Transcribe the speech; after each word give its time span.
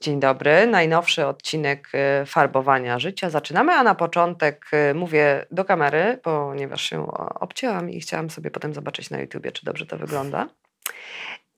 Dzień 0.00 0.20
dobry, 0.20 0.66
najnowszy 0.66 1.26
odcinek 1.26 1.88
y, 2.22 2.26
farbowania 2.26 2.98
życia. 2.98 3.30
Zaczynamy, 3.30 3.72
a 3.72 3.82
na 3.82 3.94
początek 3.94 4.70
y, 4.90 4.94
mówię 4.94 5.46
do 5.50 5.64
kamery, 5.64 6.18
ponieważ 6.22 6.82
się 6.82 7.06
obcięłam 7.40 7.90
i 7.90 8.00
chciałam 8.00 8.30
sobie 8.30 8.50
potem 8.50 8.74
zobaczyć 8.74 9.10
na 9.10 9.20
YouTubie, 9.20 9.52
czy 9.52 9.64
dobrze 9.64 9.86
to 9.86 9.98
wygląda. 9.98 10.48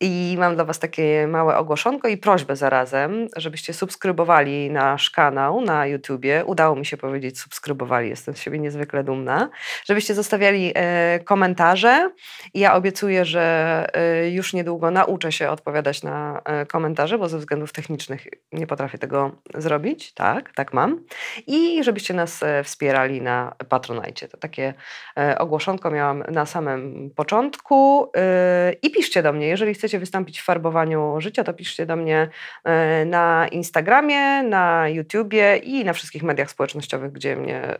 I 0.03 0.37
mam 0.39 0.55
dla 0.55 0.65
Was 0.65 0.79
takie 0.79 1.27
małe 1.27 1.57
ogłoszonko 1.57 2.09
i 2.09 2.17
prośbę 2.17 2.57
zarazem, 2.57 3.29
żebyście 3.37 3.75
subskrybowali 3.75 4.71
nasz 4.71 5.11
kanał 5.11 5.61
na 5.61 5.87
YouTubie. 5.87 6.45
Udało 6.45 6.77
mi 6.77 6.87
się 6.87 6.97
powiedzieć 6.97 7.41
subskrybowali, 7.41 8.09
jestem 8.09 8.37
z 8.37 8.41
siebie 8.41 8.59
niezwykle 8.59 9.05
dumna. 9.05 9.51
Żebyście 9.85 10.15
zostawiali 10.15 10.73
e, 10.75 11.21
komentarze. 11.25 12.11
Ja 12.55 12.75
obiecuję, 12.75 13.25
że 13.25 13.87
e, 13.93 14.31
już 14.31 14.53
niedługo 14.53 14.91
nauczę 14.91 15.33
się 15.33 15.51
odpowiadać 15.51 16.03
na 16.03 16.43
e, 16.45 16.67
komentarze, 16.67 17.19
bo 17.19 17.29
ze 17.29 17.39
względów 17.39 17.73
technicznych 17.73 18.27
nie 18.53 18.67
potrafię 18.67 18.99
tego 18.99 19.33
zrobić. 19.55 20.15
Tak, 20.15 20.53
tak 20.55 20.73
mam. 20.73 21.05
I 21.47 21.85
żebyście 21.85 22.15
nas 22.15 22.43
e, 22.43 22.65
wspierali 22.65 23.23
na 23.23 23.55
Patronajcie. 23.69 24.29
To 24.29 24.37
takie 24.37 24.75
e, 25.19 25.39
ogłoszonko 25.39 25.91
miałam 25.91 26.25
na 26.29 26.47
samym 26.47 27.11
początku. 27.17 28.11
E, 28.17 28.73
I 28.83 28.91
piszcie 28.91 29.23
do 29.23 29.33
mnie, 29.33 29.49
jeżeli 29.49 29.75
chcecie 29.75 29.90
chcecie 29.91 30.01
wystąpić 30.01 30.41
w 30.41 30.45
farbowaniu 30.45 31.21
życia, 31.21 31.45
to 31.45 31.55
piszcie 31.55 31.87
do 31.87 31.97
mnie 31.97 32.29
e, 32.65 33.05
na 33.05 33.49
Instagramie, 33.49 34.43
na 34.43 34.89
YouTubie 34.89 35.57
i 35.57 35.85
na 35.85 35.93
wszystkich 35.93 36.23
mediach 36.23 36.51
społecznościowych, 36.51 37.13
gdzie 37.13 37.37
mnie 37.37 37.79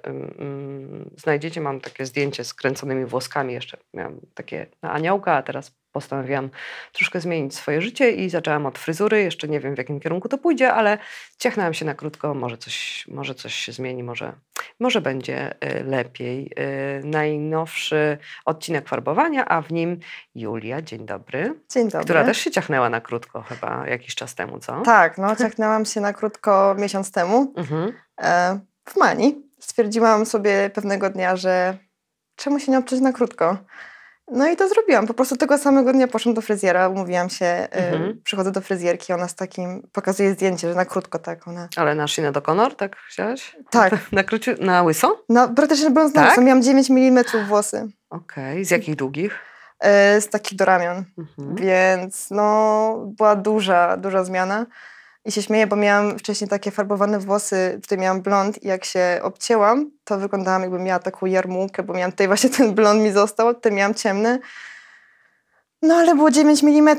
znajdziecie. 1.17 1.61
Mam 1.61 1.81
takie 1.81 2.07
zdjęcie 2.07 2.45
z 2.45 2.55
kręconymi 2.55 3.05
włoskami 3.05 3.55
jeszcze. 3.55 3.77
Miałam 3.95 4.21
takie 4.35 4.67
na 4.83 4.93
aniołka, 4.93 5.35
a 5.35 5.43
teraz 5.43 5.80
postanowiłam 5.93 6.51
troszkę 6.93 7.21
zmienić 7.21 7.55
swoje 7.55 7.83
życie 7.83 8.11
i 8.11 8.31
zaczęłam 8.31 8.67
od 8.67 8.79
fryzury. 8.79 9.23
Jeszcze 9.23 9.49
nie 9.49 9.61
wiem, 9.61 9.75
w 9.75 9.79
jakim 9.79 10.01
kierunku 10.01 10.29
to 10.29 10.39
pójdzie, 10.39 10.73
ale 10.73 10.99
ciechnęłam 11.39 11.75
się 11.75 11.85
na 11.85 11.95
krótko. 11.95 12.35
Może 12.35 12.59
coś, 12.59 13.07
może 13.09 13.35
coś 13.35 13.55
się 13.55 13.73
zmieni, 13.73 14.03
może, 14.03 14.33
może 14.81 15.01
będzie 15.01 15.55
y, 15.65 15.85
lepiej. 15.85 16.53
Y, 17.01 17.05
najnowszy 17.05 18.19
odcinek 18.45 18.89
farbowania, 18.89 19.45
a 19.49 19.63
w 19.63 19.73
nim 19.73 20.01
Julia, 20.35 20.83
dzień 20.83 21.07
dobry. 21.07 21.55
Dzień 21.71 21.89
dobry. 21.89 22.05
Która 22.05 22.25
też 22.25 22.39
się 22.39 22.51
ciachnęła 22.51 22.91
na 22.91 23.01
krótko 23.01 23.43
chyba 23.43 23.87
jakiś 23.89 24.15
czas 24.15 24.35
temu, 24.35 24.59
co? 24.59 24.81
Tak, 24.83 25.19
no 25.19 25.37
ciachnęłam 25.43 25.85
się 25.85 26.01
na 26.01 26.13
krótko 26.13 26.75
miesiąc 26.79 27.13
temu 27.13 27.55
mhm. 27.57 27.93
E, 28.21 28.61
w 28.89 28.97
Mani. 28.97 29.43
Stwierdziłam 29.61 30.27
sobie 30.27 30.71
pewnego 30.75 31.11
dnia, 31.11 31.37
że 31.37 31.77
czemu 32.37 32.61
się 32.61 32.73
nie 32.73 32.79
obciąć 32.79 33.03
na 33.03 33.13
krótko? 33.13 33.57
No 34.33 34.49
i 34.49 34.57
to 34.57 34.69
zrobiłam. 34.69 35.07
Po 35.07 35.15
prostu 35.15 35.37
tego 35.37 35.59
samego 35.59 35.93
dnia 35.93 36.09
poszłam 36.09 36.35
do 36.35 36.41
fryzjera, 36.41 36.89
umówiłam 36.89 37.31
się, 37.31 37.47
mhm. 37.47 38.03
y, 38.03 38.17
przychodzę 38.25 38.53
do 38.53 38.61
fryzjerki, 38.61 39.13
ona 39.13 39.29
z 39.29 39.35
takim, 39.35 39.89
pokazuje 39.93 40.33
zdjęcie, 40.33 40.69
że 40.69 40.75
na 40.75 40.85
krótko 40.85 41.19
tak 41.19 41.49
ona. 41.49 41.69
Ale 41.77 41.95
na 41.95 42.09
Shina 42.09 42.33
do 42.33 42.43
Conor, 42.43 42.77
tak 42.77 42.97
chciałaś? 42.97 43.57
Tak. 43.71 43.95
Na, 44.13 44.25
króci, 44.25 44.51
na 44.61 44.83
łyso? 44.83 45.25
No, 45.29 45.49
praktycznie 45.49 45.91
byłam 45.91 46.09
na 46.09 46.15
tak? 46.15 46.31
łyso, 46.31 46.43
miałam 46.43 46.63
9 46.63 46.91
mm 46.91 47.25
włosy. 47.49 47.89
Okej, 48.11 48.53
okay. 48.53 48.65
z 48.65 48.71
jakich 48.71 48.97
długich? 48.97 49.39
Y, 50.17 50.21
z 50.21 50.29
takich 50.29 50.59
do 50.59 50.65
ramion, 50.65 51.05
mhm. 51.19 51.57
więc 51.57 52.31
no 52.31 52.97
była 53.07 53.37
duża, 53.37 53.97
duża 53.97 54.25
zmiana. 54.25 54.67
I 55.25 55.33
się 55.33 55.43
śmieję, 55.43 55.67
bo 55.67 55.77
miałam 55.77 56.19
wcześniej 56.19 56.51
takie 56.51 56.71
farbowane 56.71 57.19
włosy, 57.19 57.79
tutaj 57.83 57.99
miałam 57.99 58.23
blond 58.23 58.63
i 58.63 58.69
jak 58.69 58.85
się 58.85 59.21
obcięłam, 59.23 59.91
to 60.05 60.19
wyglądałam 60.19 60.63
jakbym 60.63 60.83
miała 60.85 60.99
taką 60.99 61.27
jarmułkę, 61.27 61.83
bo 61.83 61.95
miałam 61.95 62.11
tutaj 62.11 62.27
właśnie 62.27 62.51
ten 62.51 62.75
blond 62.75 63.03
mi 63.03 63.13
został, 63.13 63.55
tutaj 63.55 63.73
miałam 63.73 63.95
ciemny. 63.95 64.41
No 65.83 65.95
ale 65.95 66.15
było 66.15 66.31
9 66.31 66.65
mm. 66.65 66.97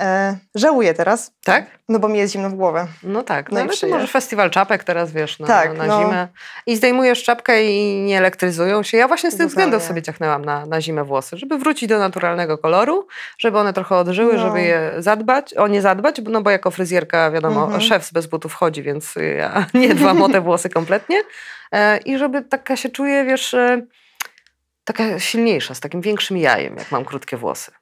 E, 0.00 0.36
żałuję 0.54 0.94
teraz. 0.94 1.32
Tak? 1.44 1.66
No 1.88 1.98
bo 1.98 2.08
mi 2.08 2.18
jest 2.18 2.32
zimno 2.32 2.50
w 2.50 2.54
głowę. 2.54 2.86
No 3.02 3.22
tak, 3.22 3.52
no, 3.52 3.58
no 3.58 3.64
ale 3.64 3.76
to 3.76 3.88
może 3.88 4.06
festiwal 4.06 4.50
czapek 4.50 4.84
teraz, 4.84 5.12
wiesz, 5.12 5.38
na, 5.38 5.46
tak, 5.46 5.78
na 5.78 5.86
no. 5.86 6.00
zimę. 6.00 6.28
I 6.66 6.76
zdejmujesz 6.76 7.22
czapkę 7.22 7.64
i 7.64 8.00
nie 8.00 8.18
elektryzują 8.18 8.82
się. 8.82 8.98
Ja 8.98 9.08
właśnie 9.08 9.30
z 9.30 9.36
tych 9.36 9.46
względów 9.46 9.82
sobie 9.82 10.02
ciachnęłam 10.02 10.44
na, 10.44 10.66
na 10.66 10.80
zimę 10.80 11.04
włosy, 11.04 11.36
żeby 11.36 11.58
wrócić 11.58 11.88
do 11.88 11.98
naturalnego 11.98 12.58
koloru, 12.58 13.06
żeby 13.38 13.58
one 13.58 13.72
trochę 13.72 13.96
odżyły, 13.96 14.32
no. 14.32 14.38
żeby 14.38 14.62
je 14.62 14.92
zadbać, 14.98 15.54
o 15.54 15.68
nie 15.68 15.82
zadbać, 15.82 16.16
no 16.24 16.42
bo 16.42 16.50
jako 16.50 16.70
fryzjerka, 16.70 17.30
wiadomo, 17.30 17.64
mhm. 17.64 17.80
szef 17.80 18.12
bez 18.12 18.26
butów 18.26 18.54
chodzi, 18.54 18.82
więc 18.82 19.14
ja 19.38 19.66
nie 19.74 19.94
dbam 19.94 20.22
o 20.22 20.28
te 20.28 20.40
włosy 20.40 20.70
kompletnie. 20.70 21.16
E, 21.72 21.98
I 21.98 22.18
żeby 22.18 22.42
taka 22.42 22.76
się 22.76 22.88
czuje, 22.88 23.24
wiesz 23.24 23.54
e, 23.54 23.82
taka 24.84 25.18
silniejsza, 25.18 25.74
z 25.74 25.80
takim 25.80 26.00
większym 26.00 26.36
jajem, 26.36 26.76
jak 26.76 26.92
mam 26.92 27.04
krótkie 27.04 27.36
włosy. 27.36 27.72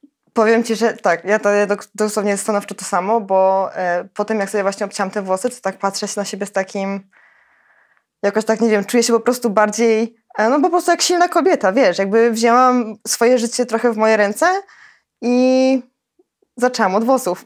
Powiem 0.40 0.64
Ci, 0.64 0.76
że 0.76 0.92
tak, 0.92 1.24
ja 1.24 1.38
to 1.38 1.50
ja 1.50 1.66
dosłownie 1.94 2.36
stanowczo 2.36 2.74
to 2.74 2.84
samo, 2.84 3.20
bo 3.20 3.70
e, 3.74 4.04
po 4.14 4.24
tym 4.24 4.40
jak 4.40 4.50
sobie 4.50 4.62
właśnie 4.62 4.86
obciąłam 4.86 5.10
te 5.10 5.22
włosy, 5.22 5.50
to 5.50 5.56
tak 5.62 5.78
patrzę 5.78 6.08
się 6.08 6.20
na 6.20 6.24
siebie 6.24 6.46
z 6.46 6.52
takim, 6.52 7.00
jakoś 8.22 8.44
tak, 8.44 8.60
nie 8.60 8.68
wiem, 8.68 8.84
czuję 8.84 9.02
się 9.02 9.12
po 9.12 9.20
prostu 9.20 9.50
bardziej, 9.50 10.16
e, 10.38 10.48
no 10.48 10.60
po 10.60 10.70
prostu 10.70 10.90
jak 10.90 11.02
silna 11.02 11.28
kobieta, 11.28 11.72
wiesz, 11.72 11.98
jakby 11.98 12.30
wzięłam 12.30 12.96
swoje 13.06 13.38
życie 13.38 13.66
trochę 13.66 13.92
w 13.92 13.96
moje 13.96 14.16
ręce 14.16 14.46
i 15.22 15.82
zaczęłam 16.56 16.94
od 16.94 17.04
włosów. 17.04 17.44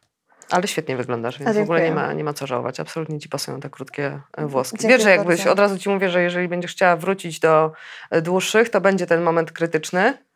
Ale 0.50 0.68
świetnie 0.68 0.96
wyglądasz, 0.96 1.38
więc 1.38 1.56
w 1.56 1.60
ogóle 1.60 1.82
nie 1.82 1.92
ma, 1.92 2.12
nie 2.12 2.24
ma 2.24 2.32
co 2.32 2.46
żałować. 2.46 2.80
Absolutnie 2.80 3.18
ci 3.18 3.28
pasują 3.28 3.60
te 3.60 3.70
krótkie 3.70 4.20
e, 4.36 4.46
włoski. 4.46 4.76
Dziękuję 4.76 4.96
Wiesz, 4.96 5.04
że 5.04 5.10
jakbyś 5.10 5.36
bardzo. 5.38 5.52
od 5.52 5.58
razu 5.58 5.78
ci 5.78 5.88
mówię, 5.88 6.10
że 6.10 6.22
jeżeli 6.22 6.48
będziesz 6.48 6.72
chciała 6.72 6.96
wrócić 6.96 7.40
do 7.40 7.72
dłuższych, 8.22 8.68
to 8.68 8.80
będzie 8.80 9.06
ten 9.06 9.22
moment 9.22 9.52
krytyczny, 9.52 10.26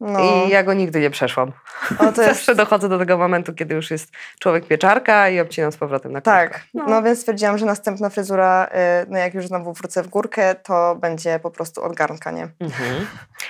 no. 0.00 0.20
I 0.20 0.50
ja 0.50 0.62
go 0.62 0.74
nigdy 0.74 1.00
nie 1.00 1.10
przeszłam. 1.10 1.52
O, 1.98 2.04
Zawsze 2.12 2.30
jest... 2.30 2.52
dochodzę 2.52 2.88
do 2.88 2.98
tego 2.98 3.18
momentu, 3.18 3.54
kiedy 3.54 3.74
już 3.74 3.90
jest 3.90 4.12
człowiek 4.38 4.66
pieczarka 4.66 5.28
i 5.28 5.40
obcinam 5.40 5.72
z 5.72 5.76
powrotem 5.76 6.12
na 6.12 6.20
krótko. 6.20 6.30
Tak, 6.30 6.64
no. 6.74 6.84
no. 6.88 7.02
więc 7.02 7.18
stwierdziłam, 7.18 7.58
że 7.58 7.66
następna 7.66 8.10
fryzura, 8.10 8.66
y, 9.02 9.06
no 9.08 9.18
jak 9.18 9.34
już 9.34 9.46
znowu 9.46 9.72
wrócę 9.72 10.02
w 10.02 10.08
górkę, 10.08 10.54
to 10.54 10.96
będzie 10.96 11.38
po 11.38 11.50
prostu 11.50 11.82
od 11.82 11.94
garnka, 11.94 12.30
nie? 12.30 12.48
Mhm. 12.60 13.06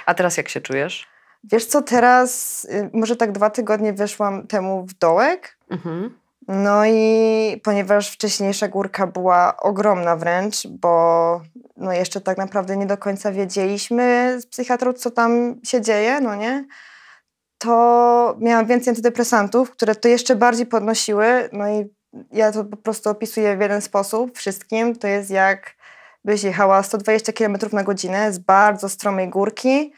A 0.06 0.14
teraz 0.14 0.36
jak 0.36 0.48
się 0.48 0.60
czujesz? 0.60 1.06
Wiesz 1.44 1.66
co, 1.66 1.82
teraz 1.82 2.64
y, 2.64 2.90
może 2.92 3.16
tak 3.16 3.32
dwa 3.32 3.50
tygodnie 3.50 3.92
wyszłam 3.92 4.46
temu 4.46 4.86
w 4.86 4.94
dołek. 4.94 5.56
Mhm. 5.70 6.18
No 6.48 6.86
i 6.86 7.60
ponieważ 7.64 8.10
wcześniejsza 8.10 8.68
górka 8.68 9.06
była 9.06 9.56
ogromna 9.56 10.16
wręcz, 10.16 10.66
bo 10.66 11.40
no 11.76 11.92
jeszcze 11.92 12.20
tak 12.20 12.38
naprawdę 12.38 12.76
nie 12.76 12.86
do 12.86 12.98
końca 12.98 13.32
wiedzieliśmy 13.32 14.36
z 14.40 14.46
psychiatrą, 14.46 14.92
co 14.92 15.10
tam 15.10 15.60
się 15.64 15.80
dzieje, 15.80 16.20
no 16.20 16.34
nie? 16.34 16.66
To 17.58 18.36
miałam 18.40 18.66
więcej 18.66 18.90
antydepresantów, 18.90 19.70
które 19.70 19.94
to 19.94 20.08
jeszcze 20.08 20.36
bardziej 20.36 20.66
podnosiły. 20.66 21.48
No 21.52 21.68
i 21.68 21.94
ja 22.32 22.52
to 22.52 22.64
po 22.64 22.76
prostu 22.76 23.10
opisuję 23.10 23.56
w 23.56 23.60
jeden 23.60 23.80
sposób 23.80 24.38
wszystkim. 24.38 24.96
To 24.96 25.06
jest 25.06 25.30
jak 25.30 25.76
byś 26.24 26.42
jechała 26.42 26.82
120 26.82 27.32
km 27.32 27.56
na 27.72 27.82
godzinę 27.82 28.32
z 28.32 28.38
bardzo 28.38 28.88
stromej 28.88 29.28
górki 29.28 29.92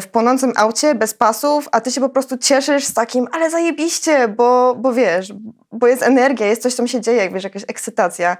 w 0.00 0.08
płonącym 0.08 0.52
aucie, 0.56 0.94
bez 0.94 1.14
pasów, 1.14 1.68
a 1.72 1.80
ty 1.80 1.90
się 1.90 2.00
po 2.00 2.08
prostu 2.08 2.38
cieszysz 2.38 2.84
z 2.84 2.94
takim, 2.94 3.28
ale 3.32 3.50
zajebiście, 3.50 4.28
bo, 4.28 4.74
bo 4.74 4.92
wiesz, 4.92 5.32
bo 5.72 5.86
jest 5.86 6.02
energia, 6.02 6.46
jest 6.46 6.62
coś, 6.62 6.74
co 6.74 6.86
się 6.86 7.00
dzieje, 7.00 7.18
jak 7.18 7.32
wiesz, 7.32 7.44
jakaś 7.44 7.62
ekscytacja. 7.68 8.36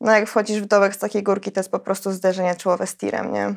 No 0.00 0.12
jak 0.12 0.28
wchodzisz 0.28 0.60
w 0.62 0.66
dołek 0.66 0.94
z 0.94 0.98
takiej 0.98 1.22
górki, 1.22 1.52
to 1.52 1.60
jest 1.60 1.70
po 1.70 1.78
prostu 1.78 2.12
zderzenie 2.12 2.54
czołowe 2.56 2.86
z 2.86 2.96
tirem, 2.96 3.32
nie? 3.32 3.54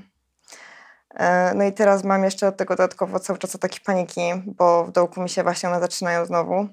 E, 1.16 1.54
no 1.56 1.64
i 1.64 1.74
teraz 1.74 2.04
mam 2.04 2.24
jeszcze 2.24 2.48
od 2.48 2.58
tego 2.58 2.76
dodatkowo 2.76 3.20
cały 3.20 3.40
czas 3.40 3.58
takie 3.60 3.80
paniki, 3.80 4.22
bo 4.46 4.86
w 4.86 4.92
dołku 4.92 5.22
mi 5.22 5.30
się 5.30 5.44
właśnie 5.44 5.70
one 5.70 5.80
zaczynają 5.80 6.26
znowu. 6.26 6.56
E, 6.56 6.68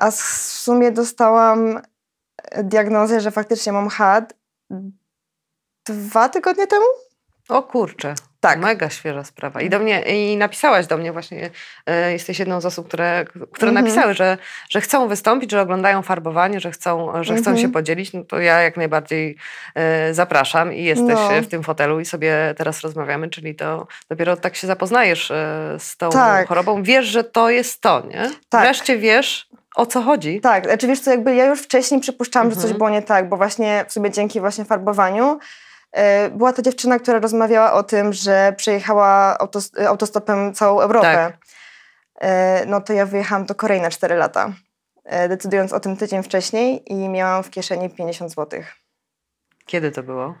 a 0.00 0.10
w 0.10 0.20
sumie 0.20 0.92
dostałam 0.92 1.80
diagnozę, 2.64 3.20
że 3.20 3.30
faktycznie 3.30 3.72
mam 3.72 3.88
HAD 3.88 4.34
dwa 5.86 6.28
tygodnie 6.28 6.66
temu. 6.66 6.86
O 7.48 7.62
kurczę. 7.62 8.14
Tak. 8.40 8.58
Mega 8.58 8.90
świeża 8.90 9.24
sprawa. 9.24 9.60
I 9.60 9.70
do 9.70 9.78
mnie, 9.78 10.00
i 10.00 10.36
napisałaś 10.36 10.86
do 10.86 10.96
mnie 10.96 11.12
właśnie, 11.12 11.50
e, 11.86 12.12
jesteś 12.12 12.38
jedną 12.38 12.60
z 12.60 12.66
osób, 12.66 12.88
które, 12.88 13.24
które 13.52 13.70
mhm. 13.70 13.86
napisały, 13.86 14.14
że, 14.14 14.38
że 14.70 14.80
chcą 14.80 15.08
wystąpić, 15.08 15.50
że 15.50 15.60
oglądają 15.60 16.02
farbowanie, 16.02 16.60
że 16.60 16.70
chcą, 16.70 17.12
że 17.24 17.34
chcą 17.34 17.50
mhm. 17.50 17.58
się 17.58 17.72
podzielić, 17.72 18.12
no 18.12 18.24
to 18.24 18.40
ja 18.40 18.60
jak 18.60 18.76
najbardziej 18.76 19.36
e, 19.74 20.14
zapraszam 20.14 20.74
i 20.74 20.84
jesteś 20.84 21.14
no. 21.14 21.42
w 21.42 21.46
tym 21.46 21.62
fotelu 21.62 22.00
i 22.00 22.04
sobie 22.04 22.54
teraz 22.56 22.80
rozmawiamy, 22.80 23.30
czyli 23.30 23.54
to 23.54 23.86
dopiero 24.10 24.36
tak 24.36 24.56
się 24.56 24.66
zapoznajesz 24.66 25.30
e, 25.30 25.76
z 25.78 25.96
tą 25.96 26.10
tak. 26.10 26.48
chorobą. 26.48 26.82
Wiesz, 26.82 27.06
że 27.06 27.24
to 27.24 27.50
jest 27.50 27.80
to, 27.80 28.02
nie? 28.06 28.30
Tak. 28.48 28.62
Wreszcie 28.62 28.98
wiesz, 28.98 29.48
o 29.76 29.86
co 29.86 30.02
chodzi. 30.02 30.40
Tak, 30.40 30.64
znaczy 30.64 30.86
wiesz 30.86 31.00
co, 31.00 31.10
jakby 31.10 31.34
ja 31.34 31.46
już 31.46 31.62
wcześniej 31.62 32.00
przypuszczałam, 32.00 32.46
mhm. 32.46 32.54
że 32.54 32.62
coś 32.62 32.70
mhm. 32.70 32.78
było 32.78 32.90
nie 32.90 33.02
tak, 33.02 33.28
bo 33.28 33.36
właśnie 33.36 33.84
w 33.88 33.92
sobie 33.92 34.10
dzięki 34.10 34.40
właśnie 34.40 34.64
farbowaniu 34.64 35.38
E, 35.38 35.38
była 36.30 36.52
to 36.52 36.62
dziewczyna, 36.62 36.98
która 36.98 37.18
rozmawiała 37.18 37.72
o 37.72 37.82
tym, 37.82 38.12
że 38.12 38.54
przejechała 38.56 39.38
autostopem 39.86 40.54
całą 40.54 40.80
Europę. 40.80 41.14
Tak. 41.14 41.38
E, 42.20 42.66
no 42.66 42.80
to 42.80 42.92
ja 42.92 43.06
wyjechałam 43.06 43.46
do 43.46 43.54
Korei 43.54 43.80
na 43.80 43.90
4 43.90 44.14
lata, 44.14 44.52
e, 45.04 45.28
decydując 45.28 45.72
o 45.72 45.80
tym 45.80 45.96
tydzień 45.96 46.22
wcześniej 46.22 46.92
i 46.92 47.08
miałam 47.08 47.42
w 47.42 47.50
kieszeni 47.50 47.90
50 47.90 48.30
zł. 48.30 48.62
Kiedy 49.66 49.90
to 49.90 50.02
było? 50.02 50.34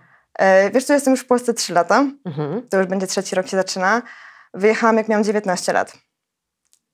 Wiesz 0.72 0.84
co, 0.84 0.92
jestem 0.94 1.10
już 1.10 1.20
w 1.20 1.26
Polsce 1.26 1.54
3 1.54 1.72
lata. 1.72 2.04
Mhm. 2.24 2.68
To 2.68 2.78
już 2.78 2.86
będzie 2.86 3.06
trzeci 3.06 3.34
rok 3.36 3.46
się 3.46 3.56
zaczyna. 3.56 4.02
Wyjechałam 4.54 4.96
jak 4.96 5.08
miałam 5.08 5.24
19 5.24 5.72
lat. 5.72 5.92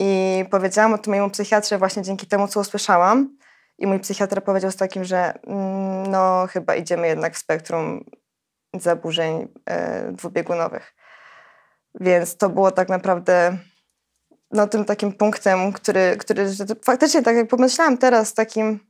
I 0.01 0.45
powiedziałam 0.51 0.95
o 0.95 0.99
tym 0.99 1.11
mojemu 1.11 1.31
psychiatrze 1.31 1.79
właśnie 1.79 2.03
dzięki 2.03 2.27
temu, 2.27 2.49
co 2.49 2.61
usłyszałam. 2.61 3.37
I 3.79 3.87
mój 3.87 4.01
psychiatra 4.01 4.41
powiedział 4.41 4.71
z 4.71 4.77
takim, 4.77 5.05
że 5.05 5.35
mm, 5.47 6.11
no 6.11 6.47
chyba 6.51 6.75
idziemy 6.75 7.07
jednak 7.07 7.35
w 7.35 7.39
spektrum 7.39 8.05
zaburzeń 8.81 9.49
e, 9.67 10.13
dwubiegunowych. 10.13 10.95
Więc 12.01 12.37
to 12.37 12.49
było 12.49 12.71
tak 12.71 12.89
naprawdę 12.89 13.59
no, 14.51 14.67
tym 14.67 14.85
takim 14.85 15.13
punktem, 15.13 15.73
który, 15.73 16.17
który 16.17 16.47
faktycznie 16.85 17.23
tak 17.23 17.37
jak 17.37 17.49
pomyślałam 17.49 17.99
teraz 17.99 18.35
takim 18.35 18.81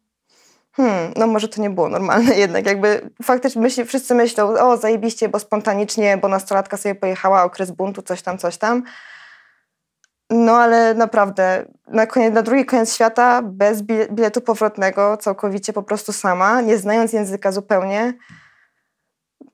hmm, 0.72 1.12
no 1.16 1.26
może 1.26 1.48
to 1.48 1.62
nie 1.62 1.70
było 1.70 1.88
normalne 1.88 2.34
jednak, 2.44 2.66
jakby 2.66 3.10
faktycznie 3.22 3.62
myśli, 3.62 3.84
wszyscy 3.84 4.14
myślą, 4.14 4.48
o 4.48 4.76
zajebiście, 4.76 5.28
bo 5.28 5.38
spontanicznie, 5.38 6.16
bo 6.16 6.28
nastolatka 6.28 6.76
sobie 6.76 6.94
pojechała, 6.94 7.44
okres 7.44 7.70
buntu, 7.70 8.02
coś 8.02 8.22
tam, 8.22 8.38
coś 8.38 8.56
tam. 8.56 8.82
No 10.30 10.56
ale 10.56 10.94
naprawdę, 10.94 11.66
na, 11.88 12.06
koniec, 12.06 12.34
na 12.34 12.42
drugi 12.42 12.64
koniec 12.64 12.94
świata, 12.94 13.42
bez 13.42 13.82
biletu 13.82 14.40
powrotnego, 14.40 15.16
całkowicie 15.16 15.72
po 15.72 15.82
prostu 15.82 16.12
sama, 16.12 16.60
nie 16.60 16.78
znając 16.78 17.12
języka 17.12 17.52
zupełnie, 17.52 18.14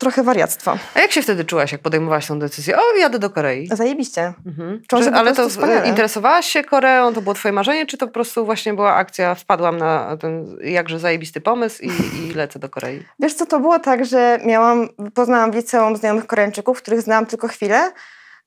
trochę 0.00 0.23
wariactwo. 0.23 0.79
A 0.94 1.00
jak 1.00 1.12
się 1.12 1.23
wtedy 1.23 1.44
czułaś, 1.44 1.73
jak 1.73 1.81
podejmowałaś 1.81 2.27
tę 2.27 2.38
decyzję? 2.38 2.77
O, 2.77 2.97
jadę 2.97 3.19
do 3.19 3.31
Korei. 3.31 3.69
Zajebiście. 3.73 4.32
Mhm. 4.47 4.82
Czy, 4.88 5.11
ale 5.11 5.35
to 5.35 5.49
wspaniale. 5.49 5.88
interesowałaś 5.88 6.47
się 6.47 6.65
Koreą? 6.65 7.15
To 7.15 7.23
było 7.23 7.35
twoje 7.35 7.53
marzenie? 7.53 7.87
Czy 7.87 7.99
to 7.99 8.06
po 8.06 8.12
prostu 8.12 8.44
właśnie 8.44 8.75
była 8.75 8.94
akcja, 8.94 9.35
wpadłam 9.35 9.77
na 9.77 10.17
ten 10.17 10.56
jakże 10.62 10.99
zajebisty 10.99 11.41
pomysł 11.41 11.82
i, 11.82 11.91
i 12.19 12.32
lecę 12.41 12.59
do 12.59 12.69
Korei? 12.69 13.03
Wiesz 13.19 13.35
co, 13.35 13.47
to 13.47 13.61
było 13.61 13.79
tak, 13.79 14.05
że 14.05 14.38
miałam, 14.47 14.88
poznałam 15.15 15.53
w 15.53 15.55
liceum 15.55 15.97
znajomych 15.97 16.26
Koreańczyków, 16.26 16.83
których 16.83 17.03
znałam 17.03 17.26
tylko 17.26 17.49
chwilę. 17.49 17.93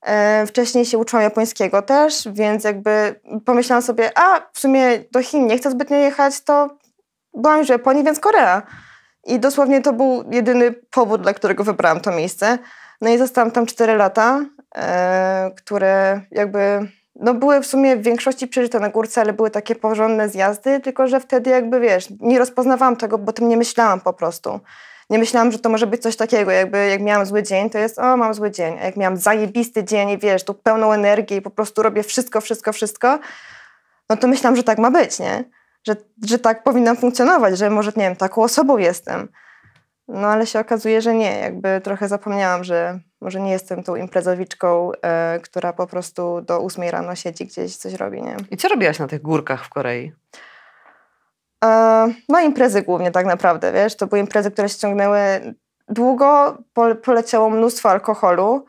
E, 0.02 0.46
wcześniej 0.46 0.86
się 0.86 0.98
uczyłam 0.98 1.22
japońskiego 1.22 1.82
też, 1.82 2.28
więc 2.32 2.64
jakby 2.64 3.20
pomyślałam 3.44 3.82
sobie, 3.82 4.18
a 4.18 4.40
w 4.52 4.60
sumie 4.60 5.04
do 5.12 5.22
Chin 5.22 5.46
nie 5.46 5.58
chcę 5.58 5.70
zbytnio 5.70 5.96
jechać, 5.96 6.40
to 6.40 6.78
byłam 7.34 7.58
już 7.58 7.66
w 7.66 7.70
Japonii, 7.70 8.04
więc 8.04 8.20
Korea. 8.20 8.62
I 9.26 9.38
dosłownie 9.38 9.82
to 9.82 9.92
był 9.92 10.24
jedyny 10.30 10.72
powód, 10.72 11.22
dla 11.22 11.34
którego 11.34 11.64
wybrałam 11.64 12.00
to 12.00 12.10
miejsce. 12.10 12.58
No 13.00 13.10
i 13.10 13.18
zostałam 13.18 13.50
tam 13.50 13.66
4 13.66 13.96
lata, 13.96 14.44
e, 14.76 15.50
które 15.56 16.20
jakby 16.30 16.88
no 17.14 17.34
były 17.34 17.60
w 17.60 17.66
sumie 17.66 17.96
w 17.96 18.02
większości 18.02 18.48
przeżyte 18.48 18.80
na 18.80 18.88
górce, 18.88 19.20
ale 19.20 19.32
były 19.32 19.50
takie 19.50 19.74
porządne 19.74 20.28
zjazdy, 20.28 20.80
tylko 20.80 21.06
że 21.06 21.20
wtedy 21.20 21.50
jakby 21.50 21.80
wiesz, 21.80 22.08
nie 22.20 22.38
rozpoznawałam 22.38 22.96
tego, 22.96 23.18
bo 23.18 23.32
tym 23.32 23.48
nie 23.48 23.56
myślałam 23.56 24.00
po 24.00 24.12
prostu. 24.12 24.60
Nie 25.10 25.18
myślałam, 25.18 25.52
że 25.52 25.58
to 25.58 25.68
może 25.68 25.86
być 25.86 26.02
coś 26.02 26.16
takiego, 26.16 26.50
jakby 26.50 26.86
jak 26.86 27.00
miałam 27.00 27.26
zły 27.26 27.42
dzień, 27.42 27.70
to 27.70 27.78
jest 27.78 27.98
o, 27.98 28.16
mam 28.16 28.34
zły 28.34 28.50
dzień, 28.50 28.78
a 28.80 28.84
jak 28.84 28.96
miałam 28.96 29.16
zajebisty 29.16 29.84
dzień 29.84 30.10
i 30.10 30.18
wiesz, 30.18 30.44
tu 30.44 30.54
pełną 30.54 30.92
energii 30.92 31.36
i 31.36 31.42
po 31.42 31.50
prostu 31.50 31.82
robię 31.82 32.02
wszystko, 32.02 32.40
wszystko, 32.40 32.72
wszystko, 32.72 33.18
no 34.10 34.16
to 34.16 34.28
myślałam, 34.28 34.56
że 34.56 34.62
tak 34.62 34.78
ma 34.78 34.90
być, 34.90 35.18
nie? 35.18 35.44
Że, 35.86 35.96
że 36.24 36.38
tak 36.38 36.62
powinnam 36.62 36.96
funkcjonować, 36.96 37.58
że 37.58 37.70
może, 37.70 37.92
nie 37.96 38.02
wiem, 38.02 38.16
taką 38.16 38.42
osobą 38.42 38.78
jestem. 38.78 39.28
No 40.08 40.28
ale 40.28 40.46
się 40.46 40.60
okazuje, 40.60 41.02
że 41.02 41.14
nie. 41.14 41.38
Jakby 41.38 41.80
trochę 41.80 42.08
zapomniałam, 42.08 42.64
że 42.64 43.00
może 43.20 43.40
nie 43.40 43.50
jestem 43.52 43.82
tą 43.82 43.96
imprezowiczką, 43.96 44.90
e, 45.02 45.40
która 45.42 45.72
po 45.72 45.86
prostu 45.86 46.40
do 46.40 46.60
ósmej 46.60 46.90
rano 46.90 47.14
siedzi 47.14 47.46
gdzieś, 47.46 47.76
coś 47.76 47.94
robi, 47.94 48.22
nie? 48.22 48.36
I 48.50 48.56
co 48.56 48.68
robiłaś 48.68 48.98
na 48.98 49.06
tych 49.06 49.22
górkach 49.22 49.64
w 49.64 49.68
Korei? 49.68 50.12
E, 51.64 52.08
no 52.28 52.40
imprezy 52.40 52.82
głównie 52.82 53.10
tak 53.10 53.26
naprawdę, 53.26 53.72
wiesz. 53.72 53.96
To 53.96 54.06
były 54.06 54.20
imprezy, 54.20 54.50
które 54.50 54.68
ściągnęły 54.68 55.18
długo, 55.88 56.58
poleciało 57.02 57.50
mnóstwo 57.50 57.90
alkoholu. 57.90 58.66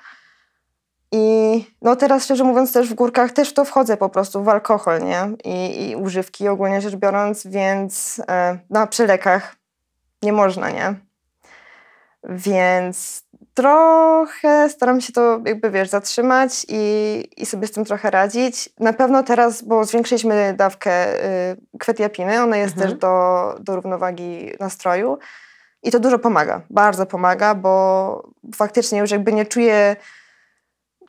I 1.11 1.65
no 1.81 1.95
teraz 1.95 2.23
szczerze 2.23 2.43
mówiąc 2.43 2.73
też 2.73 2.89
w 2.89 2.93
górkach 2.93 3.31
też 3.31 3.49
w 3.49 3.53
to 3.53 3.65
wchodzę 3.65 3.97
po 3.97 4.09
prostu, 4.09 4.43
w 4.43 4.49
alkohol, 4.49 5.03
nie? 5.03 5.27
I, 5.43 5.89
i 5.89 5.95
używki 5.95 6.47
ogólnie 6.47 6.81
rzecz 6.81 6.95
biorąc, 6.95 7.47
więc 7.47 8.21
e, 8.29 8.59
na 8.69 8.87
przylekach 8.87 9.55
nie 10.23 10.33
można, 10.33 10.69
nie? 10.69 10.95
Więc 12.23 13.25
trochę 13.53 14.69
staram 14.69 15.01
się 15.01 15.13
to 15.13 15.41
jakby, 15.45 15.71
wiesz, 15.71 15.89
zatrzymać 15.89 16.65
i, 16.69 17.23
i 17.37 17.45
sobie 17.45 17.67
z 17.67 17.71
tym 17.71 17.85
trochę 17.85 18.11
radzić. 18.11 18.69
Na 18.79 18.93
pewno 18.93 19.23
teraz, 19.23 19.61
bo 19.61 19.85
zwiększyliśmy 19.85 20.53
dawkę 20.57 21.23
y, 21.25 21.57
kwetiapiny, 21.79 22.41
ona 22.41 22.57
jest 22.57 22.73
mhm. 22.73 22.91
też 22.91 22.99
do, 22.99 23.55
do 23.59 23.75
równowagi 23.75 24.51
nastroju 24.59 25.17
i 25.83 25.91
to 25.91 25.99
dużo 25.99 26.19
pomaga, 26.19 26.61
bardzo 26.69 27.05
pomaga, 27.05 27.55
bo 27.55 28.29
faktycznie 28.55 28.99
już 28.99 29.11
jakby 29.11 29.33
nie 29.33 29.45
czuję 29.45 29.95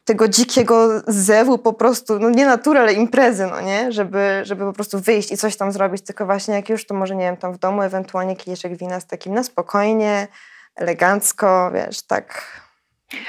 tego 0.06 0.29
dzikiego 0.29 1.03
zewu 1.06 1.58
po 1.58 1.73
prostu, 1.73 2.19
no 2.19 2.31
nie 2.31 2.47
natury, 2.47 2.81
ale 2.81 2.93
imprezy, 2.93 3.47
no 3.47 3.61
nie? 3.61 3.93
Żeby, 3.93 4.41
żeby 4.43 4.64
po 4.64 4.73
prostu 4.73 5.00
wyjść 5.00 5.32
i 5.32 5.37
coś 5.37 5.56
tam 5.56 5.73
zrobić, 5.73 6.03
tylko 6.03 6.26
właśnie 6.26 6.55
jak 6.55 6.69
już, 6.69 6.87
to 6.87 6.94
może 6.94 7.17
nie 7.17 7.25
wiem, 7.25 7.37
tam 7.37 7.53
w 7.53 7.58
domu 7.58 7.82
ewentualnie 7.82 8.37
kieliszek 8.37 8.76
wina 8.76 9.00
z 9.00 9.06
takim 9.06 9.35
na 9.35 9.43
spokojnie, 9.43 10.29
elegancko, 10.76 11.70
wiesz, 11.75 12.03
tak 12.03 12.56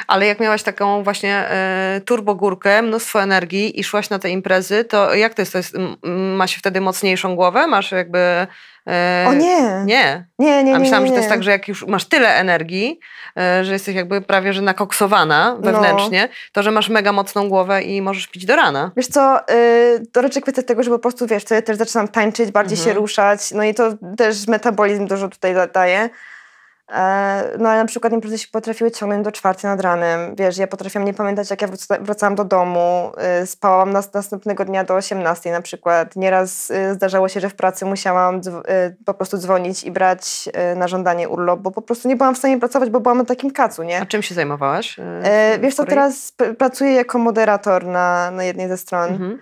ale 0.07 0.25
jak 0.25 0.39
miałaś 0.39 0.63
taką 0.63 1.03
właśnie 1.03 1.49
y, 1.97 2.01
turbogórkę, 2.01 2.81
mnóstwo 2.81 3.21
energii 3.21 3.79
i 3.79 3.83
szłaś 3.83 4.09
na 4.09 4.19
te 4.19 4.29
imprezy, 4.29 4.83
to 4.83 5.15
jak 5.15 5.33
to 5.33 5.41
jest? 5.41 5.51
To 5.51 5.57
jest 5.57 5.77
ma 6.37 6.47
się 6.47 6.59
wtedy 6.59 6.81
mocniejszą 6.81 7.35
głowę? 7.35 7.67
Masz 7.67 7.91
jakby... 7.91 8.47
O 9.27 9.33
nie. 9.33 9.83
Nie. 9.85 10.25
Nie, 10.39 10.63
nie, 10.63 10.75
A 10.75 10.79
myślałam, 10.79 11.03
nie, 11.03 11.09
nie, 11.09 11.15
że 11.15 11.15
to 11.15 11.17
jest 11.17 11.29
tak, 11.29 11.43
że 11.43 11.51
jak 11.51 11.67
już 11.67 11.87
masz 11.87 12.05
tyle 12.05 12.35
energii, 12.35 12.99
y, 13.61 13.65
że 13.65 13.73
jesteś 13.73 13.95
jakby 13.95 14.21
prawie, 14.21 14.53
że 14.53 14.61
nakoksowana 14.61 15.57
wewnętrznie, 15.59 16.21
no. 16.21 16.35
to, 16.51 16.63
że 16.63 16.71
masz 16.71 16.89
mega 16.89 17.11
mocną 17.11 17.49
głowę 17.49 17.83
i 17.83 18.01
możesz 18.01 18.27
pić 18.27 18.45
do 18.45 18.55
rana. 18.55 18.91
Wiesz 18.97 19.07
co, 19.07 19.39
to 20.11 20.21
raczej 20.21 20.41
kwestia 20.41 20.63
tego, 20.63 20.83
że 20.83 20.89
po 20.89 20.99
prostu, 20.99 21.27
wiesz, 21.27 21.43
wtedy 21.43 21.61
też 21.61 21.77
zaczynam 21.77 22.07
tańczyć, 22.07 22.51
bardziej 22.51 22.77
mhm. 22.77 22.95
się 22.95 22.99
ruszać, 22.99 23.51
no 23.51 23.63
i 23.63 23.73
to 23.73 23.93
też 24.17 24.47
metabolizm 24.47 25.07
dużo 25.07 25.29
tutaj 25.29 25.55
daje. 25.73 26.09
E, 26.91 27.57
no 27.59 27.69
ale 27.69 27.79
na 27.79 27.85
przykład 27.85 28.13
imprezy 28.13 28.37
się 28.37 28.47
potrafiły 28.51 28.91
ciągnąć 28.91 29.23
do 29.23 29.31
czwartej 29.31 29.69
nad 29.69 29.81
ranem. 29.81 30.35
Wiesz, 30.35 30.57
ja 30.57 30.67
potrafiłam 30.67 31.05
nie 31.05 31.13
pamiętać, 31.13 31.49
jak 31.49 31.61
ja 31.61 31.67
wracałam 32.01 32.35
do 32.35 32.45
domu. 32.45 33.11
E, 33.17 33.45
spałam 33.45 33.91
nas, 33.91 34.13
następnego 34.13 34.65
dnia 34.65 34.83
do 34.83 34.95
18 34.95 35.51
na 35.51 35.61
przykład. 35.61 36.15
Nieraz 36.15 36.71
e, 36.71 36.93
zdarzało 36.93 37.27
się, 37.27 37.39
że 37.39 37.49
w 37.49 37.55
pracy 37.55 37.85
musiałam 37.85 38.41
po 39.05 39.13
prostu 39.13 39.37
dzwonić 39.37 39.83
i 39.83 39.91
brać 39.91 40.49
na 40.75 40.87
żądanie 40.87 41.29
urlop, 41.29 41.59
bo 41.59 41.71
po 41.71 41.81
prostu 41.81 42.07
nie 42.07 42.15
byłam 42.15 42.35
w 42.35 42.37
stanie 42.37 42.59
pracować, 42.59 42.89
bo 42.89 42.99
byłam 42.99 43.17
na 43.17 43.25
takim 43.25 43.51
kacu, 43.51 43.83
nie? 43.83 44.01
A 44.01 44.05
czym 44.05 44.21
się 44.21 44.35
zajmowałaś? 44.35 44.97
wiesz 45.59 45.75
co, 45.75 45.85
teraz 45.85 46.33
pracuję 46.57 46.91
jako 46.91 47.19
moderator 47.19 47.85
na, 47.85 48.31
na 48.31 48.43
jednej 48.43 48.67
ze 48.67 48.77
stron. 48.77 49.09
Mhm. 49.11 49.39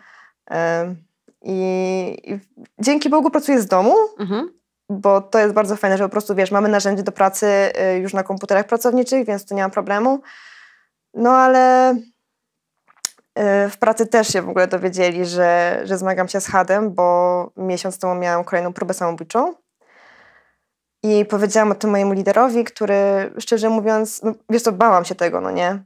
I, 1.42 2.18
I, 2.24 2.40
dzięki 2.80 3.10
Bogu 3.10 3.32
pracuję 3.32 3.62
z 3.62 3.68
domu, 3.68 3.96
mhm 4.20 4.56
bo 4.90 5.22
to 5.22 5.40
jest 5.40 5.54
bardzo 5.54 5.76
fajne, 5.76 5.98
że 5.98 6.04
po 6.04 6.10
prostu, 6.10 6.36
wiesz, 6.36 6.52
mamy 6.52 6.70
narzędzie 6.70 7.04
do 7.04 7.12
pracy 7.12 7.48
y, 7.48 7.98
już 7.98 8.14
na 8.14 8.24
komputerach 8.24 8.66
pracowniczych, 8.66 9.26
więc 9.26 9.46
tu 9.46 9.56
nie 9.56 9.62
mam 9.62 9.72
problemu. 9.72 10.22
No 11.14 11.32
ale 11.32 11.92
y, 11.94 13.70
w 13.70 13.78
pracy 13.80 14.08
też 14.08 14.28
się 14.28 14.42
w 14.42 14.50
ogóle 14.50 14.68
dowiedzieli, 14.68 15.26
że, 15.26 15.82
że 15.84 15.98
zmagam 15.98 16.28
się 16.28 16.42
z 16.42 16.48
hadem, 16.48 16.94
bo 16.94 17.52
miesiąc 17.58 18.00
temu 18.00 18.16
miałam 18.16 18.44
kolejną 18.44 18.74
próbę 18.74 18.94
samobójczą. 18.94 19.54
I 21.04 21.26
powiedziałam 21.26 21.72
o 21.72 21.76
tym 21.76 21.90
mojemu 21.90 22.14
liderowi, 22.14 22.64
który 22.64 23.32
szczerze 23.40 23.70
mówiąc, 23.70 24.24
no, 24.24 24.34
wiesz 24.50 24.62
co, 24.62 24.72
bałam 24.72 25.06
się 25.06 25.16
tego, 25.16 25.42
no 25.42 25.52
nie? 25.52 25.84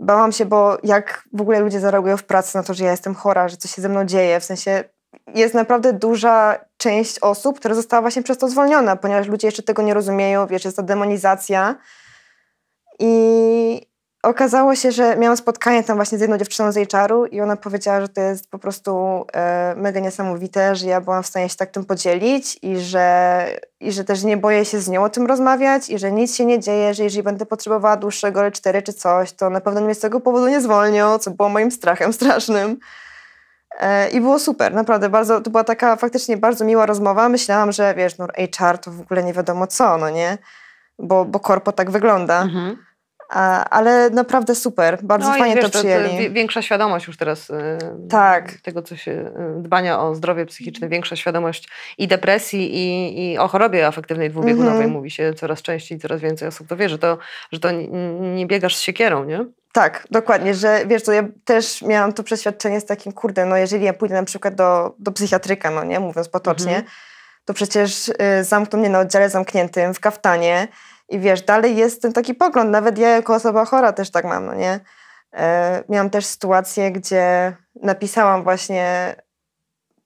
Bałam 0.00 0.32
się, 0.32 0.44
bo 0.44 0.78
jak 0.82 1.24
w 1.32 1.40
ogóle 1.40 1.60
ludzie 1.60 1.80
zareagują 1.80 2.16
w 2.16 2.24
pracy 2.24 2.56
na 2.56 2.62
to, 2.62 2.74
że 2.74 2.84
ja 2.84 2.90
jestem 2.90 3.14
chora, 3.14 3.48
że 3.48 3.56
coś 3.56 3.70
się 3.70 3.82
ze 3.82 3.88
mną 3.88 4.04
dzieje, 4.04 4.40
w 4.40 4.44
sensie 4.44 4.84
jest 5.34 5.54
naprawdę 5.54 5.92
duża 5.92 6.58
część 6.82 7.18
osób, 7.18 7.58
która 7.58 7.74
została 7.74 8.00
właśnie 8.00 8.22
przez 8.22 8.38
to 8.38 8.48
zwolniona, 8.48 8.96
ponieważ 8.96 9.26
ludzie 9.26 9.48
jeszcze 9.48 9.62
tego 9.62 9.82
nie 9.82 9.94
rozumieją, 9.94 10.46
wiesz, 10.46 10.64
jest 10.64 10.76
ta 10.76 10.82
demonizacja. 10.82 11.74
I 12.98 13.92
okazało 14.22 14.74
się, 14.74 14.92
że 14.92 15.16
miałam 15.16 15.36
spotkanie 15.36 15.84
tam 15.84 15.96
właśnie 15.96 16.18
z 16.18 16.20
jedną 16.20 16.38
dziewczyną 16.38 16.72
z 16.72 16.90
HR-u 16.90 17.26
i 17.26 17.40
ona 17.40 17.56
powiedziała, 17.56 18.00
że 18.00 18.08
to 18.08 18.20
jest 18.20 18.50
po 18.50 18.58
prostu 18.58 19.24
e, 19.32 19.74
mega 19.76 20.00
niesamowite, 20.00 20.76
że 20.76 20.86
ja 20.86 21.00
byłam 21.00 21.22
w 21.22 21.26
stanie 21.26 21.48
się 21.48 21.56
tak 21.56 21.70
tym 21.70 21.84
podzielić 21.84 22.58
i 22.62 22.78
że, 22.78 23.46
i 23.80 23.92
że 23.92 24.04
też 24.04 24.22
nie 24.22 24.36
boję 24.36 24.64
się 24.64 24.80
z 24.80 24.88
nią 24.88 25.04
o 25.04 25.10
tym 25.10 25.26
rozmawiać 25.26 25.90
i 25.90 25.98
że 25.98 26.12
nic 26.12 26.36
się 26.36 26.44
nie 26.44 26.60
dzieje, 26.60 26.94
że 26.94 27.04
jeżeli 27.04 27.22
będę 27.22 27.46
potrzebowała 27.46 27.96
dłuższego 27.96 28.40
L4 28.40 28.82
czy 28.82 28.92
coś, 28.92 29.32
to 29.32 29.50
na 29.50 29.60
pewno 29.60 29.80
mnie 29.80 29.94
z 29.94 30.00
tego 30.00 30.20
powodu 30.20 30.48
nie 30.48 30.60
zwolnią, 30.60 31.18
co 31.18 31.30
było 31.30 31.48
moim 31.48 31.70
strachem 31.70 32.12
strasznym. 32.12 32.78
E, 33.80 34.10
I 34.10 34.20
było 34.20 34.38
super, 34.38 34.74
naprawdę 34.74 35.08
bardzo, 35.08 35.40
to 35.40 35.50
była 35.50 35.64
taka 35.64 35.96
faktycznie 35.96 36.36
bardzo 36.36 36.64
miła 36.64 36.86
rozmowa. 36.86 37.28
Myślałam, 37.28 37.72
że 37.72 37.94
wiesz, 37.94 38.18
no 38.18 38.26
HR 38.56 38.78
to 38.78 38.90
w 38.90 39.00
ogóle 39.00 39.22
nie 39.22 39.32
wiadomo 39.32 39.66
co, 39.66 39.98
no 39.98 40.10
nie? 40.10 40.38
bo, 40.98 41.24
bo 41.24 41.40
korpo 41.40 41.72
tak 41.72 41.90
wygląda. 41.90 42.42
Mhm. 42.42 42.76
A, 43.30 43.64
ale 43.64 44.10
naprawdę 44.10 44.54
super, 44.54 44.98
bardzo 45.02 45.30
no 45.30 45.38
fajnie 45.38 45.56
wiesz, 45.56 45.64
to 45.64 45.78
przyjęli. 45.78 46.08
To, 46.08 46.28
to 46.28 46.34
większa 46.34 46.62
świadomość 46.62 47.06
już 47.06 47.16
teraz 47.16 47.50
y, 47.50 47.54
tak. 48.10 48.52
tego, 48.52 48.82
co 48.82 48.96
się, 48.96 49.12
y, 49.58 49.62
dbania 49.62 50.00
o 50.00 50.14
zdrowie 50.14 50.46
psychiczne, 50.46 50.88
większa 50.88 51.16
świadomość 51.16 51.68
i 51.98 52.08
depresji, 52.08 52.74
i, 52.74 53.32
i 53.32 53.38
o 53.38 53.48
chorobie 53.48 53.86
afektywnej 53.86 54.30
dwubiegunowej 54.30 54.86
-hmm. 54.86 54.92
mówi 54.92 55.10
się 55.10 55.34
coraz 55.34 55.62
częściej, 55.62 55.98
coraz 55.98 56.20
więcej 56.20 56.48
osób 56.48 56.68
to 56.68 56.76
wie, 56.76 56.88
że 56.88 56.98
to, 56.98 57.18
że 57.52 57.60
to 57.60 57.70
nie, 57.70 57.88
nie 58.34 58.46
biegasz 58.46 58.76
z 58.76 58.80
siekierą, 58.80 59.24
nie? 59.24 59.44
Tak, 59.72 60.06
dokładnie, 60.10 60.54
że 60.54 60.86
wiesz 60.86 61.02
co, 61.02 61.12
ja 61.12 61.22
też 61.44 61.82
miałam 61.82 62.12
to 62.12 62.22
przeświadczenie 62.22 62.80
z 62.80 62.84
takim, 62.84 63.12
kurde, 63.12 63.46
no 63.46 63.56
jeżeli 63.56 63.84
ja 63.84 63.92
pójdę 63.92 64.14
na 64.14 64.24
przykład 64.24 64.54
do, 64.54 64.94
do 64.98 65.12
psychiatryka, 65.12 65.70
no 65.70 65.84
nie, 65.84 66.00
mówiąc 66.00 66.28
potocznie, 66.28 66.76
-hmm. 66.80 67.44
to 67.44 67.54
przecież 67.54 68.08
y, 68.08 68.14
zamkną 68.44 68.78
mnie 68.78 68.88
na 68.88 69.00
oddziale 69.00 69.30
zamkniętym, 69.30 69.94
w 69.94 70.00
kaftanie, 70.00 70.68
i 71.08 71.18
wiesz, 71.18 71.42
dalej 71.42 71.76
jest 71.76 72.02
ten 72.02 72.12
taki 72.12 72.34
pogląd, 72.34 72.70
nawet 72.70 72.98
ja 72.98 73.08
jako 73.08 73.34
osoba 73.34 73.64
chora 73.64 73.92
też 73.92 74.10
tak 74.10 74.24
mam, 74.24 74.46
no 74.46 74.54
nie? 74.54 74.80
E, 75.34 75.84
miałam 75.88 76.10
też 76.10 76.26
sytuację, 76.26 76.92
gdzie 76.92 77.56
napisałam 77.82 78.42
właśnie, 78.42 79.16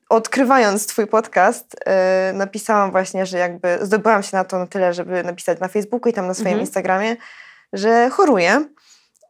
odkrywając 0.08 0.87
twój 0.87 1.06
podcast, 1.06 1.76
e, 1.87 2.32
napisałam 2.35 2.90
właśnie, 2.90 3.26
że 3.26 3.38
jakby 3.38 3.78
zdobyłam 3.82 4.23
się 4.23 4.37
na 4.37 4.44
to 4.44 4.58
na 4.58 4.66
tyle, 4.66 4.94
żeby 4.94 5.23
napisać 5.23 5.61
na 5.61 5.68
Facebooku 5.68 6.11
i 6.11 6.12
tam 6.12 6.26
na 6.26 6.35
swoim 6.35 6.49
mhm. 6.49 6.61
Instagramie, 6.61 7.16
że 7.73 8.11
choruję. 8.11 8.64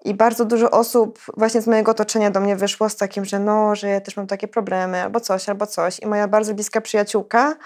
I 0.07 0.15
bardzo 0.15 0.45
dużo 0.45 0.71
osób 0.71 1.19
właśnie 1.37 1.61
z 1.61 1.67
mojego 1.67 1.91
otoczenia 1.91 2.31
do 2.31 2.41
mnie 2.41 2.57
wyszło 2.57 2.89
z 2.89 2.97
takim, 2.97 3.25
że 3.25 3.39
no, 3.39 3.75
że 3.75 3.89
ja 3.89 4.01
też 4.01 4.17
mam 4.17 4.27
takie 4.27 4.49
problemy, 4.49 5.03
albo 5.03 5.21
coś, 5.21 5.49
albo 5.49 5.67
coś. 5.67 6.01
I 6.01 6.07
moja 6.07 6.29
bardzo 6.29 6.55
bliska 6.55 6.81
przyjaciółka 6.81 7.57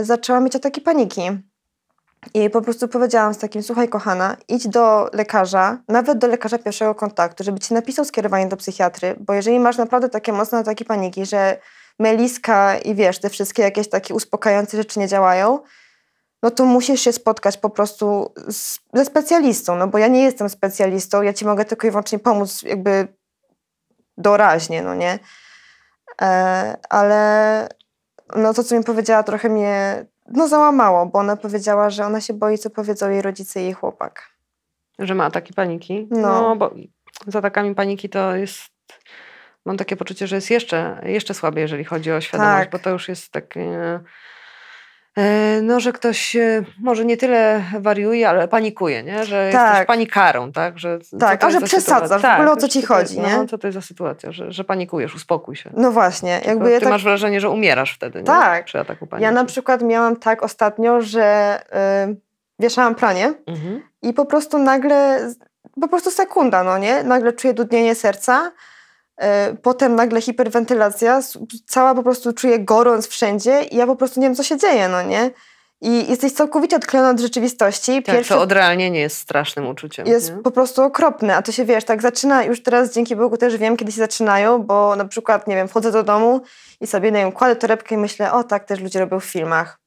y, 0.00 0.04
zaczęła 0.04 0.40
mieć 0.40 0.56
ataki 0.56 0.80
paniki. 0.80 1.22
I 2.34 2.50
po 2.50 2.62
prostu 2.62 2.88
powiedziałam 2.88 3.34
z 3.34 3.38
takim, 3.38 3.62
słuchaj 3.62 3.88
kochana, 3.88 4.36
idź 4.48 4.68
do 4.68 5.10
lekarza, 5.12 5.78
nawet 5.88 6.18
do 6.18 6.26
lekarza 6.26 6.58
pierwszego 6.58 6.94
kontaktu, 6.94 7.44
żeby 7.44 7.60
ci 7.60 7.74
napisał 7.74 8.04
skierowanie 8.04 8.46
do 8.46 8.56
psychiatry, 8.56 9.16
bo 9.20 9.34
jeżeli 9.34 9.60
masz 9.60 9.76
naprawdę 9.76 10.08
takie 10.08 10.32
mocne 10.32 10.58
ataki 10.58 10.84
paniki, 10.84 11.26
że 11.26 11.56
meliska 11.98 12.78
i 12.78 12.94
wiesz, 12.94 13.18
te 13.18 13.30
wszystkie 13.30 13.62
jakieś 13.62 13.88
takie 13.88 14.14
uspokajające 14.14 14.76
rzeczy 14.76 15.00
nie 15.00 15.08
działają, 15.08 15.58
no 16.42 16.50
to 16.50 16.64
musisz 16.64 17.00
się 17.00 17.12
spotkać 17.12 17.56
po 17.56 17.70
prostu 17.70 18.32
z, 18.48 18.80
ze 18.92 19.04
specjalistą, 19.04 19.76
no 19.76 19.88
bo 19.88 19.98
ja 19.98 20.08
nie 20.08 20.22
jestem 20.22 20.48
specjalistą, 20.48 21.22
ja 21.22 21.32
ci 21.32 21.44
mogę 21.44 21.64
tylko 21.64 21.86
i 21.86 21.90
wyłącznie 21.90 22.18
pomóc 22.18 22.62
jakby 22.62 23.08
doraźnie, 24.18 24.82
no 24.82 24.94
nie? 24.94 25.18
E, 26.22 26.76
ale 26.90 27.68
no 28.36 28.54
to, 28.54 28.64
co 28.64 28.78
mi 28.78 28.84
powiedziała, 28.84 29.22
trochę 29.22 29.48
mnie 29.48 30.06
no 30.28 30.48
załamało, 30.48 31.06
bo 31.06 31.18
ona 31.18 31.36
powiedziała, 31.36 31.90
że 31.90 32.06
ona 32.06 32.20
się 32.20 32.34
boi, 32.34 32.58
co 32.58 32.70
powiedzą 32.70 33.10
jej 33.10 33.22
rodzice 33.22 33.60
i 33.60 33.64
jej 33.64 33.72
chłopak. 33.72 34.30
Że 34.98 35.14
ma 35.14 35.24
ataki 35.24 35.54
paniki? 35.54 36.08
No, 36.10 36.18
no 36.20 36.56
bo 36.56 36.74
z 37.26 37.36
atakami 37.36 37.74
paniki 37.74 38.08
to 38.08 38.36
jest 38.36 38.72
mam 39.64 39.76
takie 39.76 39.96
poczucie, 39.96 40.26
że 40.26 40.36
jest 40.36 40.50
jeszcze, 40.50 41.02
jeszcze 41.04 41.34
słabiej, 41.34 41.62
jeżeli 41.62 41.84
chodzi 41.84 42.12
o 42.12 42.20
świadomość, 42.20 42.58
tak. 42.58 42.70
bo 42.70 42.78
to 42.78 42.90
już 42.90 43.08
jest 43.08 43.32
takie 43.32 44.00
no, 45.62 45.80
że 45.80 45.92
ktoś 45.92 46.36
e, 46.36 46.64
może 46.80 47.04
nie 47.04 47.16
tyle 47.16 47.64
wariuje, 47.80 48.28
ale 48.28 48.48
panikuje, 48.48 49.02
nie? 49.02 49.24
że 49.24 49.50
tak. 49.52 49.70
jesteś 49.70 49.86
panikarą, 49.86 50.52
tak? 50.52 50.78
Że, 50.78 50.98
tak, 51.20 51.44
a 51.44 51.50
że 51.50 51.60
przesadzasz, 51.60 52.22
tak, 52.22 52.36
w 52.36 52.40
ogóle 52.40 52.52
o 52.52 52.56
co 52.56 52.68
ci 52.68 52.82
chodzi, 52.82 53.20
no, 53.20 53.42
nie? 53.42 53.48
co 53.48 53.58
to 53.58 53.66
jest 53.66 53.74
za 53.74 53.82
sytuacja, 53.82 54.32
że, 54.32 54.52
że 54.52 54.64
panikujesz, 54.64 55.14
uspokój 55.14 55.56
się. 55.56 55.70
No 55.76 55.92
właśnie. 55.92 56.36
Tylko 56.36 56.50
jakby 56.50 56.74
ty 56.74 56.80
tak... 56.80 56.88
masz 56.88 57.04
wrażenie, 57.04 57.40
że 57.40 57.50
umierasz 57.50 57.94
wtedy, 57.94 58.22
tak. 58.22 58.58
nie? 58.58 58.64
Przy 58.64 58.80
ataku 58.80 59.06
paniki. 59.06 59.24
Ja 59.24 59.30
na 59.30 59.44
przykład 59.44 59.82
miałam 59.82 60.16
tak 60.16 60.42
ostatnio, 60.42 61.00
że 61.00 61.60
yy, 62.08 62.16
wieszałam 62.58 62.94
pranie 62.94 63.34
mhm. 63.46 63.82
i 64.02 64.12
po 64.12 64.26
prostu 64.26 64.58
nagle, 64.58 65.30
po 65.80 65.88
prostu 65.88 66.10
sekunda, 66.10 66.64
no 66.64 66.78
nie? 66.78 67.02
Nagle 67.02 67.32
czuję 67.32 67.54
dudnienie 67.54 67.94
serca, 67.94 68.52
E, 68.52 68.52
potem 69.62 69.94
nagle 69.94 70.20
hiperwentylacja, 70.20 71.20
cała 71.66 71.94
po 71.94 72.02
prostu 72.02 72.32
czuję 72.32 72.58
gorąc 72.58 73.06
wszędzie 73.06 73.62
i 73.62 73.76
ja 73.76 73.86
po 73.86 73.96
prostu 73.96 74.20
nie 74.20 74.26
wiem, 74.26 74.34
co 74.34 74.42
się 74.42 74.56
dzieje, 74.56 74.88
no 74.88 75.02
nie? 75.02 75.30
I 75.84 76.10
jesteś 76.10 76.32
całkowicie 76.32 76.76
odklejona 76.76 77.10
od 77.10 77.20
rzeczywistości. 77.20 78.02
Tak, 78.02 78.14
Pierwszy 78.14 78.34
to 78.34 78.40
odrealnienie 78.40 79.00
jest 79.00 79.16
strasznym 79.16 79.68
uczuciem. 79.68 80.06
Jest 80.06 80.36
nie? 80.36 80.42
po 80.42 80.50
prostu 80.50 80.82
okropne, 80.82 81.36
a 81.36 81.42
to 81.42 81.52
się 81.52 81.64
wiesz, 81.64 81.84
tak 81.84 82.02
zaczyna, 82.02 82.44
już 82.44 82.62
teraz 82.62 82.94
dzięki 82.94 83.16
Bogu 83.16 83.36
też 83.36 83.56
wiem, 83.56 83.76
kiedy 83.76 83.92
się 83.92 83.98
zaczynają, 83.98 84.62
bo 84.62 84.96
na 84.96 85.04
przykład, 85.04 85.48
nie 85.48 85.56
wiem, 85.56 85.68
wchodzę 85.68 85.92
do 85.92 86.02
domu 86.02 86.40
i 86.80 86.86
sobie, 86.86 87.12
nie 87.12 87.18
wiem, 87.18 87.32
kładę 87.32 87.56
torebkę 87.56 87.94
i 87.94 87.98
myślę, 87.98 88.32
o 88.32 88.44
tak 88.44 88.64
też 88.64 88.80
ludzie 88.80 89.00
robią 89.00 89.20
w 89.20 89.24
filmach. 89.24 89.81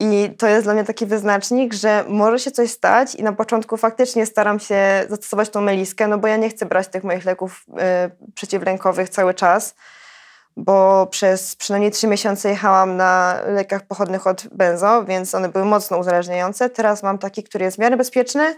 I 0.00 0.34
to 0.38 0.46
jest 0.46 0.66
dla 0.66 0.74
mnie 0.74 0.84
taki 0.84 1.06
wyznacznik, 1.06 1.74
że 1.74 2.04
może 2.08 2.38
się 2.38 2.50
coś 2.50 2.70
stać 2.70 3.14
i 3.14 3.22
na 3.22 3.32
początku 3.32 3.76
faktycznie 3.76 4.26
staram 4.26 4.60
się 4.60 5.06
zastosować 5.08 5.50
tą 5.50 5.60
meliskę, 5.60 6.08
no 6.08 6.18
bo 6.18 6.28
ja 6.28 6.36
nie 6.36 6.48
chcę 6.48 6.66
brać 6.66 6.88
tych 6.88 7.04
moich 7.04 7.24
leków 7.24 7.64
y, 7.68 8.32
przeciwlękowych 8.34 9.08
cały 9.08 9.34
czas, 9.34 9.74
bo 10.56 11.06
przez 11.06 11.56
przynajmniej 11.56 11.90
trzy 11.90 12.06
miesiące 12.06 12.48
jechałam 12.48 12.96
na 12.96 13.40
lekach 13.46 13.82
pochodnych 13.82 14.26
od 14.26 14.46
benzo, 14.52 15.04
więc 15.04 15.34
one 15.34 15.48
były 15.48 15.64
mocno 15.64 15.98
uzależniające. 15.98 16.70
Teraz 16.70 17.02
mam 17.02 17.18
taki, 17.18 17.42
który 17.42 17.64
jest 17.64 17.76
w 17.76 17.80
miarę 17.80 17.96
bezpieczny, 17.96 18.56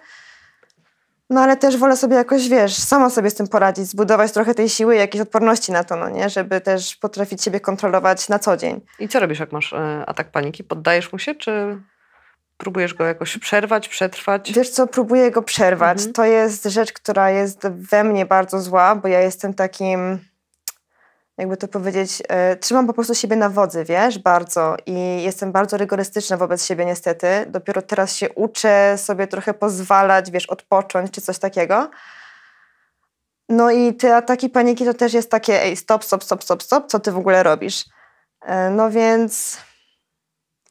no 1.32 1.40
ale 1.40 1.56
też 1.56 1.76
wolę 1.76 1.96
sobie 1.96 2.16
jakoś, 2.16 2.48
wiesz, 2.48 2.74
sama 2.74 3.10
sobie 3.10 3.30
z 3.30 3.34
tym 3.34 3.48
poradzić, 3.48 3.86
zbudować 3.86 4.32
trochę 4.32 4.54
tej 4.54 4.68
siły 4.68 4.94
i 4.94 4.98
jakiejś 4.98 5.22
odporności 5.22 5.72
na 5.72 5.84
to, 5.84 5.96
no 5.96 6.08
nie? 6.08 6.30
Żeby 6.30 6.60
też 6.60 6.96
potrafić 6.96 7.42
siebie 7.42 7.60
kontrolować 7.60 8.28
na 8.28 8.38
co 8.38 8.56
dzień. 8.56 8.80
I 8.98 9.08
co 9.08 9.20
robisz, 9.20 9.38
jak 9.38 9.52
masz 9.52 9.72
e, 9.72 10.04
atak 10.06 10.30
paniki? 10.30 10.64
Poddajesz 10.64 11.12
mu 11.12 11.18
się, 11.18 11.34
czy 11.34 11.78
próbujesz 12.56 12.94
go 12.94 13.04
jakoś 13.04 13.38
przerwać, 13.38 13.88
przetrwać? 13.88 14.52
Wiesz 14.52 14.70
co, 14.70 14.86
próbuję 14.86 15.30
go 15.30 15.42
przerwać. 15.42 15.98
Mhm. 15.98 16.12
To 16.12 16.24
jest 16.24 16.64
rzecz, 16.64 16.92
która 16.92 17.30
jest 17.30 17.68
we 17.68 18.04
mnie 18.04 18.26
bardzo 18.26 18.60
zła, 18.60 18.96
bo 18.96 19.08
ja 19.08 19.20
jestem 19.20 19.54
takim 19.54 20.18
jakby 21.42 21.56
to 21.56 21.68
powiedzieć, 21.68 22.22
e, 22.28 22.56
trzymam 22.56 22.86
po 22.86 22.92
prostu 22.92 23.14
siebie 23.14 23.36
na 23.36 23.48
wodzy, 23.48 23.84
wiesz, 23.84 24.18
bardzo 24.18 24.76
i 24.86 25.22
jestem 25.22 25.52
bardzo 25.52 25.76
rygorystyczna 25.76 26.36
wobec 26.36 26.66
siebie 26.66 26.84
niestety. 26.84 27.26
Dopiero 27.48 27.82
teraz 27.82 28.16
się 28.16 28.30
uczę 28.30 28.98
sobie 28.98 29.26
trochę 29.26 29.54
pozwalać, 29.54 30.30
wiesz, 30.30 30.46
odpocząć 30.46 31.10
czy 31.10 31.20
coś 31.20 31.38
takiego. 31.38 31.90
No 33.48 33.70
i 33.70 33.94
te 33.94 34.16
ataki 34.16 34.50
paniki 34.50 34.84
to 34.84 34.94
też 34.94 35.14
jest 35.14 35.30
takie, 35.30 35.62
ej, 35.62 35.76
stop, 35.76 36.04
stop, 36.04 36.24
stop, 36.24 36.44
stop, 36.44 36.62
stop, 36.62 36.86
co 36.86 37.00
ty 37.00 37.12
w 37.12 37.18
ogóle 37.18 37.42
robisz? 37.42 37.84
E, 38.42 38.70
no 38.70 38.90
więc 38.90 39.58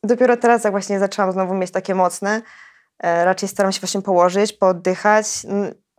dopiero 0.04 0.38
teraz, 0.38 0.64
jak 0.64 0.74
właśnie 0.74 1.00
zaczęłam 1.00 1.32
znowu 1.32 1.54
mieć 1.54 1.72
takie 1.72 1.96
mocne, 1.96 2.42
e, 3.04 3.26
raczej 3.26 3.50
staram 3.50 3.72
się 3.72 3.80
właśnie 3.80 4.02
położyć, 4.02 4.54
pooddychać. 4.54 5.26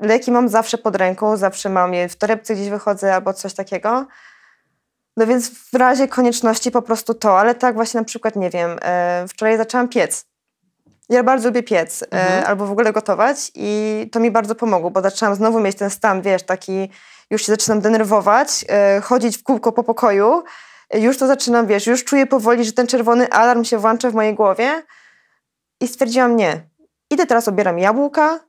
Leki 0.00 0.32
mam 0.32 0.48
zawsze 0.48 0.78
pod 0.78 0.96
ręką, 0.96 1.36
zawsze 1.36 1.68
mam 1.68 1.94
je 1.94 2.08
w 2.08 2.16
torebce 2.16 2.54
gdzieś 2.54 2.68
wychodzę 2.68 3.14
albo 3.14 3.32
coś 3.32 3.54
takiego. 3.54 4.06
No 5.16 5.26
więc 5.26 5.50
w 5.50 5.74
razie 5.74 6.08
konieczności 6.08 6.70
po 6.70 6.82
prostu 6.82 7.14
to, 7.14 7.40
ale 7.40 7.54
tak 7.54 7.74
właśnie 7.74 8.00
na 8.00 8.04
przykład, 8.04 8.36
nie 8.36 8.50
wiem, 8.50 8.78
e, 8.82 9.24
wczoraj 9.28 9.56
zaczęłam 9.56 9.88
piec. 9.88 10.26
Ja 11.08 11.22
bardzo 11.22 11.48
lubię 11.48 11.62
piec 11.62 12.02
e, 12.02 12.06
mhm. 12.06 12.44
albo 12.46 12.66
w 12.66 12.70
ogóle 12.70 12.92
gotować 12.92 13.50
i 13.54 14.08
to 14.12 14.20
mi 14.20 14.30
bardzo 14.30 14.54
pomogło, 14.54 14.90
bo 14.90 15.02
zaczęłam 15.02 15.34
znowu 15.34 15.60
mieć 15.60 15.76
ten 15.76 15.90
stan, 15.90 16.22
wiesz, 16.22 16.42
taki 16.42 16.88
już 17.30 17.46
się 17.46 17.52
zaczynam 17.52 17.80
denerwować, 17.80 18.64
e, 18.68 19.00
chodzić 19.00 19.38
w 19.38 19.42
kółko 19.42 19.72
po 19.72 19.84
pokoju, 19.84 20.42
już 20.94 21.18
to 21.18 21.26
zaczynam, 21.26 21.66
wiesz, 21.66 21.86
już 21.86 22.04
czuję 22.04 22.26
powoli, 22.26 22.64
że 22.64 22.72
ten 22.72 22.86
czerwony 22.86 23.30
alarm 23.30 23.64
się 23.64 23.78
włącza 23.78 24.10
w 24.10 24.14
mojej 24.14 24.34
głowie 24.34 24.82
i 25.80 25.88
stwierdziłam, 25.88 26.36
nie, 26.36 26.62
idę 27.10 27.26
teraz, 27.26 27.48
obieram 27.48 27.78
jabłka 27.78 28.40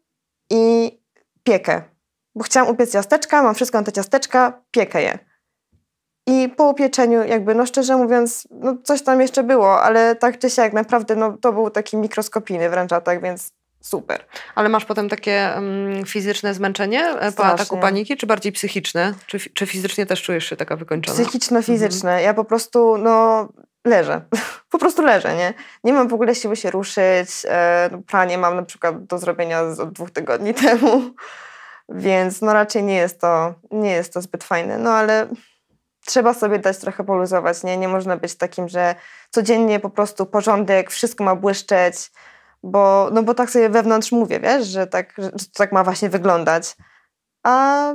i 0.50 0.92
piekę, 1.44 1.82
bo 2.36 2.44
chciałam 2.44 2.70
upiec 2.70 2.92
ciasteczka, 2.92 3.44
mam 3.44 3.56
wszystko 3.56 3.78
na 3.78 3.84
te 3.84 3.92
ciasteczka, 3.92 4.62
piekę 4.72 5.02
je. 5.02 5.33
I 6.28 6.50
po 6.50 6.70
upieczeniu 6.70 7.24
jakby, 7.24 7.56
no 7.56 7.66
szczerze 7.66 7.98
mówiąc, 7.98 8.48
no 8.52 8.78
coś 8.84 9.02
tam 9.02 9.22
jeszcze 9.22 9.44
było, 9.44 9.82
ale 9.82 10.16
tak 10.16 10.40
czy 10.40 10.50
siak 10.50 10.74
naprawdę 10.74 11.16
no, 11.16 11.38
to 11.42 11.54
był 11.54 11.70
taki 11.70 11.98
mikroskopijny 11.98 12.70
wręcz 12.70 12.92
atak, 12.92 13.22
więc 13.22 13.52
super. 13.82 14.26
Ale 14.56 14.70
masz 14.70 14.86
potem 14.86 15.10
takie 15.10 15.52
um, 15.56 16.06
fizyczne 16.06 16.54
zmęczenie 16.54 17.10
Strasznie. 17.12 17.32
po 17.32 17.46
ataku 17.46 17.78
paniki, 17.78 18.18
czy 18.18 18.28
bardziej 18.28 18.52
psychiczne? 18.52 19.14
Czy, 19.26 19.40
czy 19.40 19.66
fizycznie 19.66 20.06
też 20.06 20.24
czujesz 20.24 20.46
się 20.46 20.56
taka 20.56 20.76
wykończona? 20.76 21.18
Psychiczno-fizyczne. 21.18 22.10
Mhm. 22.10 22.24
Ja 22.24 22.34
po 22.34 22.46
prostu, 22.46 22.98
no 22.98 23.48
leżę. 23.86 24.22
po 24.72 24.78
prostu 24.78 25.02
leżę, 25.02 25.36
nie? 25.36 25.54
Nie 25.84 25.94
mam 25.94 26.08
w 26.08 26.14
ogóle 26.14 26.36
siły 26.36 26.56
się 26.56 26.72
ruszyć. 26.72 27.30
E, 27.46 27.90
no, 27.92 27.98
pranie 28.08 28.38
mam 28.38 28.56
na 28.56 28.64
przykład 28.64 29.06
do 29.06 29.18
zrobienia 29.18 29.74
z, 29.74 29.80
od 29.80 29.92
dwóch 29.92 30.12
tygodni 30.12 30.54
temu, 30.64 31.02
więc 31.90 32.42
no 32.42 32.54
raczej 32.54 32.84
nie 32.84 32.96
jest 32.96 33.22
to, 33.22 33.54
nie 33.72 33.92
jest 33.92 34.14
to 34.14 34.22
zbyt 34.22 34.44
fajne. 34.44 34.78
No 34.78 34.92
ale 34.92 35.28
trzeba 36.06 36.34
sobie 36.34 36.60
dać 36.60 36.78
trochę 36.78 37.04
poluzować, 37.04 37.64
nie? 37.64 37.78
Nie 37.78 37.88
można 37.88 38.18
być 38.18 38.36
takim, 38.36 38.70
że 38.70 38.96
codziennie 39.30 39.80
po 39.80 39.90
prostu 39.90 40.26
porządek, 40.26 40.92
wszystko 40.92 41.24
ma 41.24 41.36
błyszczeć, 41.36 42.12
bo, 42.64 43.10
no 43.14 43.24
bo 43.24 43.34
tak 43.34 43.50
sobie 43.50 43.70
wewnątrz 43.70 44.12
mówię, 44.12 44.40
wiesz, 44.40 44.68
że 44.68 44.88
tak, 44.88 45.14
że 45.18 45.46
tak 45.54 45.72
ma 45.72 45.84
właśnie 45.84 46.10
wyglądać. 46.10 46.76
A 47.44 47.94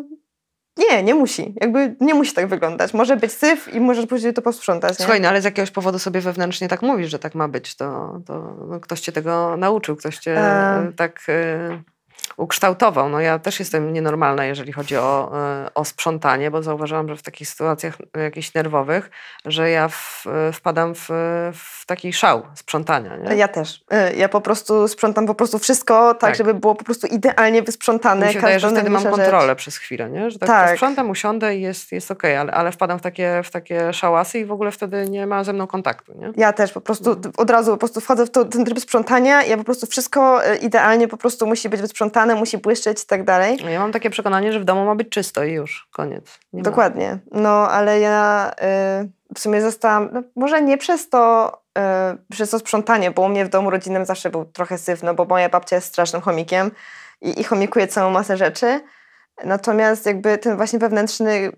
nie, 0.76 1.02
nie 1.02 1.14
musi. 1.14 1.54
Jakby 1.60 1.96
nie 2.00 2.14
musi 2.14 2.34
tak 2.34 2.46
wyglądać. 2.46 2.94
Może 2.94 3.16
być 3.16 3.32
syf 3.32 3.74
i 3.74 3.80
możesz 3.80 4.06
później 4.06 4.34
to 4.34 4.42
posprzątać. 4.42 4.98
Nie? 4.98 5.04
Słuchaj, 5.04 5.20
no 5.20 5.28
ale 5.28 5.42
z 5.42 5.44
jakiegoś 5.44 5.70
powodu 5.70 5.98
sobie 5.98 6.20
wewnętrznie 6.20 6.68
tak 6.68 6.82
mówisz, 6.82 7.10
że 7.10 7.18
tak 7.18 7.34
ma 7.34 7.48
być. 7.48 7.76
To, 7.76 8.20
to 8.26 8.56
no, 8.68 8.80
ktoś 8.80 9.00
cię 9.00 9.12
tego 9.12 9.56
nauczył, 9.56 9.96
ktoś 9.96 10.18
cię 10.18 10.38
e... 10.38 10.92
tak... 10.96 11.20
Y 11.28 11.97
ukształtował. 12.36 13.08
No 13.08 13.20
ja 13.20 13.38
też 13.38 13.58
jestem 13.58 13.92
nienormalna, 13.92 14.44
jeżeli 14.44 14.72
chodzi 14.72 14.96
o, 14.96 15.32
e, 15.34 15.74
o 15.74 15.84
sprzątanie, 15.84 16.50
bo 16.50 16.62
zauważyłam, 16.62 17.08
że 17.08 17.16
w 17.16 17.22
takich 17.22 17.48
sytuacjach 17.48 17.98
jakichś 18.16 18.54
nerwowych, 18.54 19.10
że 19.44 19.70
ja 19.70 19.88
w, 19.88 20.24
wpadam 20.52 20.94
w, 20.94 21.08
w 21.54 21.86
taki 21.86 22.12
szał 22.12 22.42
sprzątania. 22.54 23.16
Nie? 23.16 23.36
Ja 23.36 23.48
też. 23.48 23.84
E, 23.90 24.14
ja 24.14 24.28
po 24.28 24.40
prostu 24.40 24.88
sprzątam 24.88 25.26
po 25.26 25.34
prostu 25.34 25.58
wszystko 25.58 26.14
tak, 26.14 26.20
tak. 26.20 26.36
żeby 26.36 26.54
było 26.54 26.74
po 26.74 26.84
prostu 26.84 27.06
idealnie 27.06 27.62
wysprzątane. 27.62 28.26
Mi 28.26 28.32
się 28.32 28.38
wydaje, 28.38 28.60
że 28.60 28.70
wtedy 28.70 28.90
mam 28.90 29.02
kontrolę 29.02 29.48
rzecz. 29.48 29.58
przez 29.58 29.76
chwilę, 29.76 30.10
nie? 30.10 30.30
że 30.30 30.38
tak, 30.38 30.48
tak. 30.48 30.76
sprzątam, 30.76 31.10
usiądę 31.10 31.56
i 31.56 31.60
jest, 31.60 31.92
jest 31.92 32.10
okej, 32.10 32.30
okay, 32.30 32.40
ale, 32.40 32.52
ale 32.52 32.72
wpadam 32.72 32.98
w 32.98 33.02
takie, 33.02 33.42
w 33.44 33.50
takie 33.50 33.92
szałasy 33.92 34.38
i 34.38 34.44
w 34.44 34.52
ogóle 34.52 34.70
wtedy 34.70 35.10
nie 35.10 35.26
ma 35.26 35.44
ze 35.44 35.52
mną 35.52 35.66
kontaktu. 35.66 36.12
Nie? 36.18 36.32
Ja 36.36 36.52
też 36.52 36.72
po 36.72 36.80
prostu 36.80 37.16
no. 37.24 37.30
od 37.36 37.50
razu 37.50 37.70
po 37.70 37.78
prostu 37.78 38.00
wchodzę 38.00 38.26
w 38.26 38.30
to, 38.30 38.44
ten 38.44 38.64
tryb 38.64 38.80
sprzątania 38.80 39.42
ja 39.42 39.56
po 39.56 39.64
prostu 39.64 39.86
wszystko 39.86 40.44
e, 40.44 40.56
idealnie 40.56 41.08
po 41.08 41.16
prostu 41.16 41.46
musi 41.46 41.68
być 41.68 41.80
wysprzątane 41.80 42.17
musi 42.26 42.58
błyszczeć 42.58 43.02
i 43.02 43.06
tak 43.06 43.24
dalej. 43.24 43.58
Ja 43.70 43.80
mam 43.80 43.92
takie 43.92 44.10
przekonanie, 44.10 44.52
że 44.52 44.60
w 44.60 44.64
domu 44.64 44.84
ma 44.84 44.94
być 44.94 45.08
czysto 45.08 45.44
i 45.44 45.52
już, 45.52 45.88
koniec. 45.92 46.38
Nie 46.52 46.62
Dokładnie. 46.62 47.18
Ma. 47.30 47.40
No, 47.40 47.70
ale 47.70 48.00
ja 48.00 48.50
y, 49.02 49.34
w 49.34 49.38
sumie 49.38 49.62
zostałam, 49.62 50.08
no, 50.12 50.22
może 50.36 50.62
nie 50.62 50.78
przez 50.78 51.08
to, 51.08 51.52
y, 51.78 51.82
przez 52.32 52.50
to 52.50 52.58
sprzątanie, 52.58 53.10
bo 53.10 53.22
u 53.22 53.28
mnie 53.28 53.44
w 53.44 53.48
domu 53.48 53.70
rodzinnym 53.70 54.04
zawsze 54.04 54.30
był 54.30 54.44
trochę 54.44 54.78
syf, 54.78 55.02
no 55.02 55.14
bo 55.14 55.24
moja 55.24 55.48
babcia 55.48 55.76
jest 55.76 55.88
strasznym 55.88 56.22
chomikiem 56.22 56.70
i, 57.20 57.40
i 57.40 57.44
chomikuje 57.44 57.86
całą 57.86 58.10
masę 58.10 58.36
rzeczy. 58.36 58.80
Natomiast 59.44 60.06
jakby 60.06 60.38
ten 60.38 60.56
właśnie 60.56 60.78
wewnętrzny 60.78 61.52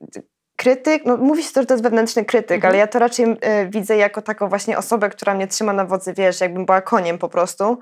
krytyk, 0.56 1.02
no 1.06 1.16
mówi 1.16 1.42
się 1.42 1.52
to, 1.52 1.60
że 1.60 1.66
to 1.66 1.74
jest 1.74 1.84
wewnętrzny 1.84 2.24
krytyk, 2.24 2.56
mhm. 2.56 2.70
ale 2.70 2.78
ja 2.78 2.86
to 2.86 2.98
raczej 2.98 3.26
y, 3.26 3.36
widzę 3.68 3.96
jako 3.96 4.22
taką 4.22 4.48
właśnie 4.48 4.78
osobę, 4.78 5.10
która 5.10 5.34
mnie 5.34 5.46
trzyma 5.46 5.72
na 5.72 5.84
wodzy, 5.84 6.14
wiesz, 6.14 6.40
jakbym 6.40 6.66
była 6.66 6.80
koniem 6.80 7.18
po 7.18 7.28
prostu. 7.28 7.78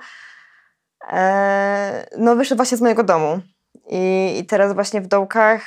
E, 1.13 2.07
no 2.19 2.37
wyszedł 2.37 2.57
właśnie 2.57 2.77
z 2.77 2.81
mojego 2.81 3.03
domu. 3.03 3.41
I, 3.91 4.35
i 4.39 4.47
teraz 4.47 4.75
właśnie 4.75 5.01
w 5.01 5.07
dołkach 5.07 5.63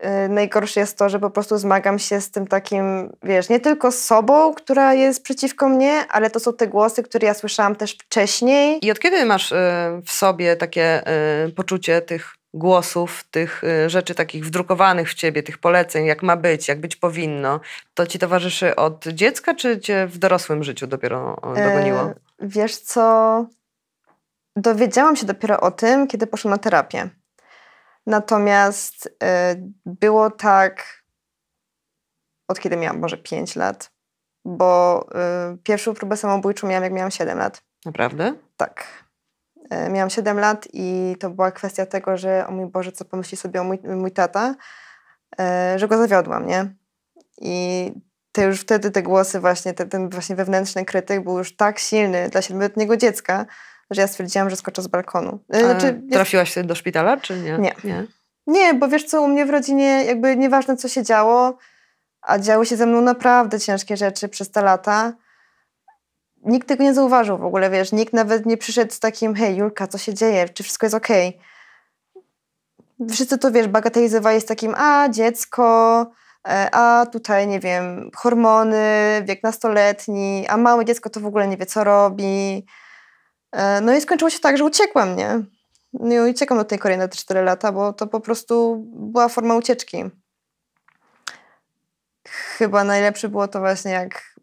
e, 0.00 0.28
najgorsze 0.28 0.80
jest 0.80 0.98
to, 0.98 1.08
że 1.08 1.18
po 1.18 1.30
prostu 1.30 1.58
zmagam 1.58 1.98
się 1.98 2.20
z 2.20 2.30
tym 2.30 2.46
takim, 2.46 3.12
wiesz, 3.22 3.48
nie 3.48 3.60
tylko 3.60 3.92
z 3.92 4.04
sobą, 4.04 4.54
która 4.54 4.94
jest 4.94 5.22
przeciwko 5.22 5.68
mnie, 5.68 6.04
ale 6.08 6.30
to 6.30 6.40
są 6.40 6.52
te 6.52 6.66
głosy, 6.66 7.02
które 7.02 7.26
ja 7.26 7.34
słyszałam 7.34 7.76
też 7.76 7.92
wcześniej. 7.92 8.78
I 8.82 8.90
od 8.90 8.98
kiedy 8.98 9.24
masz 9.24 9.52
e, 9.52 10.00
w 10.04 10.12
sobie 10.12 10.56
takie 10.56 11.02
poczucie 11.56 12.02
tych 12.02 12.34
głosów, 12.54 13.24
tych 13.30 13.62
rzeczy 13.86 14.14
takich 14.14 14.46
wdrukowanych 14.46 15.10
w 15.10 15.14
ciebie, 15.14 15.42
tych 15.42 15.58
poleceń, 15.58 16.06
jak 16.06 16.22
ma 16.22 16.36
być, 16.36 16.68
jak 16.68 16.80
być 16.80 16.96
powinno, 16.96 17.60
to 17.94 18.06
ci 18.06 18.18
towarzyszy 18.18 18.76
od 18.76 19.06
dziecka, 19.06 19.54
czy 19.54 19.80
cię 19.80 20.06
w 20.06 20.18
dorosłym 20.18 20.64
życiu 20.64 20.86
dopiero 20.86 21.36
dogoniło? 21.42 22.00
E, 22.00 22.14
wiesz 22.40 22.76
co, 22.76 23.46
dowiedziałam 24.56 25.16
się 25.16 25.26
dopiero 25.26 25.60
o 25.60 25.70
tym, 25.70 26.06
kiedy 26.06 26.26
poszłam 26.26 26.50
na 26.50 26.58
terapię. 26.58 27.10
Natomiast 28.06 29.06
y, 29.06 29.10
było 29.86 30.30
tak 30.30 31.02
od 32.48 32.60
kiedy 32.60 32.76
miałam 32.76 32.98
może 33.00 33.16
5 33.16 33.56
lat, 33.56 33.92
bo 34.44 35.06
y, 35.54 35.58
pierwszą 35.58 35.94
próbę 35.94 36.16
samobójczą 36.16 36.66
miałam 36.66 36.84
jak 36.84 36.92
miałam 36.92 37.10
7 37.10 37.38
lat. 37.38 37.62
Naprawdę? 37.84 38.34
Tak. 38.56 38.86
Y, 39.86 39.90
miałam 39.90 40.10
7 40.10 40.38
lat 40.38 40.68
i 40.72 41.16
to 41.20 41.30
była 41.30 41.50
kwestia 41.50 41.86
tego, 41.86 42.16
że 42.16 42.46
o 42.46 42.52
mój 42.52 42.66
Boże, 42.66 42.92
co 42.92 43.04
pomyśli 43.04 43.36
sobie 43.36 43.60
o 43.60 43.64
mój, 43.64 43.78
mój 43.84 44.12
tata, 44.12 44.54
y, 45.74 45.78
że 45.78 45.88
go 45.88 45.98
zawiodłam, 45.98 46.46
nie? 46.46 46.74
I 47.38 47.92
te 48.32 48.42
już 48.42 48.60
wtedy 48.60 48.90
te 48.90 49.02
głosy 49.02 49.40
właśnie, 49.40 49.74
te, 49.74 49.86
ten 49.86 50.08
właśnie 50.08 50.36
wewnętrzny 50.36 50.84
krytyk 50.84 51.24
był 51.24 51.38
już 51.38 51.56
tak 51.56 51.78
silny 51.78 52.28
dla 52.28 52.42
siedmioletniego 52.42 52.96
dziecka, 52.96 53.46
że 53.90 54.00
ja 54.00 54.08
stwierdziłam, 54.08 54.50
że 54.50 54.56
skoczę 54.56 54.82
z 54.82 54.86
balkonu. 54.86 55.38
E, 55.48 55.60
znaczy, 55.60 56.02
trafiłaś 56.12 56.54
do 56.64 56.74
szpitala, 56.74 57.16
czy 57.16 57.38
nie? 57.38 57.58
nie? 57.58 57.74
Nie. 57.84 58.06
Nie, 58.46 58.74
bo 58.74 58.88
wiesz 58.88 59.04
co, 59.04 59.22
u 59.22 59.28
mnie 59.28 59.46
w 59.46 59.50
rodzinie 59.50 60.04
jakby 60.04 60.36
nieważne 60.36 60.76
co 60.76 60.88
się 60.88 61.02
działo, 61.02 61.58
a 62.22 62.38
działy 62.38 62.66
się 62.66 62.76
ze 62.76 62.86
mną 62.86 63.00
naprawdę 63.00 63.60
ciężkie 63.60 63.96
rzeczy 63.96 64.28
przez 64.28 64.50
te 64.50 64.62
lata. 64.62 65.12
Nikt 66.44 66.68
tego 66.68 66.84
nie 66.84 66.94
zauważył 66.94 67.38
w 67.38 67.44
ogóle, 67.44 67.70
wiesz, 67.70 67.92
nikt 67.92 68.12
nawet 68.12 68.46
nie 68.46 68.56
przyszedł 68.56 68.92
z 68.92 69.00
takim, 69.00 69.34
hej 69.34 69.56
Julka, 69.56 69.86
co 69.86 69.98
się 69.98 70.14
dzieje, 70.14 70.48
czy 70.48 70.62
wszystko 70.62 70.86
jest 70.86 70.94
okej. 70.94 71.28
Okay? 71.28 71.56
Wszyscy 73.10 73.38
to, 73.38 73.50
wiesz, 73.50 73.68
bagatelizowali 73.68 74.40
z 74.40 74.44
takim, 74.44 74.74
a 74.76 75.08
dziecko, 75.08 76.06
e, 76.48 76.68
a 76.74 77.06
tutaj, 77.06 77.48
nie 77.48 77.60
wiem, 77.60 78.10
hormony, 78.14 79.22
wiek 79.24 79.42
nastoletni, 79.42 80.44
a 80.48 80.56
małe 80.56 80.84
dziecko 80.84 81.10
to 81.10 81.20
w 81.20 81.26
ogóle 81.26 81.48
nie 81.48 81.56
wie, 81.56 81.66
co 81.66 81.84
robi. 81.84 82.66
E, 83.56 83.80
no 83.80 83.94
i 83.94 84.00
skończyło 84.00 84.30
się 84.30 84.38
tak, 84.38 84.58
że 84.58 84.64
uciekłam, 84.64 85.16
nie? 85.16 85.42
No 85.92 86.26
i 86.26 86.30
uciekam 86.30 86.58
do 86.58 86.64
tej 86.64 86.78
Korei 86.78 86.98
na 86.98 87.08
te 87.08 87.16
4 87.16 87.42
lata, 87.42 87.72
bo 87.72 87.92
to 87.92 88.06
po 88.06 88.20
prostu 88.20 88.84
była 88.86 89.28
forma 89.28 89.56
ucieczki. 89.56 90.04
Chyba 92.28 92.84
najlepsze 92.84 93.28
było 93.28 93.48
to 93.48 93.60
właśnie 93.60 93.90
jak 93.90 94.34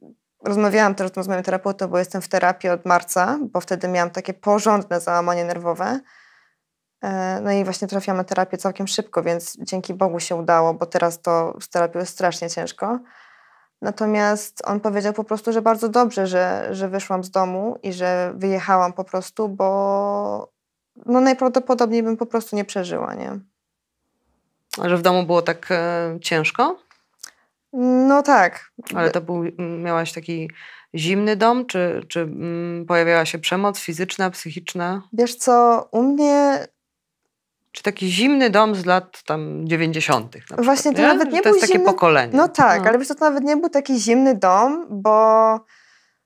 rozmawiałam 0.43 0.95
też 0.95 1.11
z 1.21 1.27
moim 1.27 1.43
terapeutą, 1.43 1.87
bo 1.87 1.99
jestem 1.99 2.21
w 2.21 2.27
terapii 2.27 2.69
od 2.69 2.85
marca, 2.85 3.39
bo 3.41 3.61
wtedy 3.61 3.87
miałam 3.87 4.09
takie 4.09 4.33
porządne 4.33 5.01
załamanie 5.01 5.45
nerwowe. 5.45 5.99
E, 7.03 7.39
no 7.41 7.51
i 7.51 7.63
właśnie 7.63 7.87
trafiłam 7.87 8.17
na 8.17 8.23
terapię 8.23 8.57
całkiem 8.57 8.87
szybko, 8.87 9.23
więc 9.23 9.57
dzięki 9.59 9.93
Bogu 9.93 10.19
się 10.19 10.35
udało, 10.35 10.73
bo 10.73 10.85
teraz 10.85 11.21
to 11.21 11.57
z 11.61 11.69
terapią 11.69 11.99
jest 11.99 12.11
strasznie 12.11 12.49
ciężko. 12.49 12.99
Natomiast 13.83 14.61
on 14.65 14.79
powiedział 14.79 15.13
po 15.13 15.23
prostu, 15.23 15.53
że 15.53 15.61
bardzo 15.61 15.89
dobrze, 15.89 16.27
że, 16.27 16.67
że 16.71 16.89
wyszłam 16.89 17.23
z 17.23 17.31
domu 17.31 17.77
i 17.83 17.93
że 17.93 18.33
wyjechałam 18.35 18.93
po 18.93 19.03
prostu, 19.03 19.49
bo 19.49 20.51
no 21.05 21.21
najprawdopodobniej 21.21 22.03
bym 22.03 22.17
po 22.17 22.25
prostu 22.25 22.55
nie 22.55 22.65
przeżyła, 22.65 23.13
nie? 23.13 23.39
A 24.81 24.89
że 24.89 24.97
w 24.97 25.01
domu 25.01 25.23
było 25.23 25.41
tak 25.41 25.67
e, 25.71 26.17
ciężko? 26.21 26.79
No 28.07 28.21
tak. 28.21 28.71
Ale 28.95 29.11
to 29.11 29.21
był, 29.21 29.43
miałaś 29.59 30.13
taki 30.13 30.49
zimny 30.95 31.35
dom, 31.35 31.65
czy, 31.65 32.05
czy 32.07 32.29
pojawiała 32.87 33.25
się 33.25 33.39
przemoc 33.39 33.79
fizyczna, 33.79 34.29
psychiczna? 34.29 35.01
Wiesz 35.13 35.35
co, 35.35 35.87
u 35.91 36.03
mnie 36.03 36.67
czy 37.73 37.83
taki 37.83 38.11
zimny 38.11 38.49
dom 38.49 38.75
z 38.75 38.85
lat 38.85 39.23
tam 39.23 39.67
90. 39.67 40.35
Na 40.51 40.63
Właśnie 40.63 40.93
to 40.93 41.01
nie? 41.01 41.07
nawet 41.07 41.31
nie 41.31 41.41
to 41.41 41.49
był 41.49 41.57
jest 41.57 41.67
zimny... 41.67 41.83
takie 41.83 41.93
pokolenie. 41.93 42.37
No 42.37 42.47
tak, 42.47 42.81
no. 42.81 42.89
ale 42.89 42.99
wiesz, 42.99 43.07
to 43.07 43.15
nawet 43.19 43.43
nie 43.43 43.57
był 43.57 43.69
taki 43.69 43.99
zimny 43.99 44.35
dom, 44.35 44.87
bo 44.89 45.59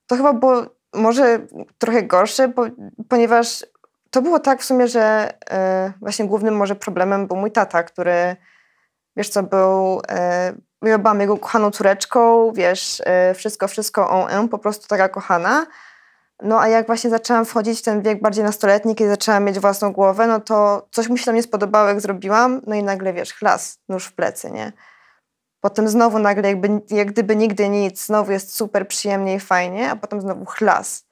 to 0.07 0.15
chyba 0.15 0.33
było 0.33 0.65
może 0.93 1.39
trochę 1.77 2.03
gorsze, 2.03 2.47
bo, 2.47 2.65
ponieważ 3.09 3.65
to 4.09 4.21
było 4.21 4.39
tak 4.39 4.61
w 4.61 4.65
sumie, 4.65 4.87
że 4.87 5.33
e, 5.49 5.93
właśnie 5.99 6.25
głównym 6.25 6.55
może 6.55 6.75
problemem 6.75 7.27
był 7.27 7.37
mój 7.37 7.51
tata, 7.51 7.83
który 7.83 8.35
wiesz 9.15 9.29
co, 9.29 9.43
był 9.43 10.01
e, 10.09 10.53
ja 10.81 10.97
byłam 10.97 11.21
jego 11.21 11.37
kochaną 11.37 11.71
córeczką, 11.71 12.51
wiesz, 12.53 13.01
e, 13.05 13.33
wszystko, 13.33 13.67
wszystko 13.67 14.09
on, 14.09 14.49
po 14.49 14.57
prostu 14.57 14.87
taka 14.87 15.09
kochana. 15.09 15.65
No 16.43 16.61
a 16.61 16.67
jak 16.67 16.87
właśnie 16.87 17.09
zaczęłam 17.09 17.45
wchodzić 17.45 17.79
w 17.79 17.81
ten 17.81 18.01
wiek 18.01 18.21
bardziej 18.21 18.43
nastoletni, 18.43 18.95
kiedy 18.95 19.09
zaczęłam 19.09 19.43
mieć 19.43 19.59
własną 19.59 19.93
głowę, 19.93 20.27
no 20.27 20.39
to 20.39 20.87
coś 20.91 21.07
mu 21.07 21.17
się 21.17 21.25
tam 21.25 21.35
nie 21.35 21.43
spodobało, 21.43 21.87
jak 21.87 22.01
zrobiłam, 22.01 22.61
no 22.67 22.75
i 22.75 22.83
nagle, 22.83 23.13
wiesz, 23.13 23.33
chlas, 23.33 23.79
nóż 23.89 24.05
w 24.05 24.13
plecy, 24.13 24.51
nie? 24.51 24.71
Potem 25.61 25.87
znowu 25.87 26.19
nagle, 26.19 26.47
jakby, 26.47 26.81
jak 26.89 27.11
gdyby 27.11 27.35
nigdy 27.35 27.69
nic, 27.69 28.05
znowu 28.05 28.31
jest 28.31 28.55
super 28.55 28.87
przyjemnie 28.87 29.35
i 29.35 29.39
fajnie, 29.39 29.91
a 29.91 29.95
potem 29.95 30.21
znowu 30.21 30.45
chlas. 30.45 31.07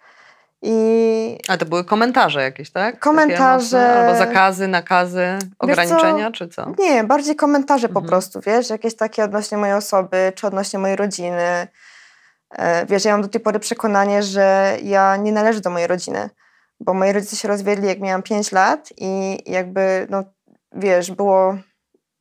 I... 0.61 1.37
A 1.47 1.57
to 1.57 1.65
były 1.65 1.83
komentarze 1.83 2.41
jakieś, 2.41 2.71
tak? 2.71 2.99
Komentarze. 2.99 3.93
Albo 3.93 4.17
zakazy, 4.17 4.67
nakazy, 4.67 5.39
ograniczenia, 5.59 6.25
co? 6.25 6.31
czy 6.31 6.47
co? 6.47 6.73
Nie, 6.79 7.03
bardziej 7.03 7.35
komentarze 7.35 7.87
mhm. 7.87 8.03
po 8.03 8.09
prostu, 8.09 8.39
wiesz, 8.45 8.69
jakieś 8.69 8.95
takie 8.95 9.23
odnośnie 9.23 9.57
mojej 9.57 9.75
osoby, 9.75 10.33
czy 10.35 10.47
odnośnie 10.47 10.79
mojej 10.79 10.95
rodziny 10.95 11.67
wiesz, 12.87 13.05
ja 13.05 13.11
mam 13.11 13.21
do 13.21 13.27
tej 13.27 13.41
pory 13.41 13.59
przekonanie, 13.59 14.23
że 14.23 14.77
ja 14.83 15.15
nie 15.15 15.31
należę 15.31 15.61
do 15.61 15.69
mojej 15.69 15.87
rodziny, 15.87 16.29
bo 16.79 16.93
moi 16.93 17.11
rodzice 17.11 17.35
się 17.35 17.47
rozwiedli, 17.47 17.87
jak 17.87 17.99
miałam 17.99 18.23
5 18.23 18.51
lat 18.51 18.89
i 18.97 19.37
jakby, 19.45 20.07
no 20.09 20.23
wiesz, 20.71 21.11
było 21.11 21.57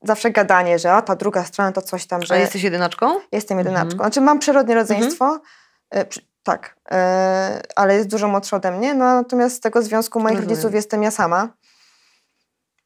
zawsze 0.03 0.31
gadanie, 0.31 0.79
że 0.79 0.93
a 0.93 1.03
ta 1.03 1.17
druga 1.17 1.45
strona 1.45 1.73
to 1.73 1.83
coś 1.83 2.07
tam, 2.07 2.23
że... 2.23 2.35
A 2.35 2.39
jesteś 2.39 2.63
jedynaczką? 2.63 3.21
Jestem 3.33 3.59
jedynaczką. 3.59 3.93
Mhm. 3.93 3.99
Znaczy 3.99 4.21
mam 4.21 4.39
przyrodnie 4.39 4.75
rodzeństwo, 4.75 5.41
mhm. 5.91 6.07
tak, 6.43 6.77
e, 6.91 7.61
ale 7.77 7.95
jest 7.95 8.09
dużo 8.09 8.29
młodsza 8.29 8.57
ode 8.57 8.71
mnie, 8.71 8.95
no 8.95 9.05
natomiast 9.05 9.57
z 9.57 9.61
tego 9.61 9.83
związku 9.83 10.21
moich 10.21 10.37
Rozumiem. 10.37 10.51
rodziców 10.51 10.75
jestem 10.75 11.03
ja 11.03 11.11
sama. 11.11 11.49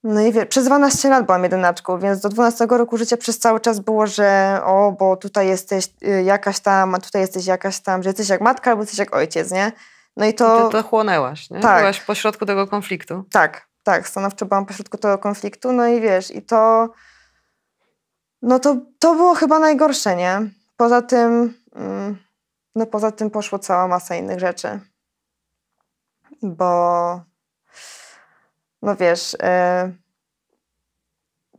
No 0.09 0.21
i 0.21 0.33
wie, 0.33 0.47
przez 0.47 0.65
12 0.65 1.09
lat 1.09 1.27
byłam 1.27 1.43
jedynaczką, 1.43 1.99
więc 1.99 2.21
do 2.21 2.29
12 2.29 2.67
roku 2.71 2.97
życia 2.97 3.17
przez 3.17 3.39
cały 3.39 3.61
czas 3.61 3.81
było, 3.81 4.07
że 4.07 4.61
o, 4.65 4.93
bo 4.99 5.17
tutaj 5.17 5.49
jesteś 5.49 5.89
y, 6.03 6.23
jakaś 6.23 6.61
tam, 6.61 6.95
a 6.95 6.99
tutaj 6.99 7.21
jesteś 7.21 7.47
jakaś 7.47 7.81
tam, 7.81 8.03
że 8.03 8.09
jesteś 8.09 8.29
jak 8.29 8.41
matka 8.41 8.71
albo 8.71 8.83
jesteś 8.83 8.99
jak 8.99 9.15
ojciec, 9.15 9.51
nie? 9.51 9.73
No 10.17 10.27
i 10.27 10.35
to... 10.35 10.67
Ty 10.67 10.73
to 10.73 10.83
chłonęłaś, 10.83 11.51
nie? 11.51 11.61
Tak. 11.61 11.79
Byłaś 11.79 12.01
pośrodku 12.01 12.47
tego 12.47 12.67
konfliktu. 12.67 13.25
Tak, 13.31 13.69
tak, 13.83 14.09
stanowczo 14.09 14.47
byłam 14.47 14.67
pośrodku 14.67 14.99
tego 14.99 15.19
konfliktu, 15.19 15.73
no 15.73 15.87
i 15.87 16.01
wiesz, 16.01 16.35
i 16.35 16.43
to 16.43 16.89
No 18.43 18.59
to, 18.59 18.77
to 18.99 19.15
było 19.15 19.35
chyba 19.35 19.59
najgorsze, 19.59 20.17
nie? 20.17 20.51
Poza 20.77 21.03
tym, 21.03 21.55
mm, 21.75 22.17
no 22.75 22.87
poza 22.87 23.13
tym 23.13 23.31
poszło 23.31 23.59
cała 23.59 23.89
masa 23.89 24.17
innych 24.17 24.41
rzeczy. 24.41 24.81
Bo, 26.43 27.21
no 28.83 28.97
wiesz, 28.97 29.37
e, 29.43 29.93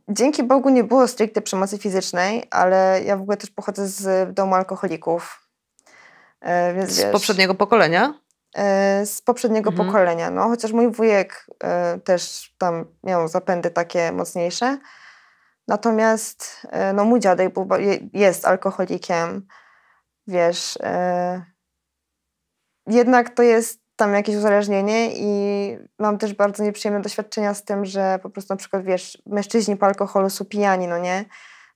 dzięki 0.08 0.42
Bogu 0.42 0.68
nie 0.68 0.84
było 0.84 1.08
stricte 1.08 1.42
przemocy 1.42 1.78
fizycznej, 1.78 2.44
ale 2.50 3.00
ja 3.04 3.16
w 3.16 3.20
ogóle 3.20 3.36
też 3.36 3.50
pochodzę 3.50 3.88
z 3.88 4.34
domu 4.34 4.54
alkoholików. 4.54 5.48
E, 6.40 6.74
więc, 6.74 6.90
z 6.90 6.98
wiesz, 6.98 7.12
poprzedniego 7.12 7.54
pokolenia? 7.54 8.14
E, 8.56 9.06
z 9.06 9.22
poprzedniego 9.22 9.70
mhm. 9.70 9.88
pokolenia, 9.88 10.30
no. 10.30 10.48
Chociaż 10.48 10.72
mój 10.72 10.90
wujek 10.90 11.46
e, 11.64 11.98
też 11.98 12.54
tam 12.58 12.84
miał 13.04 13.28
zapędy 13.28 13.70
takie 13.70 14.12
mocniejsze. 14.12 14.78
Natomiast 15.68 16.66
e, 16.70 16.92
no, 16.92 17.04
mój 17.04 17.20
dziadek 17.20 17.54
był, 17.54 17.68
jest 18.12 18.46
alkoholikiem, 18.46 19.46
wiesz. 20.26 20.78
E, 20.82 21.44
jednak 22.86 23.30
to 23.30 23.42
jest 23.42 23.79
tam 24.00 24.14
jakieś 24.14 24.36
uzależnienie 24.36 25.10
i 25.16 25.78
mam 25.98 26.18
też 26.18 26.34
bardzo 26.34 26.62
nieprzyjemne 26.64 27.02
doświadczenia 27.02 27.54
z 27.54 27.64
tym, 27.64 27.84
że 27.84 28.18
po 28.22 28.30
prostu 28.30 28.52
na 28.52 28.56
przykład, 28.56 28.84
wiesz, 28.84 29.22
mężczyźni 29.26 29.76
po 29.76 29.86
alkoholu 29.86 30.30
są 30.30 30.44
pijani, 30.44 30.88
no 30.88 30.98
nie? 30.98 31.24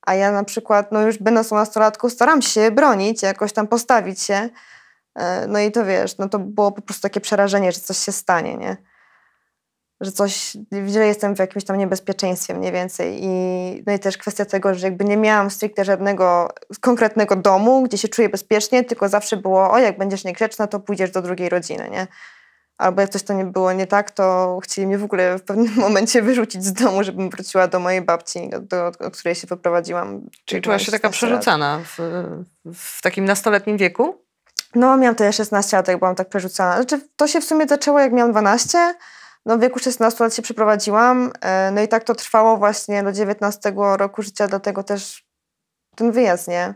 A 0.02 0.14
ja 0.14 0.32
na 0.32 0.44
przykład, 0.44 0.92
no 0.92 1.02
już 1.02 1.18
będąc 1.18 1.50
nastolatką, 1.50 2.10
staram 2.10 2.42
się 2.42 2.70
bronić, 2.70 3.22
jakoś 3.22 3.52
tam 3.52 3.66
postawić 3.66 4.20
się. 4.20 4.48
E, 5.14 5.46
no 5.46 5.58
i 5.58 5.72
to 5.72 5.84
wiesz, 5.84 6.18
no 6.18 6.28
to 6.28 6.38
było 6.38 6.72
po 6.72 6.82
prostu 6.82 7.02
takie 7.02 7.20
przerażenie, 7.20 7.72
że 7.72 7.80
coś 7.80 7.98
się 7.98 8.12
stanie, 8.12 8.56
nie? 8.56 8.76
Że 10.04 10.12
coś, 10.12 10.56
że 10.86 11.06
jestem 11.06 11.36
w 11.36 11.38
jakimś 11.38 11.64
tam 11.64 11.78
niebezpieczeństwie 11.78 12.54
mniej 12.54 12.72
więcej. 12.72 13.18
I, 13.22 13.28
no 13.86 13.92
i 13.92 13.98
też 13.98 14.18
kwestia 14.18 14.44
tego, 14.44 14.74
że 14.74 14.86
jakby 14.86 15.04
nie 15.04 15.16
miałam 15.16 15.50
stricte 15.50 15.84
żadnego 15.84 16.48
konkretnego 16.80 17.36
domu, 17.36 17.82
gdzie 17.82 17.98
się 17.98 18.08
czuję 18.08 18.28
bezpiecznie, 18.28 18.84
tylko 18.84 19.08
zawsze 19.08 19.36
było, 19.36 19.70
o 19.70 19.78
jak 19.78 19.98
będziesz 19.98 20.24
niegrzeczna, 20.24 20.66
to 20.66 20.80
pójdziesz 20.80 21.10
do 21.10 21.22
drugiej 21.22 21.48
rodziny, 21.48 21.88
nie? 21.90 22.06
Albo 22.78 23.00
jak 23.00 23.10
coś 23.10 23.22
to 23.22 23.34
nie 23.34 23.44
było 23.44 23.72
nie 23.72 23.86
tak, 23.86 24.10
to 24.10 24.58
chcieli 24.62 24.86
mnie 24.86 24.98
w 24.98 25.04
ogóle 25.04 25.38
w 25.38 25.42
pewnym 25.42 25.74
momencie 25.86 26.22
wyrzucić 26.22 26.64
z 26.64 26.72
domu, 26.72 27.04
żebym 27.04 27.30
wróciła 27.30 27.68
do 27.68 27.80
mojej 27.80 28.02
babci, 28.02 28.50
do, 28.50 28.90
do 28.90 29.10
której 29.10 29.34
się 29.34 29.46
wyprowadziłam. 29.46 30.20
Czyli 30.44 30.62
czułaś 30.62 30.86
się 30.86 30.92
taka 30.92 31.10
przerzucana 31.10 31.80
w, 31.84 31.98
w 32.74 33.02
takim 33.02 33.24
nastoletnim 33.24 33.76
wieku? 33.76 34.24
No, 34.74 34.96
miałam 34.96 35.14
też 35.14 35.36
16 35.36 35.76
lat, 35.76 35.88
jak 35.88 35.98
byłam 35.98 36.14
tak 36.14 36.28
przerzucana. 36.28 36.76
Znaczy, 36.76 37.00
to 37.16 37.28
się 37.28 37.40
w 37.40 37.44
sumie 37.44 37.66
zaczęło, 37.66 38.00
jak 38.00 38.12
miałam 38.12 38.32
12, 38.32 38.94
no 39.46 39.58
w 39.58 39.60
wieku 39.60 39.78
16 39.78 40.24
lat 40.24 40.34
się 40.34 40.42
przeprowadziłam, 40.42 41.32
e, 41.40 41.70
no 41.70 41.82
i 41.82 41.88
tak 41.88 42.04
to 42.04 42.14
trwało 42.14 42.56
właśnie 42.56 43.02
do 43.02 43.12
19 43.12 43.72
roku 43.76 44.22
życia, 44.22 44.48
dlatego 44.48 44.82
też 44.82 45.24
ten 45.96 46.12
wyjazd, 46.12 46.48
nie? 46.48 46.74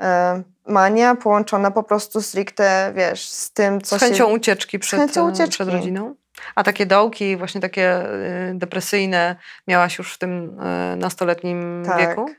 E, 0.00 0.42
mania 0.66 1.14
połączona 1.14 1.70
po 1.70 1.82
prostu 1.82 2.22
stricte, 2.22 2.92
wiesz, 2.96 3.28
z 3.28 3.52
tym, 3.52 3.80
co 3.80 3.98
z 3.98 4.00
chęcią 4.00 4.28
się... 4.28 4.34
ucieczki 4.34 4.78
przed, 4.78 5.00
chęcią 5.00 5.30
ucieczki. 5.30 5.50
przed 5.50 5.68
rodziną? 5.68 6.14
A 6.54 6.62
takie 6.62 6.86
dołki, 6.86 7.36
właśnie 7.36 7.60
takie 7.60 8.02
y, 8.50 8.54
depresyjne 8.54 9.36
miałaś 9.68 9.98
już 9.98 10.14
w 10.14 10.18
tym 10.18 10.60
nastoletnim 10.96 11.82
tak. 11.86 11.98
wieku? 11.98 12.30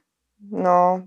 No, 0.52 1.02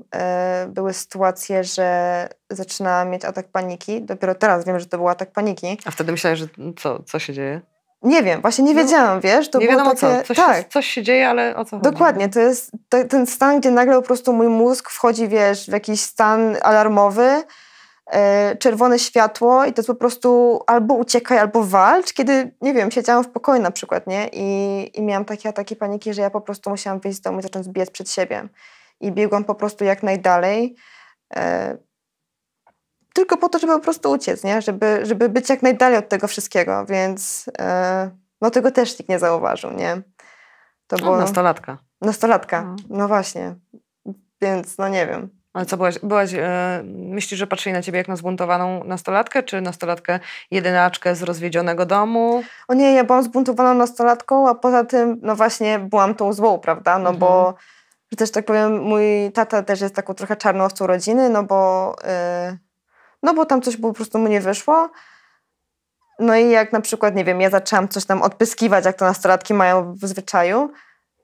były 0.68 0.92
sytuacje, 0.92 1.64
że 1.64 2.28
zaczynałam 2.50 3.10
mieć 3.10 3.24
atak 3.24 3.48
paniki. 3.48 4.02
Dopiero 4.02 4.34
teraz 4.34 4.64
wiem, 4.64 4.80
że 4.80 4.86
to 4.86 4.96
był 4.96 5.08
atak 5.08 5.32
paniki. 5.32 5.78
A 5.84 5.90
wtedy 5.90 6.12
myślałeś, 6.12 6.38
że 6.38 6.46
co, 6.76 7.02
co 7.02 7.18
się 7.18 7.32
dzieje? 7.32 7.60
Nie 8.04 8.22
wiem, 8.22 8.40
właśnie 8.40 8.64
nie 8.64 8.74
no, 8.74 8.82
wiedziałam, 8.82 9.14
no, 9.14 9.20
wiesz? 9.20 9.50
To 9.50 9.58
nie 9.58 9.68
wiadomo 9.68 9.94
takie, 9.94 10.18
co, 10.18 10.24
coś, 10.24 10.36
tak. 10.36 10.68
coś 10.68 10.86
się 10.86 11.02
dzieje, 11.02 11.28
ale 11.28 11.56
o 11.56 11.64
co 11.64 11.70
chodzi? 11.70 11.90
Dokładnie, 11.90 12.28
to 12.28 12.40
jest 12.40 12.70
ten 13.08 13.26
stan, 13.26 13.60
gdzie 13.60 13.70
nagle 13.70 13.94
po 13.94 14.02
prostu 14.02 14.32
mój 14.32 14.48
mózg 14.48 14.90
wchodzi, 14.90 15.28
wiesz, 15.28 15.66
w 15.66 15.72
jakiś 15.72 16.00
stan 16.00 16.56
alarmowy, 16.62 17.42
e, 18.06 18.56
czerwone 18.56 18.98
światło 18.98 19.64
i 19.64 19.72
to 19.72 19.80
jest 19.80 19.86
po 19.86 19.94
prostu 19.94 20.60
albo 20.66 20.94
uciekaj, 20.94 21.38
albo 21.38 21.64
walcz, 21.64 22.12
kiedy, 22.12 22.50
nie 22.60 22.74
wiem, 22.74 22.90
siedziałam 22.90 23.24
w 23.24 23.28
pokoju 23.28 23.62
na 23.62 23.70
przykład, 23.70 24.06
nie? 24.06 24.28
I, 24.32 24.90
i 24.98 25.02
miałam 25.02 25.24
takie 25.24 25.48
ataki 25.48 25.76
paniki, 25.76 26.14
że 26.14 26.22
ja 26.22 26.30
po 26.30 26.40
prostu 26.40 26.70
musiałam 26.70 27.00
wyjść 27.00 27.18
z 27.18 27.20
domu 27.20 27.38
i 27.38 27.42
zacząć 27.42 27.68
biec 27.68 27.90
przed 27.90 28.10
siebie. 28.10 28.48
I 29.00 29.12
biegłam 29.12 29.44
po 29.44 29.54
prostu 29.54 29.84
jak 29.84 30.02
najdalej. 30.02 30.76
E, 31.36 31.76
tylko 33.14 33.36
po 33.36 33.48
to, 33.48 33.58
żeby 33.58 33.72
po 33.72 33.80
prostu 33.80 34.10
uciec, 34.10 34.44
nie? 34.44 34.62
Żeby, 34.62 35.00
żeby 35.06 35.28
być 35.28 35.48
jak 35.48 35.62
najdalej 35.62 35.98
od 35.98 36.08
tego 36.08 36.28
wszystkiego, 36.28 36.86
więc 36.86 37.50
e, 37.58 38.10
no 38.40 38.50
tego 38.50 38.70
też 38.70 38.98
nikt 38.98 39.08
nie 39.08 39.18
zauważył, 39.18 39.70
nie? 39.70 40.02
To 40.86 40.96
było... 40.96 41.16
nastolatka. 41.16 41.78
Nastolatka, 42.00 42.62
no. 42.62 42.76
no 42.88 43.08
właśnie. 43.08 43.54
Więc 44.40 44.78
no 44.78 44.88
nie 44.88 45.06
wiem. 45.06 45.28
Ale 45.52 45.66
co, 45.66 45.76
byłaś, 45.76 45.98
byłaś 45.98 46.34
e, 46.34 46.82
myślisz, 46.84 47.38
że 47.38 47.46
patrzyli 47.46 47.72
na 47.72 47.82
ciebie 47.82 47.98
jak 47.98 48.08
na 48.08 48.16
zbuntowaną 48.16 48.84
nastolatkę, 48.84 49.42
czy 49.42 49.60
nastolatkę 49.60 50.20
jedynaczkę 50.50 51.16
z 51.16 51.22
rozwiedzionego 51.22 51.86
domu? 51.86 52.42
O 52.68 52.74
nie, 52.74 52.92
ja 52.92 53.04
byłam 53.04 53.22
zbuntowaną 53.22 53.74
nastolatką, 53.74 54.48
a 54.48 54.54
poza 54.54 54.84
tym, 54.84 55.20
no 55.22 55.36
właśnie 55.36 55.78
byłam 55.78 56.14
tą 56.14 56.32
złą, 56.32 56.58
prawda? 56.58 56.98
No 56.98 57.10
mhm. 57.10 57.18
bo, 57.18 57.54
że 58.12 58.16
też 58.16 58.30
tak 58.30 58.44
powiem, 58.44 58.82
mój 58.82 59.32
tata 59.34 59.62
też 59.62 59.80
jest 59.80 59.94
taką 59.94 60.14
trochę 60.14 60.36
czarną 60.36 60.64
owcą 60.64 60.86
rodziny, 60.86 61.30
no 61.30 61.42
bo... 61.42 61.96
Yy, 62.50 62.64
no 63.24 63.34
bo 63.34 63.46
tam 63.46 63.62
coś 63.62 63.76
po 63.76 63.92
prostu 63.92 64.18
mu 64.18 64.28
nie 64.28 64.40
wyszło. 64.40 64.90
No 66.18 66.36
i 66.36 66.50
jak 66.50 66.72
na 66.72 66.80
przykład, 66.80 67.14
nie 67.14 67.24
wiem, 67.24 67.40
ja 67.40 67.50
zaczęłam 67.50 67.88
coś 67.88 68.04
tam 68.04 68.22
odpyskiwać, 68.22 68.84
jak 68.84 68.96
to 68.96 69.04
nastolatki 69.04 69.54
mają 69.54 69.94
w 69.94 70.06
zwyczaju, 70.06 70.70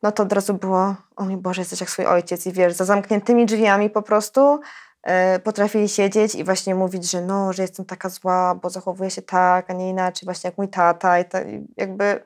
no 0.03 0.13
to 0.13 0.23
od 0.23 0.33
razu 0.33 0.55
było, 0.55 0.95
o 1.17 1.25
mój 1.25 1.37
Boże, 1.37 1.61
jesteś 1.61 1.81
jak 1.81 1.91
swój 1.91 2.07
ojciec 2.07 2.47
i 2.47 2.53
wiesz, 2.53 2.73
za 2.73 2.85
zamkniętymi 2.85 3.47
drzwiami 3.47 3.91
po 3.91 4.03
prostu 4.03 4.61
e, 5.03 5.39
potrafili 5.39 5.89
siedzieć 5.89 6.35
i 6.35 6.45
właśnie 6.45 6.75
mówić, 6.75 7.11
że 7.11 7.21
no, 7.21 7.53
że 7.53 7.63
jestem 7.63 7.85
taka 7.85 8.09
zła, 8.09 8.55
bo 8.55 8.71
zachowuję 8.71 9.11
się 9.11 9.23
tak, 9.23 9.71
a 9.71 9.73
nie 9.73 9.89
inaczej, 9.89 10.27
właśnie 10.27 10.49
jak 10.49 10.59
mój 10.59 10.69
tata 10.69 11.19
i, 11.19 11.25
ta, 11.25 11.43
i 11.43 11.67
jakby 11.77 12.23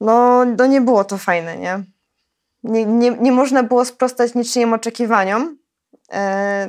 no, 0.00 0.44
no 0.44 0.66
nie 0.66 0.80
było 0.80 1.04
to 1.04 1.18
fajne, 1.18 1.56
nie? 1.56 1.84
Nie, 2.64 2.84
nie? 2.84 3.10
nie 3.10 3.32
można 3.32 3.62
było 3.62 3.84
sprostać 3.84 4.34
niczyim 4.34 4.72
oczekiwaniom, 4.72 5.56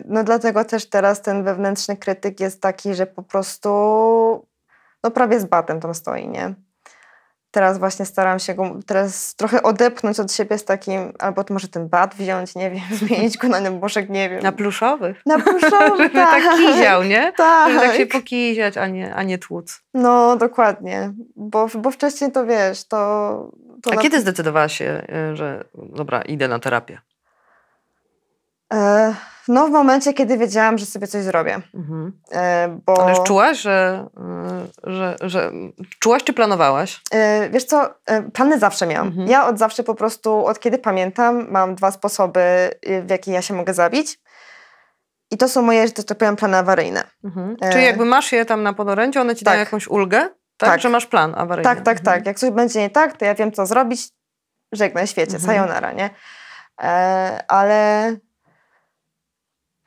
no 0.06 0.24
dlatego 0.24 0.66
też 0.66 0.90
teraz 0.90 1.22
ten 1.22 1.44
wewnętrzny 1.44 1.98
krytyk 1.98 2.40
jest 2.40 2.62
taki, 2.62 2.96
że 2.96 3.06
po 3.06 3.24
prostu 3.24 3.70
no 5.04 5.12
prawie 5.12 5.40
z 5.40 5.46
batem 5.46 5.80
tam 5.80 5.94
stoi, 5.94 6.28
nie? 6.28 6.54
Teraz 7.52 7.78
właśnie 7.78 8.06
staram 8.06 8.40
się 8.40 8.56
go 8.56 8.76
teraz 8.86 9.36
trochę 9.36 9.64
odepchnąć 9.64 10.20
od 10.20 10.32
siebie 10.32 10.58
z 10.58 10.66
takim, 10.66 11.14
albo 11.20 11.44
to 11.44 11.54
może 11.54 11.68
ten 11.68 11.90
bat 11.90 12.16
wziąć, 12.16 12.56
nie 12.56 12.72
wiem, 12.72 12.82
zmienić 13.08 13.38
go 13.38 13.48
na 13.48 13.60
neboszek, 13.60 14.10
nie 14.10 14.30
wiem. 14.30 14.44
Na 14.44 14.52
pluszowych. 14.52 15.22
Na 15.26 15.40
pluszowych, 15.40 16.14
tak. 16.24 16.44
tak 16.44 16.58
kiział, 16.58 17.04
nie? 17.04 17.34
Tak. 17.38 17.74
Żeby 17.74 17.86
tak 17.86 17.96
się 17.96 18.06
pokiziać, 18.06 18.78
a 18.78 18.88
nie, 18.88 19.16
a 19.16 19.24
nie 19.24 19.38
tłuc. 19.38 19.82
No, 19.94 20.36
dokładnie. 20.36 21.14
Bo, 21.36 21.68
bo 21.68 21.92
wcześniej 21.92 22.32
to 22.32 22.46
wiesz, 22.46 22.88
to... 22.88 22.98
to 23.84 23.92
a 23.92 23.96
na... 23.96 24.02
kiedy 24.02 24.22
zdecydowałaś 24.22 24.78
się, 24.78 25.08
y, 25.32 25.36
że 25.36 25.64
dobra, 25.76 26.22
idę 26.22 26.48
na 26.48 26.60
terapię? 26.60 27.02
E, 28.74 29.14
no 29.48 29.68
w 29.68 29.72
momencie, 29.72 30.14
kiedy 30.14 30.38
wiedziałam, 30.38 30.78
że 30.78 30.86
sobie 30.86 31.08
coś 31.08 31.24
zrobię. 31.24 31.62
Mhm. 31.74 32.22
E, 32.32 32.68
bo... 32.86 33.02
Ale 33.04 33.10
już 33.10 33.24
czułaś, 33.24 33.60
że, 33.60 34.08
e, 34.86 34.92
że, 34.92 35.16
że... 35.22 35.52
Czułaś 36.00 36.24
czy 36.24 36.34
planowałaś? 36.34 37.02
Wiesz 37.52 37.64
co, 37.64 37.90
plany 38.34 38.60
zawsze 38.60 38.88
miałam. 38.88 39.08
Mhm. 39.08 39.28
Ja 39.28 39.48
od 39.48 39.60
zawsze 39.60 39.84
po 39.84 39.96
prostu, 39.96 40.46
od 40.46 40.60
kiedy 40.60 40.78
pamiętam, 40.78 41.48
mam 41.50 41.76
dwa 41.76 41.92
sposoby, 41.92 42.70
w 43.02 43.10
jaki 43.10 43.32
ja 43.32 43.42
się 43.42 43.54
mogę 43.54 43.74
zabić. 43.74 44.20
I 45.32 45.38
to 45.38 45.50
są 45.50 45.62
moje, 45.62 45.88
że 45.88 45.94
tak 45.94 46.18
powiem, 46.18 46.36
plany 46.36 46.58
awaryjne. 46.58 47.04
Mhm. 47.24 47.56
Czyli 47.72 47.84
jakby 47.84 48.06
masz 48.06 48.32
je 48.32 48.46
tam 48.46 48.64
na 48.64 48.74
podorędziu, 48.74 49.20
one 49.22 49.36
ci 49.36 49.46
tak. 49.46 49.54
dają 49.54 49.60
jakąś 49.60 49.88
ulgę? 49.88 50.20
Tak? 50.58 50.70
tak? 50.70 50.82
Że 50.82 50.90
masz 50.90 51.06
plan 51.06 51.34
awaryjny? 51.38 51.64
Tak, 51.64 51.82
tak, 51.82 52.00
tak. 52.00 52.26
Jak 52.26 52.40
coś 52.40 52.50
będzie 52.50 52.80
nie 52.80 52.90
tak, 52.90 53.18
to 53.18 53.26
ja 53.26 53.36
wiem, 53.36 53.52
co 53.52 53.66
zrobić. 53.66 54.10
Żegnaj 54.72 55.08
świecie, 55.08 55.36
mhm. 55.36 55.44
sayonara, 55.44 55.92
nie? 55.92 56.10
ale 57.48 58.12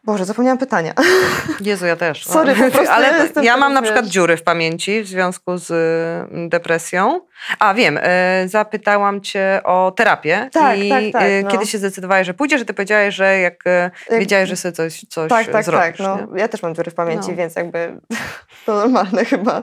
Boże, 0.04 0.24
zapomniałam 0.24 0.58
pytania. 0.58 0.92
Jezu, 1.60 1.86
ja 1.86 1.96
też. 1.96 2.26
Sorry, 2.26 2.54
po 2.54 2.70
prostu 2.70 2.92
Ale 2.92 3.28
ja 3.42 3.56
mam 3.56 3.72
na 3.72 3.82
przykład 3.82 4.06
dziury 4.06 4.36
w 4.36 4.42
pamięci 4.42 5.02
w 5.02 5.06
związku 5.06 5.56
z 5.56 5.70
mm, 5.70 6.48
depresją. 6.48 7.20
A 7.58 7.74
wiem, 7.74 7.96
y, 7.96 8.00
zapytałam 8.48 9.20
cię 9.20 9.60
o 9.64 9.92
terapię. 9.96 10.48
Tak, 10.52 10.78
I 10.78 10.88
tak, 10.88 11.02
tak, 11.12 11.22
y, 11.22 11.42
no. 11.44 11.50
kiedy 11.50 11.66
się 11.66 11.78
zdecydowałeś, 11.78 12.26
że 12.26 12.34
pójdziesz, 12.34 12.58
że 12.60 12.64
ty 12.64 12.74
powiedziałeś, 12.74 13.14
że 13.14 13.38
jak, 13.38 13.66
y, 13.66 13.90
jak 14.10 14.20
wiedziałeś, 14.20 14.48
że 14.48 14.56
sobie 14.56 14.72
coś, 14.72 15.04
coś 15.08 15.30
tak, 15.30 15.48
tak, 15.48 15.64
zrobisz. 15.64 15.98
Tak, 15.98 15.98
no. 15.98 16.36
Ja 16.36 16.48
też 16.48 16.62
mam 16.62 16.74
dziury 16.74 16.90
w 16.90 16.94
pamięci, 16.94 17.30
no. 17.30 17.36
więc 17.36 17.56
jakby 17.56 18.00
to 18.66 18.74
normalne 18.74 19.24
chyba. 19.24 19.62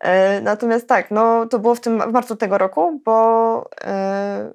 E, 0.00 0.40
natomiast 0.40 0.88
tak, 0.88 1.10
no 1.10 1.46
to 1.46 1.58
było 1.58 1.74
w 1.74 1.80
tym 1.80 2.00
w 2.10 2.12
marcu 2.12 2.36
tego 2.36 2.58
roku, 2.58 3.00
bo 3.04 3.70
e, 3.84 4.52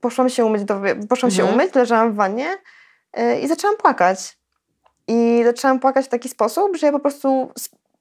poszłam 0.00 0.28
się 0.28 0.44
umyć, 0.44 0.64
do, 0.64 0.74
poszłam 1.08 1.30
mhm. 1.30 1.32
się 1.32 1.44
umyć, 1.44 1.74
leżałam 1.74 2.12
w 2.12 2.16
wannie 2.16 2.46
E, 2.48 2.56
i 3.42 3.48
zaczęłam 3.48 3.76
płakać. 3.76 4.38
I 5.08 5.40
zaczęłam 5.44 5.80
płakać 5.80 6.06
w 6.06 6.08
taki 6.08 6.28
sposób, 6.28 6.76
że 6.76 6.86
ja 6.86 6.92
po 6.92 7.00
prostu 7.00 7.52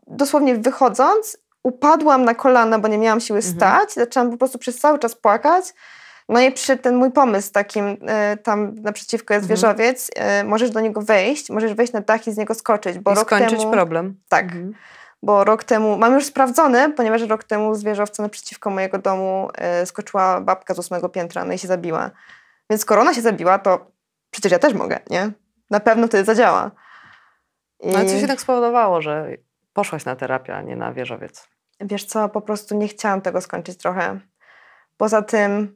dosłownie 0.07 0.55
wychodząc, 0.55 1.37
upadłam 1.63 2.25
na 2.25 2.35
kolana, 2.35 2.79
bo 2.79 2.87
nie 2.87 2.97
miałam 2.97 3.19
siły 3.19 3.39
mhm. 3.39 3.55
stać. 3.55 3.93
Zaczęłam 3.93 4.31
po 4.31 4.37
prostu 4.37 4.57
przez 4.57 4.79
cały 4.79 4.99
czas 4.99 5.15
płakać. 5.15 5.73
No 6.29 6.39
i 6.41 6.51
przyszedł 6.51 6.81
ten 6.81 6.95
mój 6.95 7.11
pomysł 7.11 7.51
takim, 7.51 7.97
e, 8.07 8.37
tam 8.37 8.75
naprzeciwko 8.75 9.33
jest 9.33 9.43
mhm. 9.43 9.57
wieżowiec, 9.57 10.09
e, 10.15 10.43
możesz 10.43 10.69
do 10.69 10.79
niego 10.79 11.01
wejść, 11.01 11.49
możesz 11.49 11.73
wejść 11.73 11.93
na 11.93 12.01
dach 12.01 12.27
i 12.27 12.31
z 12.31 12.37
niego 12.37 12.53
skoczyć. 12.53 12.99
Bo 12.99 13.11
I 13.11 13.15
rok 13.15 13.27
skończyć 13.27 13.59
temu, 13.59 13.71
problem. 13.71 14.15
Tak. 14.29 14.43
Mhm. 14.43 14.73
Bo 15.23 15.43
rok 15.43 15.63
temu, 15.63 15.97
mam 15.97 16.13
już 16.13 16.25
sprawdzone, 16.25 16.91
ponieważ 16.91 17.21
rok 17.21 17.43
temu 17.43 17.75
z 17.75 17.83
wieżowca 17.83 18.23
naprzeciwko 18.23 18.69
mojego 18.69 18.97
domu 18.97 19.49
e, 19.55 19.85
skoczyła 19.85 20.41
babka 20.41 20.73
z 20.73 20.79
ósmego 20.79 21.09
piętra, 21.09 21.45
no 21.45 21.53
i 21.53 21.57
się 21.57 21.67
zabiła. 21.67 22.11
Więc 22.69 22.81
skoro 22.81 23.01
ona 23.01 23.13
się 23.13 23.21
zabiła, 23.21 23.59
to 23.59 23.92
przecież 24.33 24.51
ja 24.51 24.59
też 24.59 24.73
mogę, 24.73 24.99
nie? 25.09 25.31
Na 25.69 25.79
pewno 25.79 26.07
to 26.07 26.23
zadziała. 26.23 26.71
I... 27.79 27.87
No 27.87 27.97
ale 27.97 28.05
co 28.09 28.19
się 28.19 28.27
tak 28.27 28.41
spowodowało, 28.41 29.01
że 29.01 29.27
poszłaś 29.73 30.05
na 30.05 30.15
terapię, 30.15 30.55
a 30.55 30.61
nie 30.61 30.75
na 30.75 30.93
wieżowiec? 30.93 31.47
Wiesz 31.81 32.05
co, 32.05 32.29
po 32.29 32.41
prostu 32.41 32.75
nie 32.75 32.87
chciałam 32.87 33.21
tego 33.21 33.41
skończyć 33.41 33.77
trochę. 33.77 34.19
Poza 34.97 35.21
tym 35.21 35.75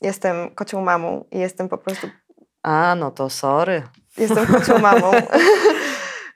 jestem 0.00 0.54
kocią 0.54 0.80
mamą 0.80 1.24
i 1.30 1.38
jestem 1.38 1.68
po 1.68 1.78
prostu... 1.78 2.08
A, 2.62 2.94
no 2.94 3.10
to 3.10 3.30
sorry. 3.30 3.82
Jestem 4.18 4.46
kocią 4.46 4.78
mamą. 4.78 5.12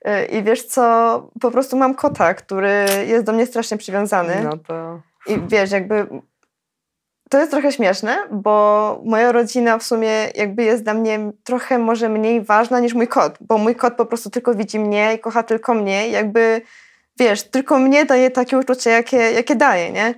I 0.39 0.43
wiesz 0.43 0.63
co, 0.65 1.31
po 1.41 1.51
prostu 1.51 1.77
mam 1.77 1.95
kota, 1.95 2.35
który 2.35 2.87
jest 3.07 3.25
do 3.25 3.33
mnie 3.33 3.47
strasznie 3.47 3.77
przywiązany. 3.77 4.45
No 4.45 4.57
to... 4.57 5.01
I 5.27 5.41
wiesz, 5.49 5.71
jakby 5.71 6.07
to 7.31 7.39
jest 7.39 7.51
trochę 7.51 7.73
śmieszne, 7.73 8.19
bo 8.31 9.01
moja 9.05 9.33
rodzina 9.33 9.79
w 9.79 9.83
sumie 9.83 10.29
jakby 10.35 10.63
jest 10.63 10.83
dla 10.83 10.95
mnie 10.95 11.33
trochę 11.45 11.79
może 11.79 12.09
mniej 12.09 12.45
ważna 12.45 12.81
niż 12.81 12.95
mój 12.95 13.09
kot, 13.09 13.39
bo 13.41 13.59
mój 13.59 13.77
kot 13.77 13.95
po 13.95 14.07
prostu 14.07 14.31
tylko 14.31 14.55
widzi 14.55 14.79
mnie 14.79 15.15
i 15.15 15.19
kocha 15.19 15.43
tylko 15.43 15.75
mnie, 15.75 16.09
jakby 16.09 16.61
wiesz, 17.19 17.43
tylko 17.43 17.79
mnie 17.79 18.05
daje 18.05 18.31
takie 18.31 18.59
uczucie, 18.59 18.91
jakie, 18.91 19.17
jakie 19.17 19.57
daje, 19.57 19.93
nie? 19.93 20.15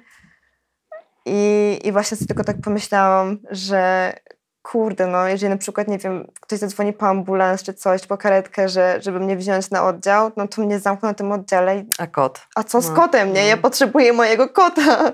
I, 1.27 1.79
I 1.85 1.93
właśnie 1.93 2.17
sobie 2.17 2.29
tylko 2.29 2.45
tak 2.45 2.57
pomyślałam, 2.65 3.39
że 3.51 4.13
kurde, 4.63 5.07
no 5.07 5.29
jeżeli 5.29 5.51
na 5.51 5.57
przykład, 5.57 5.89
nie 5.89 5.99
wiem, 5.99 6.27
ktoś 6.41 6.59
zadzwoni 6.59 6.93
po 6.93 7.07
ambulans 7.07 7.63
czy 7.63 7.75
coś, 7.75 8.07
po 8.07 8.17
karetkę, 8.17 8.69
że, 8.69 8.99
żeby 9.03 9.21
mnie 9.21 9.37
wziąć 9.37 9.71
na 9.71 9.85
oddział, 9.85 10.33
no 10.37 10.49
to 10.49 10.63
mnie 10.63 10.79
zamkną 10.79 11.09
na 11.09 11.15
tym 11.15 11.33
oddziale. 11.33 11.85
A 11.99 12.07
kot? 12.07 12.41
A 12.55 12.63
co 12.63 12.81
z 12.81 12.89
no. 12.89 12.95
kotem, 12.95 13.33
nie? 13.33 13.47
Ja 13.47 13.57
no. 13.57 13.63
potrzebuję 13.63 14.13
mojego 14.13 14.49
kota. 14.49 15.13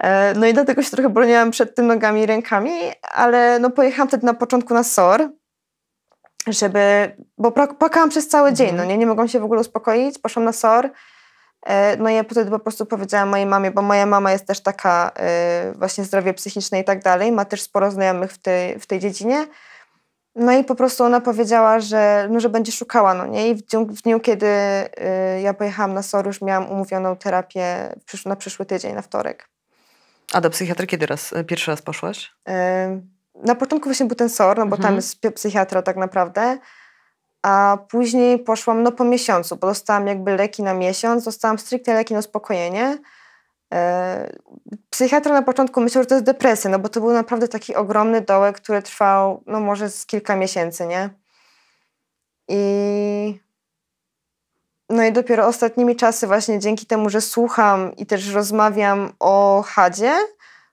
E, 0.00 0.34
no 0.34 0.46
i 0.46 0.54
dlatego 0.54 0.82
się 0.82 0.90
trochę 0.90 1.08
broniłam 1.08 1.50
przed 1.50 1.74
tym 1.74 1.86
nogami 1.86 2.22
i 2.22 2.26
rękami, 2.26 2.70
ale 3.02 3.58
no 3.58 3.70
pojechałam 3.70 4.08
wtedy 4.08 4.26
na 4.26 4.34
początku 4.34 4.74
na 4.74 4.84
SOR, 4.84 5.28
żeby, 6.46 7.16
bo 7.38 7.52
płakałam 7.52 8.10
przez 8.10 8.28
cały 8.28 8.52
dzień, 8.52 8.66
no 8.66 8.72
mhm. 8.72 8.88
nie, 8.88 8.98
nie 8.98 9.06
mogłam 9.06 9.28
się 9.28 9.40
w 9.40 9.44
ogóle 9.44 9.60
uspokoić, 9.60 10.18
poszłam 10.18 10.44
na 10.44 10.52
SOR, 10.52 10.90
e, 11.66 11.96
no 11.96 12.10
i 12.10 12.14
ja 12.14 12.22
wtedy 12.22 12.50
po 12.50 12.58
prostu 12.58 12.86
powiedziałam 12.86 13.28
mojej 13.28 13.46
mamie, 13.46 13.70
bo 13.70 13.82
moja 13.82 14.06
mama 14.06 14.32
jest 14.32 14.46
też 14.46 14.60
taka 14.60 15.12
e, 15.16 15.72
właśnie 15.76 16.04
zdrowie 16.04 16.34
psychiczne 16.34 16.80
i 16.80 16.84
tak 16.84 17.02
dalej, 17.02 17.32
ma 17.32 17.44
też 17.44 17.62
sporo 17.62 17.90
znajomych 17.90 18.32
w 18.32 18.38
tej, 18.38 18.78
w 18.78 18.86
tej 18.86 18.98
dziedzinie, 18.98 19.46
no 20.34 20.52
i 20.52 20.64
po 20.64 20.74
prostu 20.74 21.04
ona 21.04 21.20
powiedziała, 21.20 21.80
że, 21.80 22.28
no, 22.30 22.40
że 22.40 22.48
będzie 22.48 22.72
szukała, 22.72 23.14
no 23.14 23.26
nie? 23.26 23.48
I 23.48 23.54
w 23.54 23.62
dniu, 23.62 23.86
w 23.86 24.02
dniu 24.02 24.20
kiedy 24.20 24.46
ja 25.42 25.54
pojechałam 25.54 25.94
na 25.94 26.02
SOR, 26.02 26.26
już 26.26 26.42
miałam 26.42 26.70
umówioną 26.70 27.16
terapię 27.16 27.94
na 28.26 28.36
przyszły 28.36 28.66
tydzień, 28.66 28.94
na 28.94 29.02
wtorek. 29.02 29.55
A 30.32 30.40
do 30.40 30.50
psychiatry 30.50 30.86
kiedy 30.86 31.06
raz, 31.06 31.32
e, 31.32 31.44
pierwszy 31.44 31.70
raz 31.70 31.82
poszłaś? 31.82 32.32
Na 33.34 33.54
początku 33.54 33.88
właśnie 33.88 34.06
był 34.06 34.16
ten 34.16 34.28
SOR, 34.28 34.58
no 34.58 34.66
bo 34.66 34.76
mhm. 34.76 34.82
tam 34.82 34.96
jest 34.96 35.20
psychiatra 35.34 35.82
tak 35.82 35.96
naprawdę. 35.96 36.58
A 37.42 37.78
później 37.88 38.38
poszłam 38.38 38.82
no 38.82 38.92
po 38.92 39.04
miesiącu, 39.04 39.56
bo 39.56 39.66
dostałam 39.66 40.06
jakby 40.06 40.36
leki 40.36 40.62
na 40.62 40.74
miesiąc, 40.74 41.24
dostałam 41.24 41.58
stricte 41.58 41.94
leki 41.94 42.14
na 42.14 42.20
uspokojenie. 42.20 42.98
E, 43.74 44.32
psychiatra 44.90 45.32
na 45.32 45.42
początku 45.42 45.80
myślał, 45.80 46.04
że 46.04 46.08
to 46.08 46.14
jest 46.14 46.26
depresja, 46.26 46.70
no 46.70 46.78
bo 46.78 46.88
to 46.88 47.00
był 47.00 47.12
naprawdę 47.12 47.48
taki 47.48 47.74
ogromny 47.74 48.20
dołek, 48.20 48.56
który 48.56 48.82
trwał 48.82 49.42
no 49.46 49.60
może 49.60 49.90
z 49.90 50.06
kilka 50.06 50.36
miesięcy, 50.36 50.86
nie? 50.86 51.10
I 52.48 53.45
no 54.88 55.04
i 55.04 55.12
dopiero 55.12 55.46
ostatnimi 55.46 55.96
czasy 55.96 56.26
właśnie 56.26 56.58
dzięki 56.58 56.86
temu, 56.86 57.10
że 57.10 57.20
słucham 57.20 57.96
i 57.96 58.06
też 58.06 58.32
rozmawiam 58.32 59.12
o 59.20 59.64
chadzie, 59.66 60.12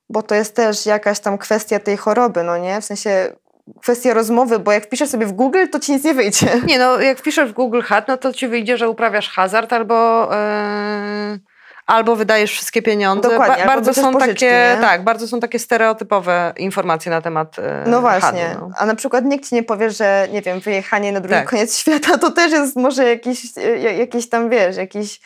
bo 0.09 0.21
to 0.21 0.35
jest 0.35 0.55
też 0.55 0.85
jakaś 0.85 1.19
tam 1.19 1.37
kwestia 1.37 1.79
tej 1.79 1.97
choroby, 1.97 2.43
no 2.43 2.57
nie? 2.57 2.81
W 2.81 2.85
sensie 2.85 3.35
kwestia 3.81 4.13
rozmowy, 4.13 4.59
bo 4.59 4.71
jak 4.71 4.85
wpiszesz 4.85 5.09
sobie 5.09 5.25
w 5.25 5.31
Google, 5.31 5.67
to 5.71 5.79
ci 5.79 5.91
nic 5.91 6.03
nie 6.03 6.13
wyjdzie. 6.13 6.47
Nie 6.65 6.79
no, 6.79 7.01
jak 7.01 7.19
wpiszesz 7.19 7.49
w 7.49 7.53
Google 7.53 7.81
HAD, 7.81 8.07
no 8.07 8.17
to 8.17 8.33
ci 8.33 8.47
wyjdzie, 8.47 8.77
że 8.77 8.89
uprawiasz 8.89 9.29
hazard 9.29 9.73
albo... 9.73 10.29
Yy 10.31 11.52
albo 11.87 12.15
wydajesz 12.15 12.51
wszystkie 12.51 12.81
pieniądze. 12.81 13.29
Dokładnie, 13.29 13.65
ba 13.65 13.67
bardzo 13.67 13.93
są 13.93 14.13
pożyczki, 14.13 14.33
takie, 14.33 14.77
tak, 14.81 15.03
bardzo 15.03 15.27
są 15.27 15.39
takie 15.39 15.59
stereotypowe 15.59 16.53
informacje 16.57 17.11
na 17.11 17.21
temat 17.21 17.59
e, 17.59 17.83
No 17.87 18.01
właśnie, 18.01 18.45
hadu, 18.47 18.67
no. 18.69 18.75
a 18.77 18.85
na 18.85 18.95
przykład 18.95 19.25
nikt 19.25 19.49
ci 19.49 19.55
nie 19.55 19.63
powie, 19.63 19.89
że 19.89 20.27
nie 20.31 20.41
wiem, 20.41 20.59
wyjechanie 20.59 21.11
na 21.11 21.19
drugi 21.19 21.35
tak. 21.35 21.49
koniec 21.49 21.77
świata 21.79 22.17
to 22.17 22.31
też 22.31 22.51
jest 22.51 22.75
może 22.75 23.03
jakiś, 23.09 23.57
e, 23.57 23.93
jakiś 23.93 24.29
tam, 24.29 24.49
wiesz, 24.49 24.77
jakiś 24.77 25.21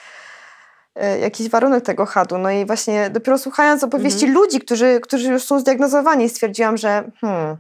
e, 0.96 1.20
jakiś 1.20 1.50
warunek 1.50 1.86
tego 1.86 2.06
hadu. 2.06 2.38
No 2.38 2.52
i 2.52 2.66
właśnie 2.66 3.10
dopiero 3.10 3.38
słuchając 3.38 3.84
opowieści 3.84 4.26
mhm. 4.26 4.34
ludzi, 4.34 4.60
którzy, 4.60 5.00
którzy 5.00 5.32
już 5.32 5.44
są 5.44 5.60
zdiagnozowani, 5.60 6.30
stwierdziłam, 6.30 6.78
że 6.78 7.12
hmm, 7.22 7.58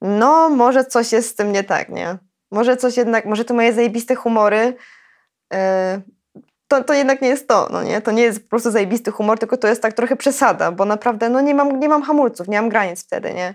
no 0.00 0.48
może 0.48 0.84
coś 0.84 1.12
jest 1.12 1.28
z 1.28 1.34
tym 1.34 1.52
nie 1.52 1.64
tak, 1.64 1.88
nie? 1.88 2.18
Może 2.50 2.76
coś 2.76 2.96
jednak, 2.96 3.24
może 3.24 3.44
te 3.44 3.54
moje 3.54 3.72
zajebiste 3.72 4.14
humory 4.14 4.76
yy, 5.52 5.58
to, 6.68 6.84
to 6.84 6.94
jednak 6.94 7.22
nie 7.22 7.28
jest 7.28 7.48
to, 7.48 7.68
no 7.72 7.82
nie? 7.82 8.00
To 8.00 8.10
nie 8.10 8.22
jest 8.22 8.42
po 8.42 8.48
prostu 8.48 8.70
zajebisty 8.70 9.10
humor, 9.10 9.38
tylko 9.38 9.56
to 9.56 9.68
jest 9.68 9.82
tak 9.82 9.92
trochę 9.92 10.16
przesada, 10.16 10.72
bo 10.72 10.84
naprawdę 10.84 11.28
no 11.28 11.40
nie 11.40 11.54
mam, 11.54 11.80
nie 11.80 11.88
mam 11.88 12.02
hamulców, 12.02 12.48
nie 12.48 12.60
mam 12.60 12.68
granic 12.68 13.04
wtedy, 13.04 13.34
nie? 13.34 13.54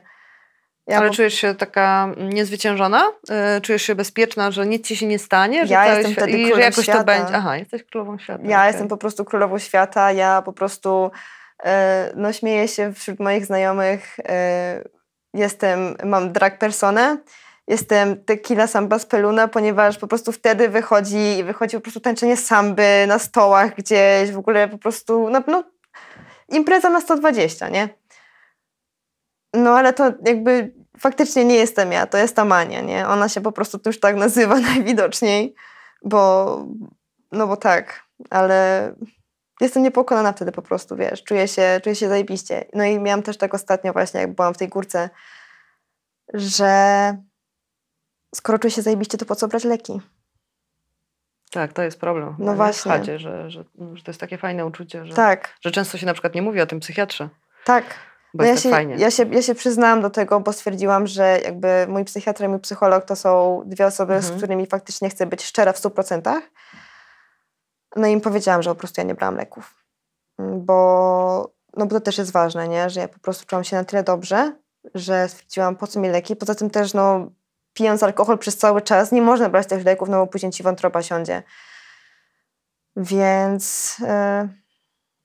Ja 0.87 0.97
Ale 0.97 1.09
po... 1.09 1.15
czujesz 1.15 1.33
się 1.33 1.55
taka 1.55 2.09
niezwyciężona? 2.17 3.11
Yy, 3.29 3.61
czujesz 3.61 3.81
się 3.81 3.95
bezpieczna, 3.95 4.51
że 4.51 4.65
nic 4.65 4.87
ci 4.87 4.95
się 4.95 5.05
nie 5.05 5.19
stanie? 5.19 5.67
Że 5.67 5.73
ja 5.73 5.95
jestem 5.95 6.13
wtedy 6.13 6.31
i 6.31 6.53
że 6.53 6.61
jakoś 6.61 6.83
świata. 6.83 6.99
to 6.99 7.05
będzie. 7.05 7.33
Aha, 7.35 7.57
jesteś 7.57 7.83
królową 7.83 8.17
świata. 8.17 8.43
Ja 8.45 8.57
okay. 8.57 8.67
jestem 8.67 8.87
po 8.87 8.97
prostu 8.97 9.25
królową 9.25 9.59
świata, 9.59 10.11
ja 10.11 10.41
po 10.41 10.53
prostu 10.53 11.11
yy, 11.63 11.71
no 12.15 12.33
śmieję 12.33 12.67
się 12.67 12.93
wśród 12.93 13.19
moich 13.19 13.45
znajomych. 13.45 14.17
Yy, 14.17 14.89
jestem, 15.33 15.95
mam 16.03 16.31
drag 16.31 16.57
personę 16.57 17.17
jestem 17.67 18.23
tequila 18.23 18.67
samba 18.67 18.99
z 18.99 19.05
peluna, 19.05 19.47
ponieważ 19.47 19.97
po 19.97 20.07
prostu 20.07 20.31
wtedy 20.31 20.69
wychodzi, 20.69 21.43
wychodzi 21.43 21.77
po 21.77 21.81
prostu 21.81 21.99
tańczenie 21.99 22.37
samby 22.37 23.05
na 23.07 23.19
stołach 23.19 23.75
gdzieś, 23.75 24.31
w 24.31 24.37
ogóle 24.37 24.67
po 24.67 24.77
prostu, 24.77 25.29
no, 25.29 25.43
no 25.47 25.63
impreza 26.49 26.89
na 26.89 27.01
120, 27.01 27.69
nie? 27.69 27.89
No 29.53 29.77
ale 29.77 29.93
to 29.93 30.11
jakby 30.25 30.73
faktycznie 30.99 31.45
nie 31.45 31.55
jestem 31.55 31.91
ja, 31.91 32.07
to 32.07 32.17
jest 32.17 32.35
ta 32.35 32.45
mania, 32.45 32.81
nie? 32.81 33.07
Ona 33.07 33.29
się 33.29 33.41
po 33.41 33.51
prostu 33.51 33.79
już 33.85 33.99
tak 33.99 34.15
nazywa 34.15 34.59
najwidoczniej, 34.73 35.55
bo, 36.05 36.65
no 37.31 37.47
bo 37.47 37.57
tak, 37.57 38.03
ale 38.29 38.93
jestem 39.61 39.83
niepokonana 39.83 40.33
wtedy 40.33 40.51
po 40.51 40.61
prostu, 40.61 40.95
wiesz, 40.95 41.23
czuję 41.23 41.47
się, 41.47 41.81
czuję 41.83 41.95
się 41.95 42.09
zajebiście. 42.09 42.65
No 42.73 42.83
i 42.83 42.99
miałam 42.99 43.23
też 43.23 43.37
tak 43.37 43.53
ostatnio 43.53 43.93
właśnie, 43.93 44.19
jak 44.19 44.35
byłam 44.35 44.53
w 44.53 44.57
tej 44.57 44.67
górce, 44.67 45.09
że 46.33 47.17
skoro 48.33 48.59
czuję 48.59 48.71
się 48.71 48.81
zajebiście, 48.81 49.17
to 49.17 49.25
po 49.25 49.35
co 49.35 49.47
brać 49.47 49.63
leki? 49.63 50.01
Tak, 51.51 51.73
to 51.73 51.83
jest 51.83 51.99
problem. 51.99 52.35
No 52.39 52.55
właśnie. 52.55 53.03
Że, 53.05 53.19
że, 53.19 53.49
że 53.49 53.63
to 54.03 54.11
jest 54.11 54.19
takie 54.19 54.37
fajne 54.37 54.65
uczucie, 54.65 55.05
że, 55.05 55.13
tak. 55.13 55.53
że 55.61 55.71
często 55.71 55.97
się 55.97 56.05
na 56.05 56.13
przykład 56.13 56.35
nie 56.35 56.41
mówi 56.41 56.61
o 56.61 56.65
tym 56.65 56.79
psychiatrze. 56.79 57.29
Tak. 57.65 57.83
Bo 58.33 58.43
no 58.43 58.49
ja, 58.49 58.57
się, 58.57 58.69
tak 58.69 58.71
fajnie. 58.71 58.95
Ja, 58.95 59.11
się, 59.11 59.25
ja 59.31 59.41
się 59.41 59.55
przyznałam 59.55 60.01
do 60.01 60.09
tego, 60.09 60.39
bo 60.39 60.53
stwierdziłam, 60.53 61.07
że 61.07 61.39
jakby 61.43 61.85
mój 61.87 62.05
psychiatra 62.05 62.45
i 62.45 62.49
mój 62.49 62.59
psycholog 62.59 63.05
to 63.05 63.15
są 63.15 63.61
dwie 63.65 63.85
osoby, 63.85 64.13
mhm. 64.13 64.33
z 64.33 64.37
którymi 64.37 64.67
faktycznie 64.67 65.09
chcę 65.09 65.25
być 65.25 65.43
szczera 65.43 65.73
w 65.73 65.81
100%. 65.81 66.41
No 67.95 68.07
i 68.07 68.11
im 68.11 68.21
powiedziałam, 68.21 68.63
że 68.63 68.69
po 68.69 68.75
prostu 68.75 69.01
ja 69.01 69.07
nie 69.07 69.15
brałam 69.15 69.35
leków. 69.35 69.85
Bo, 70.39 71.53
no 71.77 71.85
bo 71.85 71.95
to 71.95 72.01
też 72.01 72.17
jest 72.17 72.31
ważne, 72.31 72.67
nie? 72.67 72.89
że 72.89 72.99
ja 72.99 73.07
po 73.07 73.19
prostu 73.19 73.45
czułam 73.45 73.63
się 73.63 73.75
na 73.75 73.83
tyle 73.83 74.03
dobrze, 74.03 74.55
że 74.95 75.29
stwierdziłam, 75.29 75.75
po 75.75 75.87
co 75.87 75.99
mi 75.99 76.09
leki. 76.09 76.35
Poza 76.35 76.55
tym 76.55 76.69
też 76.69 76.93
no, 76.93 77.31
pijąc 77.73 78.03
alkohol 78.03 78.37
przez 78.37 78.57
cały 78.57 78.81
czas, 78.81 79.11
nie 79.11 79.21
można 79.21 79.49
brać 79.49 79.67
tych 79.67 79.85
leków, 79.85 80.09
no 80.09 80.17
bo 80.17 80.27
później 80.27 80.51
ci 80.51 80.63
wątroba 80.63 81.01
siądzie. 81.01 81.43
Więc 82.95 83.97
e, 84.03 84.49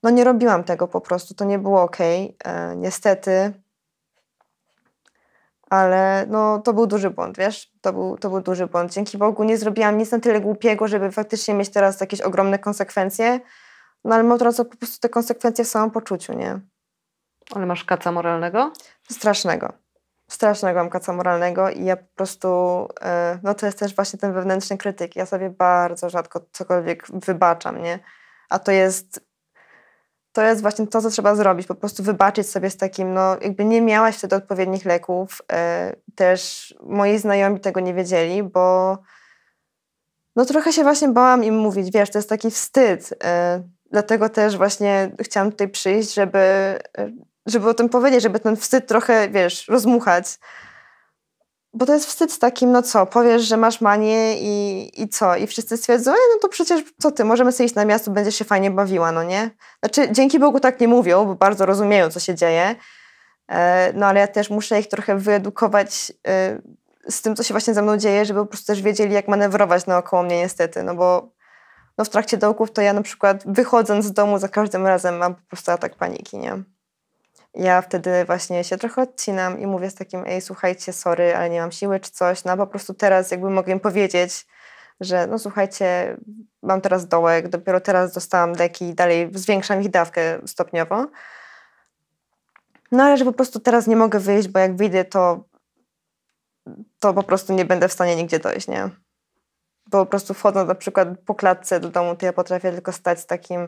no 0.03 0.09
nie 0.09 0.23
robiłam 0.23 0.63
tego 0.63 0.87
po 0.87 1.01
prostu, 1.01 1.33
to 1.33 1.45
nie 1.45 1.59
było 1.59 1.81
ok, 1.81 1.97
e, 2.01 2.35
niestety. 2.75 3.53
Ale 5.69 6.25
no, 6.29 6.59
to 6.59 6.73
był 6.73 6.87
duży 6.87 7.09
błąd, 7.09 7.37
wiesz? 7.37 7.71
To 7.81 7.93
był, 7.93 8.17
to 8.17 8.29
był 8.29 8.41
duży 8.41 8.67
błąd. 8.67 8.93
Dzięki 8.93 9.17
Bogu 9.17 9.43
nie 9.43 9.57
zrobiłam 9.57 9.97
nic 9.97 10.11
na 10.11 10.19
tyle 10.19 10.41
głupiego, 10.41 10.87
żeby 10.87 11.11
faktycznie 11.11 11.53
mieć 11.53 11.69
teraz 11.69 12.01
jakieś 12.01 12.21
ogromne 12.21 12.59
konsekwencje. 12.59 13.39
No 14.03 14.15
ale 14.15 14.23
mam 14.23 14.39
teraz 14.39 14.57
po 14.57 14.65
prostu 14.65 14.99
te 14.99 15.09
konsekwencje 15.09 15.65
w 15.65 15.67
samym 15.67 15.91
poczuciu, 15.91 16.33
nie? 16.33 16.59
Ale 17.55 17.65
masz 17.65 17.83
kaca 17.83 18.11
moralnego? 18.11 18.71
Strasznego 19.11 19.88
strasznego 20.29 20.79
amkaca 20.79 21.13
moralnego 21.13 21.69
i 21.69 21.85
ja 21.85 21.97
po 21.97 22.15
prostu, 22.15 22.47
e, 23.01 23.39
no 23.43 23.53
to 23.53 23.65
jest 23.65 23.79
też 23.79 23.95
właśnie 23.95 24.19
ten 24.19 24.33
wewnętrzny 24.33 24.77
krytyk. 24.77 25.15
Ja 25.15 25.25
sobie 25.25 25.49
bardzo 25.49 26.09
rzadko 26.09 26.41
cokolwiek 26.51 27.07
wybaczam, 27.13 27.81
nie? 27.81 27.99
A 28.49 28.59
to 28.59 28.71
jest, 28.71 29.25
to 30.31 30.41
jest 30.41 30.61
właśnie 30.61 30.87
to, 30.87 31.01
co 31.01 31.09
trzeba 31.09 31.35
zrobić, 31.35 31.67
po 31.67 31.75
prostu 31.75 32.03
wybaczyć 32.03 32.49
sobie 32.49 32.69
z 32.69 32.77
takim, 32.77 33.13
no 33.13 33.37
jakby 33.41 33.65
nie 33.65 33.81
miałaś 33.81 34.17
wtedy 34.17 34.35
odpowiednich 34.35 34.85
leków, 34.85 35.41
e, 35.51 35.95
też 36.15 36.73
moi 36.83 37.17
znajomi 37.17 37.59
tego 37.59 37.79
nie 37.79 37.93
wiedzieli, 37.93 38.43
bo 38.43 38.97
no 40.35 40.45
trochę 40.45 40.73
się 40.73 40.83
właśnie 40.83 41.07
bałam 41.07 41.43
im 41.43 41.57
mówić, 41.57 41.91
wiesz, 41.91 42.09
to 42.09 42.17
jest 42.17 42.29
taki 42.29 42.51
wstyd, 42.51 43.13
e, 43.23 43.63
dlatego 43.91 44.29
też 44.29 44.57
właśnie 44.57 45.11
chciałam 45.21 45.51
tutaj 45.51 45.69
przyjść, 45.69 46.13
żeby, 46.13 46.77
żeby 47.49 47.69
o 47.69 47.73
tym 47.73 47.89
powiedzieć, 47.89 48.23
żeby 48.23 48.39
ten 48.39 48.55
wstyd 48.57 48.87
trochę, 48.87 49.29
wiesz, 49.29 49.67
rozmuchać, 49.67 50.25
bo 51.73 51.85
to 51.85 51.93
jest 51.93 52.05
wstyd 52.05 52.31
z 52.31 52.39
takim, 52.39 52.71
no 52.71 52.81
co, 52.81 53.05
powiesz, 53.05 53.41
że 53.41 53.57
masz 53.57 53.81
manię 53.81 54.39
i, 54.39 54.91
i 55.01 55.09
co? 55.09 55.35
I 55.35 55.47
wszyscy 55.47 55.77
stwierdzą, 55.77 56.11
e, 56.11 56.15
no 56.33 56.39
to 56.41 56.49
przecież 56.49 56.83
co 56.99 57.11
ty, 57.11 57.25
możemy 57.25 57.51
sobie 57.51 57.65
iść 57.65 57.75
na 57.75 57.85
miasto, 57.85 58.11
będziesz 58.11 58.35
się 58.35 58.45
fajnie 58.45 58.71
bawiła, 58.71 59.11
no 59.11 59.23
nie? 59.23 59.49
Znaczy, 59.83 60.11
dzięki 60.11 60.39
Bogu 60.39 60.59
tak 60.59 60.79
nie 60.79 60.87
mówią, 60.87 61.25
bo 61.25 61.35
bardzo 61.35 61.65
rozumieją, 61.65 62.09
co 62.09 62.19
się 62.19 62.35
dzieje. 62.35 62.75
E, 63.47 63.93
no 63.93 64.05
ale 64.05 64.19
ja 64.19 64.27
też 64.27 64.49
muszę 64.49 64.79
ich 64.79 64.87
trochę 64.87 65.17
wyedukować 65.17 66.13
e, 66.27 66.61
z 67.09 67.21
tym, 67.21 67.35
co 67.35 67.43
się 67.43 67.53
właśnie 67.53 67.73
ze 67.73 67.81
mną 67.81 67.97
dzieje, 67.97 68.25
żeby 68.25 68.39
po 68.39 68.45
prostu 68.45 68.67
też 68.67 68.81
wiedzieli, 68.81 69.13
jak 69.13 69.27
manewrować 69.27 69.85
naokoło 69.85 70.23
mnie 70.23 70.37
niestety, 70.37 70.83
no 70.83 70.95
bo 70.95 71.31
no 71.97 72.05
w 72.05 72.09
trakcie 72.09 72.37
dołków 72.37 72.71
to 72.71 72.81
ja 72.81 72.93
na 72.93 73.01
przykład 73.01 73.43
wychodząc 73.45 74.05
z 74.05 74.11
domu 74.11 74.39
za 74.39 74.47
każdym 74.47 74.87
razem 74.87 75.17
mam 75.17 75.35
po 75.35 75.41
prostu 75.41 75.71
atak 75.71 75.95
paniki, 75.95 76.37
nie? 76.37 76.63
Ja 77.53 77.81
wtedy 77.81 78.25
właśnie 78.25 78.63
się 78.63 78.77
trochę 78.77 79.01
odcinam 79.01 79.59
i 79.59 79.67
mówię 79.67 79.89
z 79.89 79.95
takim, 79.95 80.23
ej, 80.27 80.41
słuchajcie, 80.41 80.93
sorry, 80.93 81.35
ale 81.35 81.49
nie 81.49 81.61
mam 81.61 81.71
siły 81.71 81.99
czy 81.99 82.11
coś, 82.11 82.43
no 82.43 82.57
po 82.57 82.67
prostu 82.67 82.93
teraz 82.93 83.31
jakby 83.31 83.49
mogę 83.49 83.71
im 83.73 83.79
powiedzieć, 83.79 84.47
że 84.99 85.27
no 85.27 85.39
słuchajcie, 85.39 86.17
mam 86.63 86.81
teraz 86.81 87.07
dołek, 87.07 87.47
dopiero 87.47 87.81
teraz 87.81 88.13
dostałam 88.13 88.53
leki, 88.53 88.93
dalej 88.93 89.29
zwiększam 89.33 89.81
ich 89.81 89.89
dawkę 89.89 90.39
stopniowo. 90.45 91.07
No 92.91 93.03
ale 93.03 93.17
że 93.17 93.25
po 93.25 93.33
prostu 93.33 93.59
teraz 93.59 93.87
nie 93.87 93.95
mogę 93.95 94.19
wyjść, 94.19 94.47
bo 94.47 94.59
jak 94.59 94.75
wyjdę, 94.75 95.05
to, 95.05 95.43
to 96.99 97.13
po 97.13 97.23
prostu 97.23 97.53
nie 97.53 97.65
będę 97.65 97.87
w 97.87 97.93
stanie 97.93 98.15
nigdzie 98.15 98.39
dojść, 98.39 98.67
nie? 98.67 98.89
Bo 99.87 100.05
po 100.05 100.05
prostu 100.05 100.33
wchodząc 100.33 100.67
na 100.67 100.75
przykład 100.75 101.07
po 101.25 101.35
klatce 101.35 101.79
do 101.79 101.89
domu, 101.89 102.15
to 102.15 102.25
ja 102.25 102.33
potrafię 102.33 102.71
tylko 102.71 102.91
stać 102.91 103.19
z 103.19 103.25
takim 103.25 103.67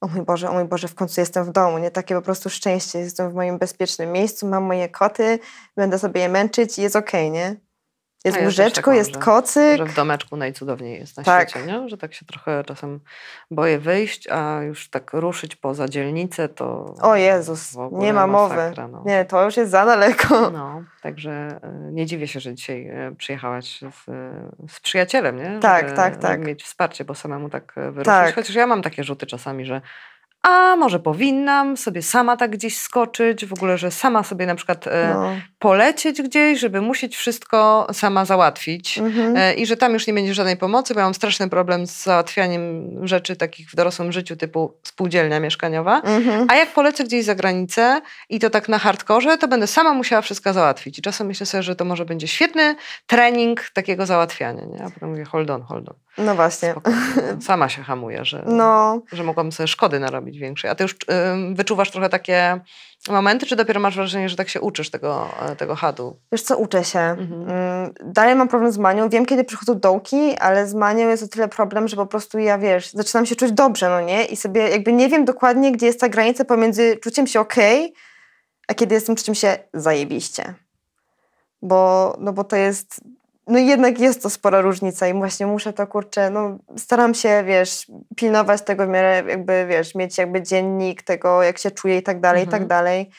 o 0.00 0.08
mój 0.08 0.22
Boże, 0.22 0.50
o 0.50 0.52
mój 0.52 0.64
Boże, 0.64 0.88
w 0.88 0.94
końcu 0.94 1.20
jestem 1.20 1.44
w 1.44 1.52
domu, 1.52 1.78
nie? 1.78 1.90
Takie 1.90 2.14
po 2.14 2.22
prostu 2.22 2.50
szczęście, 2.50 2.98
jestem 2.98 3.30
w 3.30 3.34
moim 3.34 3.58
bezpiecznym 3.58 4.12
miejscu, 4.12 4.46
mam 4.46 4.64
moje 4.64 4.88
koty, 4.88 5.38
będę 5.76 5.98
sobie 5.98 6.20
je 6.20 6.28
męczyć 6.28 6.78
i 6.78 6.82
jest 6.82 6.96
okej, 6.96 7.28
okay, 7.28 7.30
nie? 7.30 7.65
Jest 8.24 8.40
łóżeczko, 8.40 8.92
jest 8.92 9.14
że, 9.14 9.20
kocyk. 9.20 9.78
Że 9.78 9.84
w 9.84 9.94
domeczku 9.94 10.36
najcudowniej 10.36 10.98
jest 10.98 11.16
na 11.16 11.22
tak. 11.22 11.50
świecie, 11.50 11.66
nie? 11.66 11.88
Że 11.88 11.98
tak 11.98 12.14
się 12.14 12.26
trochę 12.26 12.64
czasem 12.64 13.00
boję 13.50 13.78
wyjść, 13.78 14.28
a 14.28 14.62
już 14.62 14.90
tak 14.90 15.12
ruszyć 15.12 15.56
poza 15.56 15.88
dzielnicę 15.88 16.48
to... 16.48 16.94
O 17.02 17.16
Jezus, 17.16 17.76
nie 17.92 18.12
ma 18.12 18.26
mowy. 18.26 18.72
no. 18.92 19.02
Nie, 19.06 19.24
to 19.24 19.44
już 19.44 19.56
jest 19.56 19.70
za 19.70 19.86
daleko. 19.86 20.50
No, 20.50 20.82
także 21.02 21.60
e, 21.62 21.92
nie 21.92 22.06
dziwię 22.06 22.28
się, 22.28 22.40
że 22.40 22.54
dzisiaj 22.54 22.88
e, 22.88 23.14
przyjechałaś 23.18 23.80
z, 23.80 24.04
z 24.72 24.80
przyjacielem, 24.80 25.36
nie? 25.36 25.58
Tak, 25.60 25.84
żeby, 25.84 25.96
tak, 25.96 26.16
tak. 26.16 26.46
mieć 26.46 26.64
wsparcie, 26.64 27.04
bo 27.04 27.14
samemu 27.14 27.48
tak 27.48 27.72
e, 27.76 27.80
wyruszyć. 27.80 28.04
Tak. 28.04 28.34
Chociaż 28.34 28.56
ja 28.56 28.66
mam 28.66 28.82
takie 28.82 29.04
rzuty 29.04 29.26
czasami, 29.26 29.64
że 29.64 29.80
a 30.46 30.76
może 30.76 30.98
powinnam 30.98 31.76
sobie 31.76 32.02
sama 32.02 32.36
tak 32.36 32.50
gdzieś 32.50 32.78
skoczyć, 32.78 33.46
w 33.46 33.52
ogóle, 33.52 33.78
że 33.78 33.90
sama 33.90 34.22
sobie 34.22 34.46
na 34.46 34.54
przykład 34.54 34.86
e, 34.86 35.14
no. 35.14 35.30
polecieć 35.58 36.22
gdzieś, 36.22 36.60
żeby 36.60 36.80
musieć 36.80 37.16
wszystko 37.16 37.86
sama 37.92 38.24
załatwić 38.24 38.98
mhm. 38.98 39.36
e, 39.36 39.54
i 39.54 39.66
że 39.66 39.76
tam 39.76 39.92
już 39.92 40.06
nie 40.06 40.14
będzie 40.14 40.34
żadnej 40.34 40.56
pomocy, 40.56 40.94
bo 40.94 41.00
ja 41.00 41.06
mam 41.06 41.14
straszny 41.14 41.48
problem 41.48 41.86
z 41.86 42.02
załatwianiem 42.02 42.90
rzeczy 43.06 43.36
takich 43.36 43.70
w 43.70 43.76
dorosłym 43.76 44.12
życiu 44.12 44.36
typu 44.36 44.74
spółdzielnia 44.82 45.40
mieszkaniowa, 45.40 46.00
mhm. 46.00 46.46
a 46.50 46.54
jak 46.54 46.72
polecę 46.72 47.04
gdzieś 47.04 47.24
za 47.24 47.34
granicę 47.34 48.00
i 48.28 48.40
to 48.40 48.50
tak 48.50 48.68
na 48.68 48.78
hardkorze, 48.78 49.38
to 49.38 49.48
będę 49.48 49.66
sama 49.66 49.94
musiała 49.94 50.22
wszystko 50.22 50.52
załatwić 50.52 50.98
i 50.98 51.02
czasem 51.02 51.26
myślę 51.26 51.46
sobie, 51.46 51.62
że 51.62 51.76
to 51.76 51.84
może 51.84 52.04
będzie 52.04 52.28
świetny 52.28 52.76
trening 53.06 53.70
takiego 53.72 54.06
załatwiania, 54.06 54.64
nie? 54.64 54.84
a 54.84 54.90
potem 54.90 55.10
mówię 55.10 55.24
hold 55.24 55.50
on, 55.50 55.62
hold 55.62 55.88
on. 55.88 55.94
No 56.18 56.34
właśnie. 56.34 56.70
Spokojnie. 56.70 57.00
Sama 57.46 57.68
się 57.68 57.82
hamuje, 57.82 58.24
że, 58.24 58.44
no. 58.46 59.02
że 59.12 59.24
mogłam 59.24 59.52
sobie 59.52 59.66
szkody 59.66 60.00
narobić 60.00 60.35
większej. 60.38 60.70
A 60.70 60.74
ty 60.74 60.84
już 60.84 60.92
y, 60.92 60.96
wyczuwasz 61.54 61.90
trochę 61.90 62.08
takie 62.08 62.60
momenty, 63.08 63.46
czy 63.46 63.56
dopiero 63.56 63.80
masz 63.80 63.96
wrażenie, 63.96 64.28
że 64.28 64.36
tak 64.36 64.48
się 64.48 64.60
uczysz 64.60 64.90
tego, 64.90 65.28
e, 65.42 65.56
tego 65.56 65.74
hadu? 65.74 66.16
Wiesz 66.32 66.42
co, 66.42 66.56
uczę 66.56 66.84
się. 66.84 66.98
Mhm. 66.98 67.50
Mm, 67.50 67.94
dalej 68.04 68.34
mam 68.34 68.48
problem 68.48 68.72
z 68.72 68.78
manią. 68.78 69.08
Wiem, 69.08 69.26
kiedy 69.26 69.44
przychodzą 69.44 69.78
dołki, 69.78 70.36
ale 70.38 70.66
z 70.66 70.74
manią 70.74 71.08
jest 71.08 71.22
o 71.22 71.28
tyle 71.28 71.48
problem, 71.48 71.88
że 71.88 71.96
po 71.96 72.06
prostu 72.06 72.38
ja, 72.38 72.58
wiesz, 72.58 72.90
zaczynam 72.90 73.26
się 73.26 73.36
czuć 73.36 73.52
dobrze, 73.52 73.88
no 73.88 74.00
nie? 74.00 74.24
I 74.24 74.36
sobie 74.36 74.68
jakby 74.68 74.92
nie 74.92 75.08
wiem 75.08 75.24
dokładnie, 75.24 75.72
gdzie 75.72 75.86
jest 75.86 76.00
ta 76.00 76.08
granica 76.08 76.44
pomiędzy 76.44 76.96
czuciem 76.96 77.26
się 77.26 77.40
okej, 77.40 77.84
okay, 77.84 77.96
a 78.68 78.74
kiedy 78.74 78.94
jestem 78.94 79.16
czuciem 79.16 79.34
się 79.34 79.58
zajebiście. 79.74 80.54
Bo, 81.62 82.16
no 82.20 82.32
bo 82.32 82.44
to 82.44 82.56
jest 82.56 83.00
no 83.46 83.58
jednak 83.58 83.98
jest 83.98 84.22
to 84.22 84.30
spora 84.30 84.60
różnica 84.60 85.08
i 85.08 85.14
właśnie 85.14 85.46
muszę 85.46 85.72
to, 85.72 85.86
kurczę, 85.86 86.30
no 86.30 86.58
staram 86.76 87.14
się, 87.14 87.44
wiesz, 87.46 87.86
pilnować 88.16 88.62
tego 88.62 88.86
w 88.86 88.88
miarę 88.88 89.22
jakby, 89.28 89.66
wiesz, 89.68 89.94
mieć 89.94 90.18
jakby 90.18 90.42
dziennik 90.42 91.02
tego, 91.02 91.42
jak 91.42 91.58
się 91.58 91.70
czuję 91.70 91.98
i 91.98 92.02
tak 92.02 92.20
dalej, 92.20 92.42
i 92.42 92.46
tak 92.46 92.62
mhm. 92.62 92.68
dalej. 92.68 93.10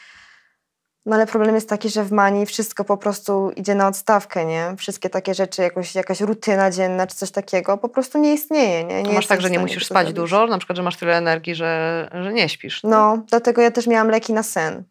No 1.05 1.15
ale 1.15 1.27
problem 1.27 1.55
jest 1.55 1.69
taki, 1.69 1.89
że 1.89 2.03
w 2.03 2.11
manii 2.11 2.45
wszystko 2.45 2.83
po 2.83 2.97
prostu 2.97 3.51
idzie 3.55 3.75
na 3.75 3.87
odstawkę, 3.87 4.45
nie? 4.45 4.75
Wszystkie 4.77 5.09
takie 5.09 5.33
rzeczy, 5.33 5.61
jakoś, 5.61 5.95
jakaś 5.95 6.21
rutyna 6.21 6.71
dzienna 6.71 7.07
czy 7.07 7.15
coś 7.15 7.31
takiego 7.31 7.77
po 7.77 7.89
prostu 7.89 8.17
nie 8.17 8.33
istnieje, 8.33 8.83
nie? 8.83 9.03
nie 9.03 9.13
masz 9.13 9.27
tak, 9.27 9.41
że 9.41 9.49
nie 9.49 9.59
musisz 9.59 9.85
spać 9.85 10.13
dużo? 10.13 10.47
Na 10.47 10.57
przykład, 10.57 10.77
że 10.77 10.83
masz 10.83 10.97
tyle 10.97 11.17
energii, 11.17 11.55
że, 11.55 12.09
że 12.23 12.33
nie 12.33 12.49
śpisz? 12.49 12.81
No, 12.83 13.17
dlatego 13.29 13.61
ja 13.61 13.71
też 13.71 13.87
miałam 13.87 14.09
leki 14.09 14.33
na 14.33 14.43
sen. 14.43 14.83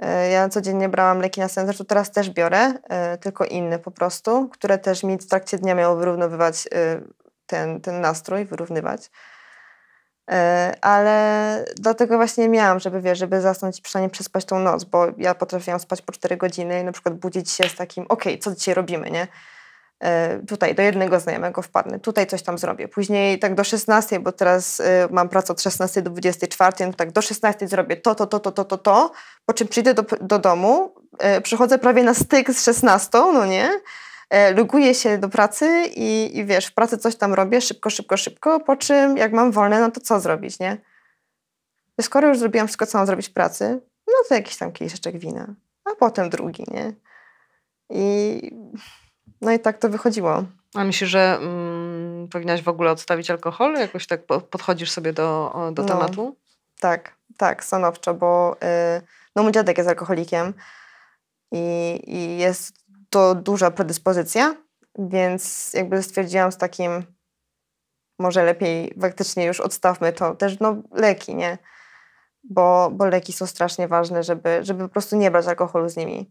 E, 0.00 0.30
ja 0.30 0.48
codziennie 0.48 0.88
brałam 0.88 1.20
leki 1.20 1.40
na 1.40 1.48
sen, 1.48 1.66
zresztą 1.66 1.84
teraz 1.84 2.10
też 2.10 2.30
biorę, 2.30 2.72
e, 2.88 3.18
tylko 3.18 3.44
inne 3.44 3.78
po 3.78 3.90
prostu, 3.90 4.48
które 4.48 4.78
też 4.78 5.02
mi 5.02 5.18
w 5.18 5.26
trakcie 5.26 5.58
dnia 5.58 5.74
miało 5.74 5.96
wyrównywać 5.96 6.68
e, 6.74 7.00
ten, 7.46 7.80
ten 7.80 8.00
nastrój, 8.00 8.44
wyrównywać. 8.44 9.10
Ale 10.80 11.64
dlatego 11.76 12.16
właśnie 12.16 12.48
miałam, 12.48 12.80
żeby 12.80 13.00
wiesz, 13.00 13.18
żeby 13.18 13.40
zasnąć 13.40 13.78
i 13.78 13.82
przynajmniej 13.82 14.10
przespać 14.10 14.44
tą 14.44 14.58
noc, 14.58 14.84
bo 14.84 15.06
ja 15.16 15.34
potrafiłam 15.34 15.80
spać 15.80 16.02
po 16.02 16.12
4 16.12 16.36
godziny 16.36 16.80
i 16.80 16.84
na 16.84 16.92
przykład 16.92 17.14
budzić 17.14 17.50
się 17.50 17.68
z 17.68 17.74
takim, 17.74 18.04
okej, 18.08 18.32
okay, 18.32 18.42
co 18.42 18.54
dzisiaj 18.54 18.74
robimy, 18.74 19.10
nie? 19.10 19.26
E, 20.00 20.38
tutaj 20.48 20.74
do 20.74 20.82
jednego 20.82 21.20
znajomego 21.20 21.62
wpadnę, 21.62 22.00
tutaj 22.00 22.26
coś 22.26 22.42
tam 22.42 22.58
zrobię. 22.58 22.88
Później 22.88 23.38
tak 23.38 23.54
do 23.54 23.64
16, 23.64 24.20
bo 24.20 24.32
teraz 24.32 24.80
e, 24.80 25.08
mam 25.10 25.28
pracę 25.28 25.52
od 25.52 25.62
16 25.62 26.02
do 26.02 26.10
24, 26.10 26.86
no 26.86 26.92
tak 26.92 27.12
do 27.12 27.22
16 27.22 27.68
zrobię 27.68 27.96
to, 27.96 28.14
to, 28.14 28.26
to, 28.26 28.40
to, 28.40 28.52
to, 28.52 28.64
to, 28.64 28.78
to, 28.78 29.12
po 29.46 29.54
czym 29.54 29.68
przyjdę 29.68 29.94
do, 29.94 30.04
do 30.20 30.38
domu, 30.38 30.94
e, 31.18 31.40
przychodzę 31.40 31.78
prawie 31.78 32.02
na 32.02 32.14
styk 32.14 32.50
z 32.50 32.64
16, 32.64 33.08
no 33.12 33.46
nie? 33.46 33.70
Luguję 34.56 34.94
się 34.94 35.18
do 35.18 35.28
pracy 35.28 35.82
i, 35.96 36.38
i 36.38 36.44
wiesz, 36.44 36.66
w 36.66 36.74
pracy 36.74 36.98
coś 36.98 37.16
tam 37.16 37.34
robię, 37.34 37.60
szybko, 37.60 37.90
szybko, 37.90 38.16
szybko, 38.16 38.60
po 38.60 38.76
czym 38.76 39.16
jak 39.16 39.32
mam 39.32 39.52
wolne, 39.52 39.80
no 39.80 39.90
to 39.90 40.00
co 40.00 40.20
zrobić, 40.20 40.58
nie? 40.58 40.76
Skoro 42.00 42.28
już 42.28 42.38
zrobiłam 42.38 42.66
wszystko, 42.66 42.86
co 42.86 42.98
mam 42.98 43.06
zrobić 43.06 43.28
w 43.28 43.32
pracy, 43.32 43.80
no 44.06 44.12
to 44.28 44.34
jakiś 44.34 44.56
tam 44.56 44.72
kieliszeczek 44.72 45.18
wina, 45.18 45.54
a 45.84 45.94
potem 45.94 46.30
drugi, 46.30 46.64
nie? 46.70 46.92
I 47.90 48.40
no 49.40 49.52
i 49.52 49.58
tak 49.58 49.78
to 49.78 49.88
wychodziło. 49.88 50.44
A 50.74 50.84
myślisz, 50.84 51.10
że 51.10 51.38
mm, 51.40 52.28
powinnaś 52.28 52.62
w 52.62 52.68
ogóle 52.68 52.90
odstawić 52.90 53.30
alkohol? 53.30 53.74
Jakoś 53.74 54.06
tak 54.06 54.22
podchodzisz 54.50 54.90
sobie 54.90 55.12
do, 55.12 55.54
do 55.72 55.82
no, 55.82 55.88
tematu? 55.88 56.36
Tak, 56.80 57.14
tak, 57.36 57.64
stanowczo, 57.64 58.14
bo 58.14 58.56
y, 58.96 59.02
no 59.36 59.42
mój 59.42 59.52
dziadek 59.52 59.78
jest 59.78 59.88
alkoholikiem 59.88 60.54
i, 61.52 62.00
i 62.06 62.38
jest 62.38 62.74
to 63.10 63.34
duża 63.34 63.70
predyspozycja, 63.70 64.56
więc 64.98 65.72
jakby 65.74 66.02
stwierdziłam 66.02 66.52
z 66.52 66.58
takim, 66.58 67.02
może 68.18 68.44
lepiej 68.44 68.94
faktycznie 69.00 69.44
już 69.44 69.60
odstawmy 69.60 70.12
to. 70.12 70.34
Też 70.34 70.60
no 70.60 70.76
leki, 70.92 71.34
nie? 71.34 71.58
Bo, 72.44 72.90
bo 72.92 73.06
leki 73.06 73.32
są 73.32 73.46
strasznie 73.46 73.88
ważne, 73.88 74.22
żeby, 74.22 74.58
żeby 74.62 74.82
po 74.82 74.88
prostu 74.88 75.16
nie 75.16 75.30
brać 75.30 75.46
alkoholu 75.46 75.88
z 75.88 75.96
nimi. 75.96 76.30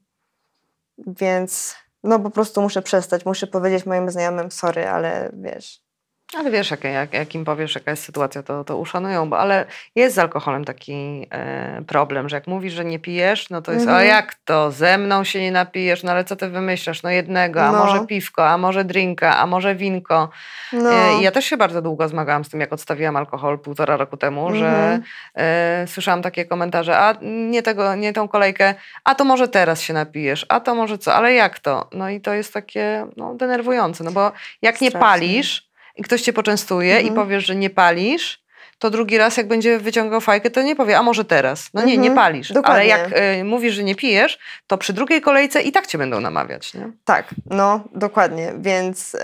Więc 0.98 1.76
no 2.04 2.20
po 2.20 2.30
prostu 2.30 2.62
muszę 2.62 2.82
przestać, 2.82 3.26
muszę 3.26 3.48
powiedzieć 3.48 3.86
moim 3.86 4.12
znajomym 4.12 4.52
sorry, 4.52 4.88
ale 4.88 5.32
wiesz, 5.34 5.87
ale 6.36 6.52
wiesz, 6.52 6.72
jak, 6.72 6.84
jak, 6.84 7.14
jak 7.14 7.36
im 7.36 7.46
powiesz, 7.46 7.76
jaka 7.76 7.92
jest 7.92 8.04
sytuacja, 8.04 8.44
to, 8.44 8.64
to 8.64 8.78
uszanują, 8.78 9.30
bo 9.30 9.40
ale 9.40 9.66
jest 9.96 10.16
z 10.16 10.20
alkoholem 10.20 10.66
taki 10.66 11.28
e, 11.32 11.82
problem, 11.88 12.30
że 12.30 12.36
jak 12.36 12.48
mówisz, 12.48 12.74
że 12.74 12.86
nie 12.86 13.00
pijesz, 13.00 13.50
no 13.50 13.62
to 13.62 13.72
jest, 13.72 13.86
mhm. 13.86 14.00
a 14.00 14.04
jak 14.04 14.36
to, 14.46 14.72
ze 14.72 14.98
mną 14.98 15.24
się 15.24 15.42
nie 15.42 15.52
napijesz, 15.52 16.04
no 16.04 16.12
ale 16.12 16.24
co 16.24 16.36
ty 16.36 16.50
wymyślasz, 16.50 17.04
no 17.04 17.10
jednego, 17.10 17.64
a 17.64 17.72
no. 17.72 17.86
może 17.86 18.06
piwko, 18.06 18.50
a 18.50 18.58
może 18.58 18.86
drinka, 18.86 19.38
a 19.38 19.46
może 19.46 19.76
winko. 19.76 20.30
No. 20.74 20.94
E, 20.94 21.22
ja 21.22 21.32
też 21.32 21.46
się 21.46 21.58
bardzo 21.58 21.82
długo 21.82 22.08
zmagałam 22.08 22.46
z 22.46 22.50
tym, 22.50 22.60
jak 22.60 22.74
odstawiłam 22.74 23.16
alkohol 23.16 23.60
półtora 23.60 23.98
roku 23.98 24.18
temu, 24.18 24.48
mhm. 24.48 24.60
że 24.60 25.00
e, 25.36 25.88
słyszałam 25.88 26.22
takie 26.22 26.46
komentarze, 26.46 26.98
a 26.98 27.16
nie, 27.22 27.64
tego, 27.64 27.96
nie 27.96 28.14
tą 28.14 28.28
kolejkę, 28.28 28.76
a 29.04 29.16
to 29.16 29.26
może 29.26 29.48
teraz 29.48 29.82
się 29.82 29.94
napijesz, 29.94 30.46
a 30.50 30.60
to 30.60 30.76
może 30.76 30.98
co, 30.98 31.14
ale 31.14 31.34
jak 31.34 31.60
to? 31.60 31.90
No 31.94 32.10
i 32.10 32.22
to 32.22 32.34
jest 32.34 32.54
takie 32.54 33.08
no, 33.18 33.36
denerwujące, 33.36 34.04
no 34.04 34.12
bo 34.12 34.32
jak 34.62 34.76
Strasznie. 34.76 34.88
nie 34.88 34.92
palisz, 34.92 35.67
i 35.98 36.04
ktoś 36.04 36.22
cię 36.22 36.34
poczęstuje 36.34 36.96
mhm. 36.96 37.14
i 37.14 37.16
powiesz, 37.16 37.46
że 37.46 37.56
nie 37.56 37.70
palisz, 37.70 38.48
to 38.80 38.90
drugi 38.90 39.18
raz 39.18 39.38
jak 39.38 39.48
będzie 39.48 39.80
wyciągał 39.80 40.22
fajkę, 40.22 40.50
to 40.50 40.62
nie 40.62 40.76
powie, 40.76 40.98
a 40.98 41.04
może 41.04 41.26
teraz. 41.26 41.70
No 41.74 41.82
nie, 41.82 41.94
mhm, 41.94 42.02
nie 42.02 42.16
palisz. 42.16 42.52
Dokładnie. 42.52 42.76
Ale 42.76 42.86
jak 42.86 43.20
y, 43.40 43.44
mówisz, 43.44 43.74
że 43.74 43.84
nie 43.84 43.96
pijesz, 43.96 44.40
to 44.68 44.78
przy 44.78 44.94
drugiej 44.94 45.22
kolejce 45.22 45.62
i 45.62 45.72
tak 45.72 45.88
cię 45.88 45.98
będą 45.98 46.22
namawiać. 46.22 46.74
Nie? 46.74 46.92
Tak, 47.06 47.36
no 47.46 47.84
dokładnie. 47.94 48.54
Więc 48.58 49.16
y, 49.16 49.20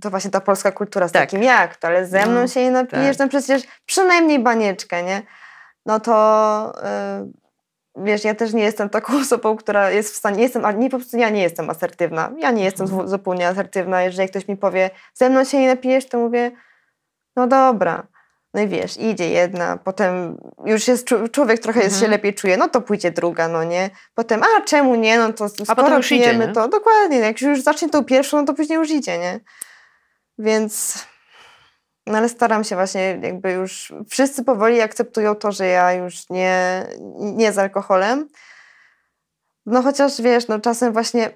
to 0.00 0.10
właśnie 0.10 0.30
ta 0.30 0.40
polska 0.40 0.72
kultura 0.72 1.08
z 1.08 1.12
tak. 1.12 1.22
takim 1.22 1.42
jak 1.42 1.76
to, 1.76 1.88
ale 1.88 2.06
ze 2.06 2.26
mną 2.26 2.40
no, 2.40 2.48
się 2.48 2.62
nie 2.62 2.70
napijesz, 2.70 3.16
tak. 3.16 3.26
no 3.26 3.28
przecież 3.28 3.62
przynajmniej 3.86 4.38
banieczkę, 4.38 5.02
nie? 5.02 5.22
No 5.86 6.00
to... 6.00 6.72
Y, 7.26 7.39
wiesz, 7.96 8.24
ja 8.24 8.34
też 8.34 8.52
nie 8.52 8.62
jestem 8.62 8.90
taką 8.90 9.20
osobą, 9.20 9.56
która 9.56 9.90
jest 9.90 10.14
w 10.14 10.16
stanie, 10.16 10.36
nie 10.36 10.42
jestem, 10.42 10.78
nie, 10.78 10.90
po 10.90 10.96
prostu 10.96 11.18
ja 11.18 11.30
nie 11.30 11.42
jestem 11.42 11.70
asertywna. 11.70 12.32
Ja 12.38 12.50
nie 12.50 12.64
jestem 12.64 12.86
mhm. 12.86 13.08
zupełnie 13.08 13.48
asertywna. 13.48 14.02
Jeżeli 14.02 14.28
ktoś 14.28 14.48
mi 14.48 14.56
powie, 14.56 14.90
ze 15.14 15.30
mną 15.30 15.44
się 15.44 15.60
nie 15.60 15.68
napijesz, 15.68 16.06
to 16.06 16.18
mówię, 16.18 16.50
no 17.36 17.46
dobra. 17.46 18.06
No 18.54 18.60
i 18.60 18.68
wiesz, 18.68 18.96
idzie 18.96 19.30
jedna, 19.30 19.76
potem 19.76 20.38
już 20.64 20.88
jest 20.88 21.08
człowiek 21.32 21.60
trochę 21.60 21.80
jest, 21.80 21.96
się 21.96 22.04
mhm. 22.04 22.10
lepiej 22.10 22.34
czuje, 22.34 22.56
no 22.56 22.68
to 22.68 22.80
pójdzie 22.80 23.10
druga, 23.10 23.48
no 23.48 23.64
nie. 23.64 23.90
Potem, 24.14 24.40
a 24.42 24.60
czemu 24.60 24.94
nie, 24.94 25.18
no 25.18 25.32
to 25.32 25.48
skoro 25.48 25.70
a 25.72 25.74
potem 25.74 25.96
już 25.96 26.08
pijemy, 26.08 26.44
idzie, 26.44 26.54
to 26.54 26.68
dokładnie, 26.68 27.18
jak 27.18 27.40
już 27.40 27.62
zacznie 27.62 27.88
tą 27.88 28.04
pierwszą, 28.04 28.36
no 28.36 28.44
to 28.44 28.54
później 28.54 28.78
już 28.78 28.90
idzie, 28.90 29.18
nie. 29.18 29.40
Więc, 30.38 31.04
no 32.06 32.18
ale 32.18 32.28
staram 32.28 32.64
się 32.64 32.76
właśnie 32.76 33.18
jakby 33.22 33.52
już, 33.52 33.92
wszyscy 34.08 34.44
powoli 34.44 34.80
akceptują 34.80 35.34
to, 35.34 35.52
że 35.52 35.66
ja 35.66 35.92
już 35.92 36.30
nie, 36.30 36.86
nie 37.20 37.52
z 37.52 37.58
alkoholem. 37.58 38.28
No 39.66 39.82
chociaż 39.82 40.20
wiesz, 40.20 40.48
no 40.48 40.60
czasem 40.60 40.92
właśnie 40.92 41.30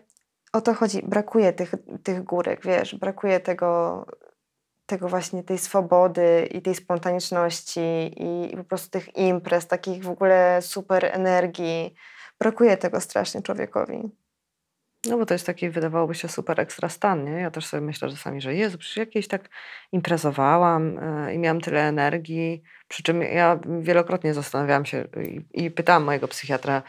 o 0.53 0.61
to 0.61 0.75
chodzi, 0.75 1.03
brakuje 1.03 1.53
tych, 1.53 1.75
tych 2.03 2.25
górek, 2.25 2.61
wiesz, 2.65 2.95
brakuje 2.95 3.41
tego 3.41 4.07
tego 4.87 5.09
właśnie 5.09 5.43
tej 5.43 5.59
swobody 5.59 6.49
i 6.53 6.63
tej 6.63 6.75
spontaniczności 6.75 8.15
i, 8.17 8.57
po 8.57 8.65
prostu 8.65 8.91
tych 8.91 9.17
imprez, 9.17 9.67
takich 9.67 10.05
w 10.05 10.11
ogóle 10.11 10.63
super 10.63 11.05
energii. 11.05 11.95
Brakuje 12.39 12.77
tego 12.77 13.01
strasznie 13.01 13.43
człowiekowi. 13.43 14.11
No 15.07 15.19
bo 15.19 15.27
to 15.27 15.35
jest 15.35 15.47
taki, 15.47 15.71
wydawałoby 15.71 16.15
się, 16.15 16.29
super 16.29 16.61
ekstra 16.61 16.89
stan, 16.89 17.25
nie? 17.25 17.33
Ja 17.33 17.51
też 17.51 17.67
sobie 17.67 17.81
myślę 17.81 18.11
czasami, 18.11 18.41
że 18.41 18.55
Jezu, 18.55 18.79
przecież 18.79 18.97
jakieś 18.97 19.29
tak 19.29 19.49
imprezowałam 19.93 20.99
yy, 21.27 21.35
i 21.35 21.39
miałam 21.39 21.61
tyle 21.61 21.89
energii, 21.89 22.63
przy 22.89 23.03
czym 23.03 23.23
ja 23.23 23.59
wielokrotnie 23.81 24.35
zastanawiałam 24.35 24.85
się 24.85 25.05
i, 25.25 25.65
i 25.65 25.71
pytałam 25.71 26.05
mojego 26.05 26.29
psychiatra, 26.29 26.83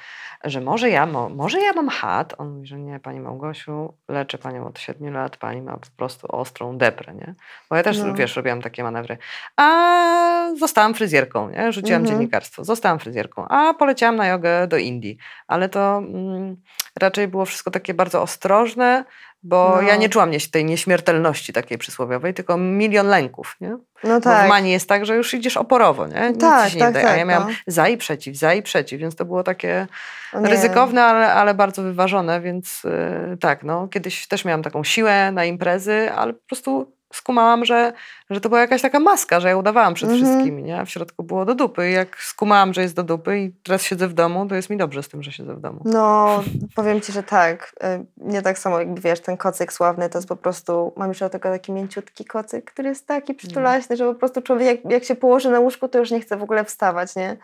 że 0.43 0.61
może 0.61 0.89
ja, 0.89 1.05
mo, 1.05 1.29
może 1.29 1.61
ja 1.61 1.73
mam 1.73 1.89
chat. 1.89 2.33
On 2.37 2.49
mówi, 2.55 2.67
że 2.67 2.79
nie, 2.79 2.99
pani 2.99 3.19
Małgosiu, 3.19 3.93
leczę 4.07 4.37
panią 4.37 4.67
od 4.67 4.79
7 4.79 5.13
lat, 5.13 5.37
pani 5.37 5.61
ma 5.61 5.77
po 5.77 5.87
prostu 5.97 6.27
ostrą 6.27 6.77
deprę, 6.77 7.13
nie? 7.13 7.35
Bo 7.69 7.75
ja 7.75 7.83
też, 7.83 7.99
no. 7.99 8.13
wiesz, 8.13 8.35
robiłam 8.35 8.61
takie 8.61 8.83
manewry. 8.83 9.17
A 9.57 10.49
zostałam 10.57 10.93
fryzjerką, 10.93 11.49
nie? 11.49 11.73
Rzuciłam 11.73 12.01
mhm. 12.01 12.05
dziennikarstwo, 12.05 12.63
zostałam 12.63 12.99
fryzjerką, 12.99 13.47
a 13.47 13.73
poleciałam 13.73 14.15
na 14.15 14.27
jogę 14.27 14.67
do 14.67 14.77
Indii. 14.77 15.17
Ale 15.47 15.69
to 15.69 15.97
mm, 15.97 16.55
raczej 16.99 17.27
było 17.27 17.45
wszystko 17.45 17.71
takie 17.71 17.93
bardzo 17.93 18.04
ostrożne, 18.13 19.05
bo 19.43 19.71
no. 19.75 19.81
ja 19.81 19.95
nie 19.95 20.09
czułam 20.09 20.31
tej 20.51 20.65
nieśmiertelności 20.65 21.53
takiej 21.53 21.77
przysłowiowej, 21.77 22.33
tylko 22.33 22.57
milion 22.57 23.07
lęków, 23.07 23.55
nie? 23.61 23.77
No 24.03 24.21
tak. 24.21 24.41
Bo 24.41 24.45
w 24.45 24.49
Mani 24.49 24.71
jest 24.71 24.89
tak, 24.89 25.05
że 25.05 25.15
już 25.15 25.33
idziesz 25.33 25.57
oporowo, 25.57 26.07
nie? 26.07 26.29
Nic 26.29 26.41
tak, 26.41 26.71
tak, 26.79 26.93
tak, 26.93 27.05
A 27.05 27.15
ja 27.15 27.25
miałam 27.25 27.49
no. 27.49 27.55
za 27.67 27.87
i 27.87 27.97
przeciw, 27.97 28.37
za 28.37 28.53
i 28.53 28.61
przeciw, 28.61 28.99
więc 28.99 29.15
to 29.15 29.25
było 29.25 29.43
takie 29.43 29.87
ryzykowne, 30.33 31.03
ale, 31.03 31.33
ale 31.33 31.53
bardzo 31.53 31.83
wyważone, 31.83 32.41
więc 32.41 32.83
yy, 32.83 33.37
tak, 33.37 33.63
no. 33.63 33.87
Kiedyś 33.87 34.27
też 34.27 34.45
miałam 34.45 34.63
taką 34.63 34.83
siłę 34.83 35.31
na 35.31 35.45
imprezy, 35.45 36.11
ale 36.15 36.33
po 36.33 36.45
prostu 36.47 36.95
skumałam, 37.15 37.65
że, 37.65 37.93
że 38.29 38.41
to 38.41 38.49
była 38.49 38.61
jakaś 38.61 38.81
taka 38.81 38.99
maska, 38.99 39.39
że 39.39 39.47
ja 39.47 39.57
udawałam 39.57 39.93
przed 39.93 40.09
-hmm. 40.09 40.15
wszystkimi, 40.15 40.63
nie? 40.63 40.79
A 40.79 40.85
w 40.85 40.89
środku 40.89 41.23
było 41.23 41.45
do 41.45 41.55
dupy. 41.55 41.89
I 41.89 41.93
jak 41.93 42.17
skumałam, 42.21 42.73
że 42.73 42.81
jest 42.81 42.95
do 42.95 43.03
dupy 43.03 43.39
i 43.39 43.51
teraz 43.63 43.81
siedzę 43.81 44.07
w 44.07 44.13
domu, 44.13 44.45
to 44.45 44.55
jest 44.55 44.69
mi 44.69 44.77
dobrze 44.77 45.03
z 45.03 45.09
tym, 45.09 45.23
że 45.23 45.31
siedzę 45.31 45.55
w 45.55 45.59
domu. 45.59 45.81
No, 45.85 46.43
powiem 46.75 47.01
ci, 47.01 47.11
że 47.11 47.23
tak. 47.23 47.75
Y, 47.83 48.05
nie 48.17 48.41
tak 48.41 48.59
samo, 48.59 48.79
jakby 48.79 49.01
wiesz, 49.01 49.19
ten 49.19 49.37
kocyk 49.37 49.73
sławny 49.73 50.09
to 50.09 50.17
jest 50.17 50.27
po 50.27 50.35
prostu, 50.35 50.93
mam 50.95 51.09
już 51.09 51.19
tylko 51.19 51.49
taki 51.49 51.71
mięciutki 51.71 52.25
kocyk, 52.25 52.71
który 52.71 52.89
jest 52.89 53.07
taki 53.07 53.33
przytulaśny, 53.33 53.95
mm. 53.95 53.97
że 53.97 54.13
po 54.13 54.19
prostu 54.19 54.41
człowiek 54.41 54.67
jak, 54.67 54.91
jak 54.91 55.03
się 55.03 55.15
położy 55.15 55.49
na 55.49 55.59
łóżku, 55.59 55.87
to 55.87 55.99
już 55.99 56.11
nie 56.11 56.21
chce 56.21 56.37
w 56.37 56.43
ogóle 56.43 56.65
wstawać, 56.65 57.15
nie? 57.15 57.37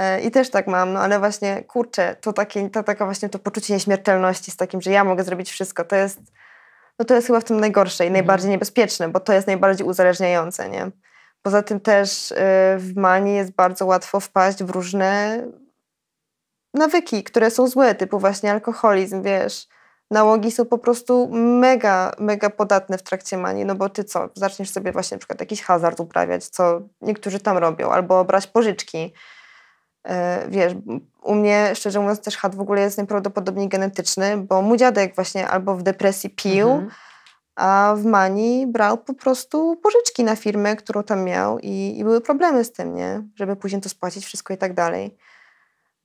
Y, 0.00 0.20
I 0.20 0.30
też 0.30 0.50
tak 0.50 0.66
mam, 0.66 0.92
no 0.92 1.00
ale 1.00 1.18
właśnie, 1.18 1.62
kurczę, 1.62 2.16
to 2.20 2.32
takie, 2.32 2.70
to 2.70 2.82
taka 2.82 3.04
właśnie 3.04 3.28
to 3.28 3.38
poczucie 3.38 3.74
nieśmiertelności 3.74 4.50
z 4.50 4.56
takim, 4.56 4.80
że 4.80 4.90
ja 4.90 5.04
mogę 5.04 5.24
zrobić 5.24 5.50
wszystko, 5.50 5.84
to 5.84 5.96
jest 5.96 6.20
no 7.00 7.04
to 7.04 7.14
jest 7.14 7.26
chyba 7.26 7.40
w 7.40 7.44
tym 7.44 7.60
najgorsze 7.60 8.04
i 8.04 8.06
mhm. 8.06 8.12
najbardziej 8.12 8.50
niebezpieczne, 8.50 9.08
bo 9.08 9.20
to 9.20 9.32
jest 9.32 9.46
najbardziej 9.46 9.86
uzależniające, 9.86 10.68
nie? 10.68 10.90
Poza 11.42 11.62
tym 11.62 11.80
też 11.80 12.30
y, 12.30 12.34
w 12.78 12.92
manii 12.96 13.36
jest 13.36 13.52
bardzo 13.52 13.86
łatwo 13.86 14.20
wpaść 14.20 14.64
w 14.64 14.70
różne 14.70 15.42
nawyki, 16.74 17.24
które 17.24 17.50
są 17.50 17.66
złe, 17.66 17.94
typu 17.94 18.18
właśnie 18.18 18.50
alkoholizm, 18.50 19.22
wiesz. 19.22 19.68
Nałogi 20.10 20.50
są 20.50 20.66
po 20.66 20.78
prostu 20.78 21.28
mega, 21.32 22.12
mega 22.18 22.50
podatne 22.50 22.98
w 22.98 23.02
trakcie 23.02 23.36
manii, 23.36 23.64
no 23.64 23.74
bo 23.74 23.88
ty 23.88 24.04
co, 24.04 24.28
zaczniesz 24.34 24.70
sobie 24.70 24.92
właśnie 24.92 25.14
na 25.14 25.18
przykład 25.18 25.40
jakiś 25.40 25.62
hazard 25.62 26.00
uprawiać, 26.00 26.46
co 26.46 26.80
niektórzy 27.00 27.40
tam 27.40 27.58
robią, 27.58 27.90
albo 27.90 28.24
brać 28.24 28.46
pożyczki, 28.46 29.12
wiesz, 30.48 30.72
u 31.22 31.34
mnie, 31.34 31.70
szczerze 31.74 32.00
mówiąc, 32.00 32.20
też 32.20 32.36
chat 32.36 32.54
w 32.54 32.60
ogóle 32.60 32.80
jest 32.80 32.96
najprawdopodobniej 32.96 33.68
genetyczny, 33.68 34.36
bo 34.36 34.62
mój 34.62 34.78
dziadek 34.78 35.14
właśnie 35.14 35.48
albo 35.48 35.76
w 35.76 35.82
depresji 35.82 36.30
pił, 36.30 36.70
mhm. 36.70 36.90
a 37.56 37.94
w 37.96 38.04
manii 38.04 38.66
brał 38.66 38.98
po 38.98 39.14
prostu 39.14 39.76
pożyczki 39.82 40.24
na 40.24 40.36
firmę, 40.36 40.76
którą 40.76 41.02
tam 41.02 41.24
miał 41.24 41.58
i, 41.58 41.98
i, 41.98 42.04
były 42.04 42.20
problemy 42.20 42.64
z 42.64 42.72
tym, 42.72 42.94
nie? 42.94 43.22
Żeby 43.34 43.56
później 43.56 43.82
to 43.82 43.88
spłacić, 43.88 44.24
wszystko 44.24 44.54
i 44.54 44.56
tak 44.56 44.74
dalej. 44.74 45.16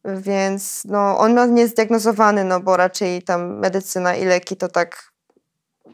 Więc 0.05 0.85
no, 0.85 1.17
on 1.17 1.33
ma 1.33 1.45
niezdiagnozowany, 1.45 2.43
no 2.43 2.59
bo 2.59 2.77
raczej 2.77 3.23
tam 3.23 3.59
medycyna 3.59 4.15
i 4.15 4.25
leki 4.25 4.57
to 4.57 4.67
tak 4.67 5.11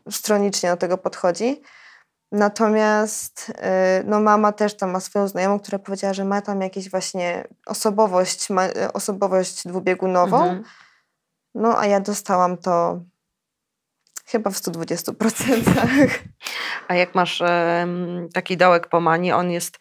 stronicznie 0.09 0.69
do 0.69 0.77
tego 0.77 0.97
podchodzi. 0.97 1.61
Natomiast 2.31 3.49
y, 3.49 3.53
no 4.05 4.19
mama 4.19 4.51
też 4.51 4.77
tam 4.77 4.91
ma 4.91 4.99
swoją 4.99 5.27
znajomą, 5.27 5.59
która 5.59 5.79
powiedziała, 5.79 6.13
że 6.13 6.25
ma 6.25 6.41
tam 6.41 6.61
jakieś 6.61 6.89
właśnie 6.89 7.47
osobowość, 7.65 8.47
y, 8.51 8.93
osobowość 8.93 9.67
dwubiegunową. 9.67 10.43
Mhm. 10.43 10.63
No 11.55 11.79
a 11.79 11.85
ja 11.85 11.99
dostałam 11.99 12.57
to 12.57 13.01
chyba 14.25 14.49
w 14.49 14.55
120%. 14.55 15.63
A 16.87 16.95
jak 16.95 17.15
masz 17.15 17.43
taki 18.33 18.57
dołek 18.57 18.87
po 18.87 19.01
manii, 19.01 19.31
on 19.31 19.51
jest 19.51 19.77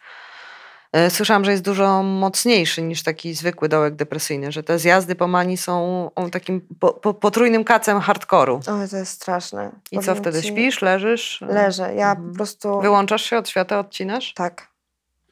słyszałam, 1.09 1.45
że 1.45 1.51
jest 1.51 1.63
dużo 1.63 2.03
mocniejszy 2.03 2.81
niż 2.81 3.03
taki 3.03 3.33
zwykły 3.33 3.69
dołek 3.69 3.95
depresyjny, 3.95 4.51
że 4.51 4.63
te 4.63 4.79
zjazdy 4.79 5.15
po 5.15 5.27
mani 5.27 5.57
są 5.57 6.09
takim 6.31 6.61
po, 6.79 6.93
po, 6.93 7.13
potrójnym 7.13 7.63
kacem 7.63 7.99
hardkoru. 7.99 8.59
O, 8.67 8.87
to 8.91 8.97
jest 8.97 9.11
straszne. 9.11 9.71
I 9.91 9.95
Powiem 9.95 10.15
co 10.15 10.21
wtedy? 10.21 10.41
Ci... 10.41 10.47
Śpisz, 10.47 10.81
leżysz? 10.81 11.41
Leżę. 11.41 11.95
Ja 11.95 12.11
mhm. 12.11 12.29
po 12.29 12.35
prostu... 12.35 12.81
Wyłączasz 12.81 13.21
się 13.21 13.37
od 13.37 13.49
świata, 13.49 13.79
odcinasz? 13.79 14.33
Tak. 14.33 14.71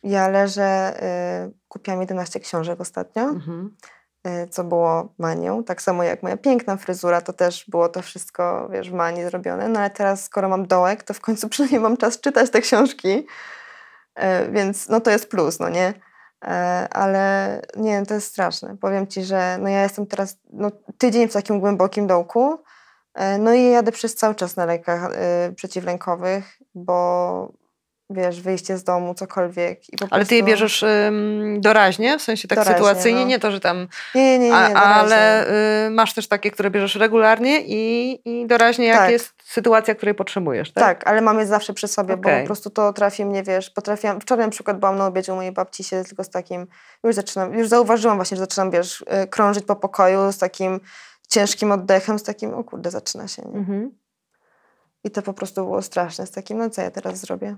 Ja 0.04 0.28
leżę, 0.28 0.94
y, 1.48 1.52
kupiłam 1.68 2.02
11 2.02 2.40
książek 2.40 2.82
ostatnio, 2.82 3.24
mhm. 3.24 3.76
y, 4.28 4.48
co 4.48 4.64
było 4.64 5.14
manią. 5.18 5.64
Tak 5.64 5.82
samo 5.82 6.04
jak 6.04 6.24
moja 6.24 6.38
piękna 6.38 6.78
fryzura, 6.78 7.22
to 7.22 7.34
też 7.34 7.66
było 7.68 7.90
to 7.90 8.02
wszystko, 8.02 8.70
wiesz, 8.72 8.90
w 8.90 8.94
manii 8.94 9.24
zrobione. 9.24 9.68
No 9.68 9.80
ale 9.80 9.90
teraz, 9.90 10.24
skoro 10.24 10.50
mam 10.50 10.68
dołek, 10.68 11.04
to 11.04 11.14
w 11.14 11.20
końcu 11.20 11.50
przynajmniej 11.50 11.82
mam 11.82 11.98
czas 11.98 12.20
czytać 12.20 12.50
te 12.50 12.62
książki. 12.62 13.26
E, 14.16 14.52
więc 14.52 14.90
no 14.90 15.02
to 15.02 15.12
jest 15.12 15.30
plus, 15.30 15.60
no 15.60 15.70
nie? 15.70 15.94
E, 16.46 16.88
ale 16.92 17.62
nie, 17.78 18.06
to 18.06 18.14
jest 18.14 18.28
straszne. 18.28 18.78
Powiem 18.78 19.08
Ci, 19.08 19.24
że 19.24 19.58
no 19.62 19.70
ja 19.70 19.84
jestem 19.84 20.08
teraz 20.08 20.38
no, 20.54 20.72
tydzień 20.98 21.28
w 21.28 21.34
takim 21.34 21.60
głębokim 21.60 22.08
dołku, 22.08 22.60
e, 23.14 23.38
no 23.38 23.54
i 23.54 23.72
jadę 23.72 23.92
przez 23.92 24.16
cały 24.16 24.36
czas 24.36 24.56
na 24.56 24.66
lekach 24.66 25.12
przeciwlękowych, 25.56 26.58
bo 26.76 27.59
wiesz, 28.10 28.42
wyjście 28.42 28.78
z 28.78 28.84
domu, 28.84 29.14
cokolwiek. 29.14 29.94
I 29.94 29.98
po 29.98 30.08
ale 30.10 30.26
ty 30.26 30.36
je 30.36 30.44
bierzesz 30.44 30.84
ym, 30.84 31.62
doraźnie, 31.62 32.20
w 32.20 32.22
sensie 32.22 32.48
tak 32.48 32.58
doraźnie, 32.58 32.74
sytuacyjnie, 32.74 33.22
no. 33.22 33.28
nie 33.28 33.40
to, 33.40 33.52
że 33.52 33.60
tam... 33.60 33.88
Nie, 34.16 34.40
nie, 34.40 34.40
nie, 34.40 34.50
nie 34.50 34.56
a, 34.56 34.84
Ale 34.84 35.48
y, 35.88 35.90
masz 35.90 36.14
też 36.14 36.28
takie, 36.28 36.52
które 36.52 36.72
bierzesz 36.72 36.96
regularnie 36.96 37.62
i, 37.66 38.22
i 38.26 38.48
doraźnie, 38.48 38.86
jak 38.86 38.98
tak. 38.98 39.12
jest 39.12 39.34
sytuacja, 39.44 39.96
której 39.96 40.16
potrzebujesz, 40.16 40.72
tak? 40.72 40.84
Tak, 40.84 41.08
ale 41.08 41.22
mam 41.22 41.40
je 41.40 41.46
zawsze 41.46 41.74
przy 41.74 41.88
sobie, 41.88 42.14
okay. 42.14 42.36
bo 42.36 42.40
po 42.40 42.46
prostu 42.46 42.70
to 42.70 42.94
trafi 42.94 43.26
mnie, 43.26 43.44
wiesz, 43.44 43.70
potrafiłam... 43.70 44.22
Wczoraj 44.22 44.46
na 44.46 44.52
przykład 44.52 44.80
byłam 44.80 44.98
na 44.98 45.06
obiedzie 45.06 45.34
u 45.34 45.36
mojej 45.36 45.52
babci, 45.52 45.84
się 45.84 46.04
tylko 46.04 46.24
z 46.24 46.30
takim... 46.30 46.68
Już 47.04 47.16
zaczynam, 47.16 47.54
już 47.54 47.68
zauważyłam 47.68 48.18
właśnie, 48.18 48.38
że 48.38 48.42
zaczynam, 48.44 48.72
wiesz, 48.72 49.02
y, 49.24 49.28
krążyć 49.28 49.66
po 49.66 49.76
pokoju 49.76 50.32
z 50.32 50.38
takim 50.38 50.80
ciężkim 51.28 51.72
oddechem, 51.72 52.20
z 52.20 52.24
takim, 52.24 52.54
o 52.54 52.64
kurde, 52.64 52.92
zaczyna 52.92 53.28
się, 53.28 53.42
nie? 53.42 53.60
Mhm. 53.60 53.92
I 55.04 55.12
to 55.12 55.22
po 55.22 55.34
prostu 55.34 55.64
było 55.64 55.82
straszne, 55.82 56.28
z 56.28 56.32
takim, 56.32 56.58
no 56.58 56.70
co 56.70 56.82
ja 56.82 56.92
teraz 56.92 57.18
zrobię? 57.18 57.56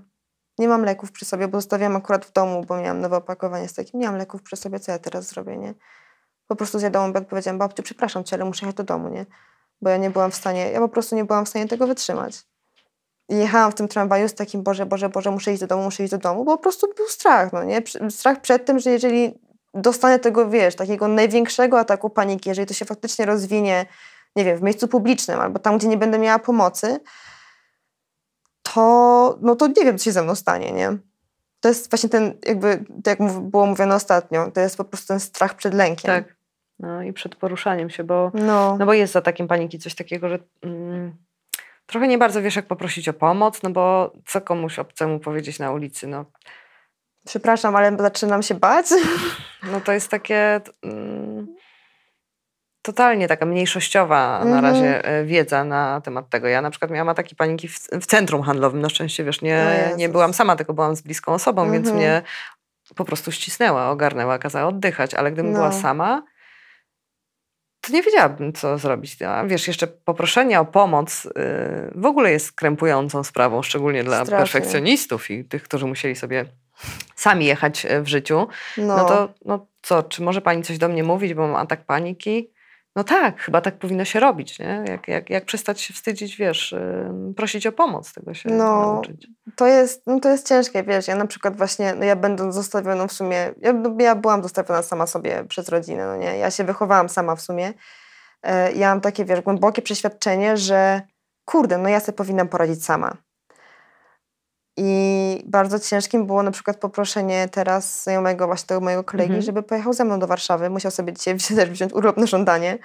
Nie 0.58 0.68
mam 0.68 0.84
leków 0.84 1.12
przy 1.12 1.24
sobie, 1.24 1.48
bo 1.48 1.58
zostawiam 1.58 1.96
akurat 1.96 2.24
w 2.24 2.32
domu, 2.32 2.64
bo 2.68 2.76
miałam 2.76 3.00
nowe 3.00 3.16
opakowanie 3.16 3.68
z 3.68 3.74
takim. 3.74 4.00
Nie 4.00 4.06
mam 4.06 4.16
leków 4.16 4.42
przy 4.42 4.56
sobie, 4.56 4.80
co 4.80 4.92
ja 4.92 4.98
teraz 4.98 5.28
zrobię, 5.28 5.56
nie? 5.56 5.74
Po 6.46 6.56
prostu 6.56 6.78
zjadłam 6.78 7.10
obiad, 7.10 7.26
powiedziałam, 7.26 7.58
babciu, 7.58 7.82
przepraszam 7.82 8.24
cię, 8.24 8.36
ale 8.36 8.44
muszę 8.44 8.66
jechać 8.66 8.76
do 8.76 8.84
domu, 8.84 9.08
nie? 9.08 9.26
Bo 9.82 9.90
ja 9.90 9.96
nie 9.96 10.10
byłam 10.10 10.30
w 10.30 10.34
stanie, 10.34 10.70
ja 10.70 10.80
po 10.80 10.88
prostu 10.88 11.16
nie 11.16 11.24
byłam 11.24 11.44
w 11.44 11.48
stanie 11.48 11.68
tego 11.68 11.86
wytrzymać. 11.86 12.44
jechałam 13.28 13.72
w 13.72 13.74
tym 13.74 13.88
tramwaju 13.88 14.28
z 14.28 14.34
takim, 14.34 14.62
Boże, 14.62 14.86
Boże, 14.86 15.08
Boże, 15.08 15.30
muszę 15.30 15.52
iść 15.52 15.60
do 15.60 15.66
domu, 15.66 15.82
muszę 15.82 16.02
iść 16.02 16.10
do 16.10 16.18
domu, 16.18 16.44
bo 16.44 16.56
po 16.56 16.62
prostu 16.62 16.86
był 16.96 17.06
strach, 17.08 17.52
no 17.52 17.64
nie? 17.64 17.82
Strach 18.10 18.40
przed 18.40 18.64
tym, 18.64 18.78
że 18.78 18.90
jeżeli 18.90 19.40
dostanę 19.74 20.18
tego, 20.18 20.50
wiesz, 20.50 20.76
takiego 20.76 21.08
największego 21.08 21.78
ataku 21.78 22.10
paniki, 22.10 22.48
jeżeli 22.48 22.68
to 22.68 22.74
się 22.74 22.84
faktycznie 22.84 23.26
rozwinie, 23.26 23.86
nie 24.36 24.44
wiem, 24.44 24.58
w 24.58 24.62
miejscu 24.62 24.88
publicznym 24.88 25.40
albo 25.40 25.58
tam, 25.58 25.78
gdzie 25.78 25.88
nie 25.88 25.96
będę 25.96 26.18
miała 26.18 26.38
pomocy, 26.38 27.00
to, 28.74 29.38
no 29.40 29.56
to 29.56 29.66
nie 29.66 29.84
wiem, 29.84 29.98
co 29.98 30.04
się 30.04 30.12
ze 30.12 30.22
mną 30.22 30.34
stanie, 30.34 30.72
nie? 30.72 30.96
To 31.60 31.68
jest 31.68 31.90
właśnie 31.90 32.08
ten, 32.08 32.34
jakby, 32.46 32.84
tak 33.04 33.20
jak 33.20 33.32
było 33.40 33.66
mówione 33.66 33.94
ostatnio, 33.94 34.50
to 34.50 34.60
jest 34.60 34.76
po 34.76 34.84
prostu 34.84 35.08
ten 35.08 35.20
strach 35.20 35.54
przed 35.54 35.74
lękiem. 35.74 36.06
Tak. 36.06 36.36
No 36.78 37.02
i 37.02 37.12
przed 37.12 37.36
poruszaniem 37.36 37.90
się, 37.90 38.04
bo, 38.04 38.30
no. 38.34 38.76
no 38.78 38.86
bo 38.86 38.92
jest 38.92 39.12
za 39.12 39.20
takim 39.20 39.48
paniki 39.48 39.78
coś 39.78 39.94
takiego, 39.94 40.28
że 40.28 40.38
mm, 40.62 41.16
trochę 41.86 42.08
nie 42.08 42.18
bardzo 42.18 42.42
wiesz, 42.42 42.56
jak 42.56 42.66
poprosić 42.66 43.08
o 43.08 43.12
pomoc, 43.12 43.62
no 43.62 43.70
bo 43.70 44.12
co 44.26 44.40
komuś 44.40 44.78
obcemu 44.78 45.18
powiedzieć 45.18 45.58
na 45.58 45.72
ulicy, 45.72 46.06
no. 46.06 46.24
Przepraszam, 47.26 47.76
ale 47.76 47.96
zaczynam 47.96 48.42
się 48.42 48.54
bać. 48.54 48.86
No 49.72 49.80
to 49.80 49.92
jest 49.92 50.08
takie... 50.08 50.60
Mm, 50.82 51.11
totalnie 52.82 53.28
taka 53.28 53.46
mniejszościowa 53.46 54.40
mm 54.42 54.48
-hmm. 54.48 54.50
na 54.50 54.68
mhm. 54.68 54.74
razie 54.74 55.04
e, 55.04 55.24
wiedza 55.24 55.64
na 55.64 56.00
temat 56.00 56.28
tego. 56.28 56.48
Ja 56.48 56.62
na 56.62 56.70
przykład 56.70 56.90
miałam 56.90 57.08
ataki 57.08 57.36
paniki 57.36 57.68
w, 57.68 57.78
w 57.78 58.06
centrum 58.06 58.42
handlowym. 58.42 58.80
Na 58.80 58.88
szczęście, 58.88 59.24
wiesz, 59.24 59.42
nie, 59.42 59.90
nie 59.96 60.08
byłam 60.08 60.34
sama, 60.34 60.56
tylko 60.56 60.74
byłam 60.74 60.96
z 60.96 61.02
bliską 61.02 61.32
osobą, 61.32 61.62
mm 61.62 61.70
-hmm. 61.70 61.74
więc 61.74 61.86
mhm. 61.88 61.96
mnie 61.96 62.22
po 62.94 63.04
prostu 63.04 63.32
ścisnęła, 63.32 63.90
ogarnęła, 63.90 64.38
kazała 64.38 64.68
oddychać. 64.68 65.14
Ale 65.14 65.32
gdybym 65.32 65.52
no. 65.52 65.58
była 65.58 65.72
sama, 65.72 66.22
to 67.80 67.92
nie 67.92 68.02
wiedziałabym, 68.02 68.52
co 68.52 68.78
zrobić. 68.78 69.22
A 69.22 69.44
wiesz, 69.44 69.68
jeszcze 69.68 69.86
poproszenie 69.86 70.60
o 70.60 70.64
pomoc 70.64 71.24
yy, 71.24 71.32
w 71.94 72.06
ogóle 72.06 72.30
jest 72.30 72.52
krępującą 72.52 73.24
sprawą, 73.24 73.62
szczególnie 73.62 74.04
dla 74.04 74.24
Strasznie. 74.24 74.36
perfekcjonistów 74.36 75.30
i 75.30 75.44
tych, 75.44 75.62
którzy 75.62 75.86
musieli 75.86 76.16
sobie 76.16 76.44
sami 77.14 77.46
jechać 77.46 77.86
e, 77.86 78.02
w 78.02 78.08
życiu. 78.08 78.48
No. 78.76 78.96
no 78.96 79.04
to 79.04 79.28
no 79.44 79.66
co, 79.82 80.02
czy 80.02 80.22
może 80.22 80.40
pani 80.40 80.62
coś 80.62 80.78
do 80.78 80.88
mnie 80.88 81.04
mówić, 81.04 81.34
bo 81.34 81.46
mam 81.46 81.56
atak 81.56 81.84
paniki? 81.84 82.50
No 82.96 83.04
tak, 83.04 83.40
chyba 83.40 83.60
tak 83.60 83.78
powinno 83.78 84.04
się 84.04 84.20
robić, 84.20 84.58
nie? 84.58 84.84
Jak, 84.88 85.08
jak, 85.08 85.30
jak 85.30 85.44
przestać 85.44 85.80
się 85.80 85.94
wstydzić, 85.94 86.36
wiesz, 86.36 86.74
prosić 87.36 87.66
o 87.66 87.72
pomoc, 87.72 88.12
tego 88.12 88.34
się 88.34 88.48
no, 88.48 88.64
nauczyć. 88.64 89.26
To 89.56 89.66
jest, 89.66 90.06
no 90.06 90.20
to 90.20 90.28
jest 90.28 90.48
ciężkie, 90.48 90.82
wiesz, 90.82 91.08
ja 91.08 91.16
na 91.16 91.26
przykład 91.26 91.56
właśnie, 91.56 91.94
no 91.94 92.04
ja 92.04 92.16
będąc 92.16 92.54
zostawioną 92.54 93.08
w 93.08 93.12
sumie, 93.12 93.54
ja, 93.60 93.72
no, 93.72 93.96
ja 93.98 94.14
byłam 94.14 94.42
zostawiona 94.42 94.82
sama 94.82 95.06
sobie 95.06 95.44
przez 95.44 95.68
rodzinę, 95.68 96.06
no 96.06 96.16
nie? 96.16 96.38
Ja 96.38 96.50
się 96.50 96.64
wychowałam 96.64 97.08
sama 97.08 97.36
w 97.36 97.40
sumie. 97.40 97.72
Yy, 98.44 98.72
ja 98.74 98.88
mam 98.88 99.00
takie, 99.00 99.24
wiesz, 99.24 99.40
głębokie 99.40 99.82
przeświadczenie, 99.82 100.56
że 100.56 101.02
kurde, 101.44 101.78
no 101.78 101.88
ja 101.88 102.00
sobie 102.00 102.16
powinnam 102.16 102.48
poradzić 102.48 102.84
sama. 102.84 103.16
I 104.76 105.42
bardzo 105.46 105.78
ciężkim 105.78 106.26
było 106.26 106.42
na 106.42 106.50
przykład 106.50 106.76
poproszenie 106.76 107.48
teraz 107.48 108.02
znajomego, 108.02 108.46
właśnie 108.46 108.66
tego 108.66 108.80
mojego 108.80 109.04
kolegi, 109.04 109.28
mhm. 109.28 109.42
żeby 109.42 109.62
pojechał 109.62 109.92
ze 109.92 110.04
mną 110.04 110.18
do 110.18 110.26
Warszawy. 110.26 110.70
Musiał 110.70 110.90
sobie 110.90 111.12
dzisiaj 111.12 111.38
też 111.56 111.70
wziąć 111.70 111.92
urlop 111.92 112.16
na 112.16 112.26
żądanie, 112.26 112.78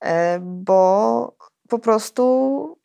e, 0.00 0.38
bo 0.40 1.36
po 1.68 1.78
prostu 1.78 2.78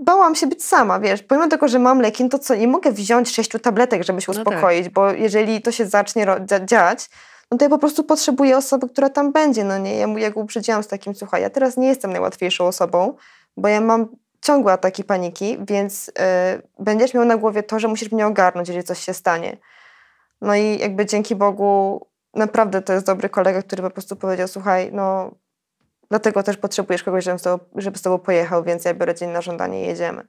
bałam 0.00 0.34
się 0.34 0.46
być 0.46 0.64
sama, 0.64 1.00
wiesz. 1.00 1.22
Pomimo 1.22 1.48
tego, 1.48 1.68
że 1.68 1.78
mam 1.78 2.00
leki, 2.00 2.22
no 2.22 2.28
to 2.28 2.38
co, 2.38 2.54
nie 2.54 2.68
mogę 2.68 2.92
wziąć 2.92 3.34
sześciu 3.34 3.58
tabletek, 3.58 4.04
żeby 4.04 4.20
się 4.20 4.32
uspokoić, 4.32 4.80
no 4.80 4.84
tak. 4.84 4.92
bo 4.92 5.10
jeżeli 5.10 5.62
to 5.62 5.72
się 5.72 5.86
zacznie 5.86 6.26
dziać, 6.64 7.10
no 7.50 7.58
to 7.58 7.64
ja 7.64 7.68
po 7.68 7.78
prostu 7.78 8.04
potrzebuję 8.04 8.56
osoby, 8.56 8.88
która 8.88 9.10
tam 9.10 9.32
będzie, 9.32 9.64
no 9.64 9.78
nie? 9.78 9.96
Ja 9.96 10.06
mu 10.06 10.18
jak 10.18 10.36
uprzedziłam 10.36 10.82
z 10.82 10.88
takim, 10.88 11.14
słuchaj, 11.14 11.42
ja 11.42 11.50
teraz 11.50 11.76
nie 11.76 11.88
jestem 11.88 12.12
najłatwiejszą 12.12 12.66
osobą, 12.66 13.16
bo 13.56 13.68
ja 13.68 13.80
mam 13.80 14.08
ciągłe 14.44 14.72
ataki 14.72 15.04
paniki, 15.04 15.58
więc 15.68 16.08
y, 16.08 16.12
będziesz 16.78 17.14
miał 17.14 17.24
na 17.24 17.36
głowie 17.36 17.62
to, 17.62 17.78
że 17.78 17.88
musisz 17.88 18.12
mnie 18.12 18.26
ogarnąć, 18.26 18.68
jeżeli 18.68 18.86
coś 18.86 18.98
się 18.98 19.14
stanie. 19.14 19.56
No 20.40 20.54
i 20.54 20.78
jakby 20.78 21.06
dzięki 21.06 21.36
Bogu 21.36 22.06
naprawdę 22.34 22.82
to 22.82 22.92
jest 22.92 23.06
dobry 23.06 23.28
kolega, 23.28 23.62
który 23.62 23.82
po 23.82 23.90
prostu 23.90 24.16
powiedział, 24.16 24.48
słuchaj, 24.48 24.90
no 24.92 25.34
dlatego 26.10 26.42
też 26.42 26.56
potrzebujesz 26.56 27.02
kogoś, 27.02 27.24
z 27.24 27.42
tobą, 27.42 27.64
żeby 27.76 27.98
z 27.98 28.02
tobą 28.02 28.18
pojechał, 28.18 28.64
więc 28.64 28.84
ja 28.84 28.94
biorę 28.94 29.14
dzień 29.14 29.30
na 29.30 29.40
żądanie 29.40 29.84
i 29.84 29.86
jedziemy. 29.86 30.28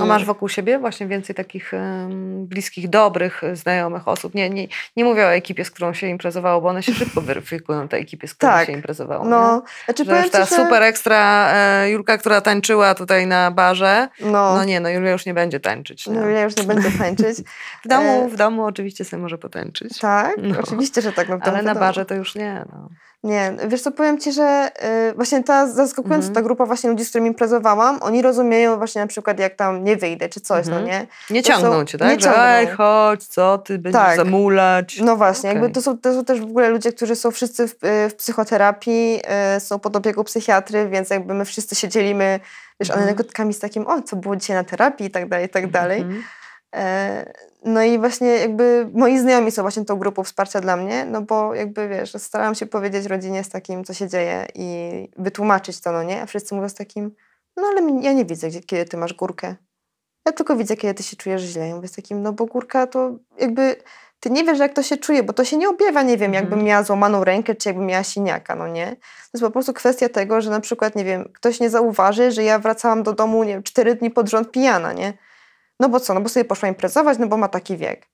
A 0.00 0.04
masz 0.04 0.24
wokół 0.24 0.48
siebie 0.48 0.78
właśnie 0.78 1.06
więcej 1.06 1.36
takich 1.36 1.72
um, 1.72 2.46
bliskich, 2.46 2.88
dobrych 2.88 3.42
znajomych 3.52 4.08
osób? 4.08 4.34
Nie, 4.34 4.50
nie, 4.50 4.68
nie 4.96 5.04
mówię 5.04 5.26
o 5.26 5.32
ekipie, 5.32 5.64
z 5.64 5.70
którą 5.70 5.94
się 5.94 6.06
imprezowało, 6.06 6.60
bo 6.60 6.68
one 6.68 6.82
się 6.82 6.94
szybko 6.94 7.20
weryfikują, 7.30 7.88
te 7.88 7.96
ekipy, 7.96 8.28
z 8.28 8.34
którą 8.34 8.52
tak. 8.52 8.66
się 8.66 8.72
imprezowało. 8.72 9.24
No, 9.24 9.62
znaczy, 9.84 10.04
że 10.04 10.30
ta 10.30 10.46
ci, 10.46 10.54
super 10.54 10.82
ekstra 10.82 11.48
e, 11.52 11.90
Julka, 11.90 12.18
która 12.18 12.40
tańczyła 12.40 12.94
tutaj 12.94 13.26
na 13.26 13.50
barze, 13.50 14.08
no, 14.20 14.56
no 14.56 14.64
nie, 14.64 14.80
no 14.80 14.88
Julia 14.88 15.12
już 15.12 15.26
nie 15.26 15.34
będzie 15.34 15.60
tańczyć. 15.60 16.06
No, 16.06 16.24
Julia 16.24 16.42
już 16.42 16.56
nie 16.56 16.64
będzie 16.64 16.90
tańczyć. 16.98 17.38
w, 17.84 17.88
domu, 17.88 18.24
e, 18.24 18.28
w 18.28 18.36
domu 18.36 18.64
oczywiście 18.64 19.04
sobie 19.04 19.22
może 19.22 19.38
potańczyć. 19.38 19.98
Tak, 19.98 20.36
no. 20.42 20.60
oczywiście, 20.60 21.02
że 21.02 21.12
tak. 21.12 21.28
No, 21.28 21.38
Ale 21.40 21.62
na 21.62 21.74
barze 21.74 22.04
to 22.04 22.14
już 22.14 22.34
nie. 22.34 22.64
No. 22.72 22.88
Nie, 23.24 23.54
wiesz 23.68 23.82
co, 23.82 23.92
powiem 23.92 24.18
Ci, 24.18 24.32
że 24.32 24.70
y, 25.10 25.14
właśnie 25.14 25.44
ta 25.44 25.66
zaskakująca 25.66 26.26
mhm. 26.26 26.34
ta 26.34 26.42
grupa 26.42 26.66
właśnie 26.66 26.90
ludzi, 26.90 27.04
z 27.04 27.08
którymi 27.08 27.28
imprezowałam, 27.28 27.98
oni 28.02 28.22
rozumieją 28.22 28.76
właśnie 28.76 29.00
na 29.00 29.06
przykład 29.06 29.38
jak 29.38 29.54
tam 29.54 29.84
nie 29.84 29.96
wyjdę, 29.96 30.28
czy 30.28 30.40
coś, 30.40 30.66
no 30.66 30.76
mhm. 30.76 30.82
no 30.82 30.88
nie? 30.88 31.06
Nie 31.30 31.42
to 31.42 31.48
ciągną 31.48 31.72
są, 31.72 31.84
Cię, 31.84 31.98
tak? 31.98 32.08
Nie 32.08 32.18
ciągną. 32.18 32.42
Ej, 32.42 32.66
chodź, 32.66 33.24
co 33.24 33.58
Ty 33.58 33.78
będziesz 33.78 34.02
tak. 34.02 34.16
zamulać. 34.16 35.00
No 35.00 35.16
właśnie, 35.16 35.50
okay. 35.50 35.62
jakby 35.62 35.74
to 35.74 35.82
są, 35.82 35.98
to 35.98 36.14
są 36.14 36.24
też 36.24 36.40
w 36.40 36.44
ogóle 36.44 36.68
ludzie, 36.68 36.92
którzy 36.92 37.16
są 37.16 37.30
wszyscy 37.30 37.68
w, 37.68 37.72
y, 37.72 38.08
w 38.08 38.14
psychoterapii, 38.14 39.20
y, 39.56 39.60
są 39.60 39.78
pod 39.78 39.96
opieką 39.96 40.24
psychiatry, 40.24 40.88
więc 40.88 41.10
jakby 41.10 41.34
my 41.34 41.44
wszyscy 41.44 41.74
się 41.74 41.88
dzielimy, 41.88 42.40
wiesz, 42.80 42.90
mhm. 42.90 43.08
anegdotkami 43.08 43.54
z 43.54 43.58
takim, 43.58 43.86
o, 43.86 44.02
co 44.02 44.16
było 44.16 44.36
dzisiaj 44.36 44.56
na 44.56 44.64
terapii 44.64 45.06
i 45.06 45.10
tak 45.10 45.28
dalej, 45.28 45.46
i 45.46 45.48
tak 45.48 45.70
dalej. 45.70 46.00
Mhm. 46.00 46.22
E, 46.74 47.32
no 47.64 47.82
i 47.82 47.98
właśnie 47.98 48.28
jakby 48.28 48.90
moi 48.94 49.18
znajomi 49.18 49.50
są 49.50 49.62
właśnie 49.62 49.84
tą 49.84 49.96
grupą 49.96 50.22
wsparcia 50.22 50.60
dla 50.60 50.76
mnie, 50.76 51.04
no 51.04 51.22
bo 51.22 51.54
jakby 51.54 51.88
wiesz, 51.88 52.14
starałam 52.18 52.54
się 52.54 52.66
powiedzieć 52.66 53.06
rodzinie 53.06 53.44
z 53.44 53.48
takim, 53.48 53.84
co 53.84 53.94
się 53.94 54.08
dzieje 54.08 54.46
i 54.54 55.08
wytłumaczyć 55.18 55.80
to, 55.80 55.92
no 55.92 56.02
nie? 56.02 56.22
A 56.22 56.26
wszyscy 56.26 56.54
mówią 56.54 56.68
z 56.68 56.74
takim, 56.74 57.14
no 57.56 57.62
ale 57.66 58.00
ja 58.00 58.12
nie 58.12 58.24
widzę, 58.24 58.50
kiedy 58.50 58.84
ty 58.84 58.96
masz 58.96 59.14
górkę. 59.14 59.54
Ja 60.26 60.32
tylko 60.32 60.56
widzę, 60.56 60.76
kiedy 60.76 60.94
ty 60.94 61.02
się 61.02 61.16
czujesz 61.16 61.42
źle. 61.42 61.68
Ja 61.68 61.76
mówię 61.76 61.88
z 61.88 61.92
takim, 61.92 62.22
no 62.22 62.32
bo 62.32 62.46
górka 62.46 62.86
to 62.86 63.18
jakby 63.38 63.76
ty 64.20 64.30
nie 64.30 64.44
wiesz, 64.44 64.58
jak 64.58 64.72
to 64.72 64.82
się 64.82 64.96
czuje, 64.96 65.22
bo 65.22 65.32
to 65.32 65.44
się 65.44 65.56
nie 65.56 65.68
objawia, 65.68 66.02
nie 66.02 66.16
wiem, 66.16 66.34
jakbym 66.34 66.52
mhm. 66.52 66.66
miała 66.66 66.82
złamaną 66.82 67.24
rękę, 67.24 67.54
czy 67.54 67.68
jakbym 67.68 67.86
miała 67.86 68.02
siniaka, 68.02 68.54
no 68.54 68.68
nie? 68.68 68.86
To 68.86 69.30
jest 69.34 69.44
po 69.44 69.50
prostu 69.50 69.72
kwestia 69.72 70.08
tego, 70.08 70.40
że 70.40 70.50
na 70.50 70.60
przykład, 70.60 70.96
nie 70.96 71.04
wiem, 71.04 71.30
ktoś 71.34 71.60
nie 71.60 71.70
zauważy, 71.70 72.30
że 72.30 72.42
ja 72.44 72.58
wracałam 72.58 73.02
do 73.02 73.12
domu, 73.12 73.44
nie 73.44 73.52
wiem, 73.52 73.62
cztery 73.62 73.94
dni 73.94 74.10
pod 74.10 74.30
rząd 74.30 74.50
pijana, 74.50 74.92
nie? 74.92 75.12
No 75.80 75.88
bo 75.88 76.00
co, 76.00 76.14
no 76.14 76.20
bo 76.20 76.28
sobie 76.28 76.44
poszła 76.44 76.68
imprezować, 76.68 77.18
no 77.18 77.26
bo 77.26 77.36
ma 77.36 77.48
taki 77.48 77.76
wiek. 77.76 78.06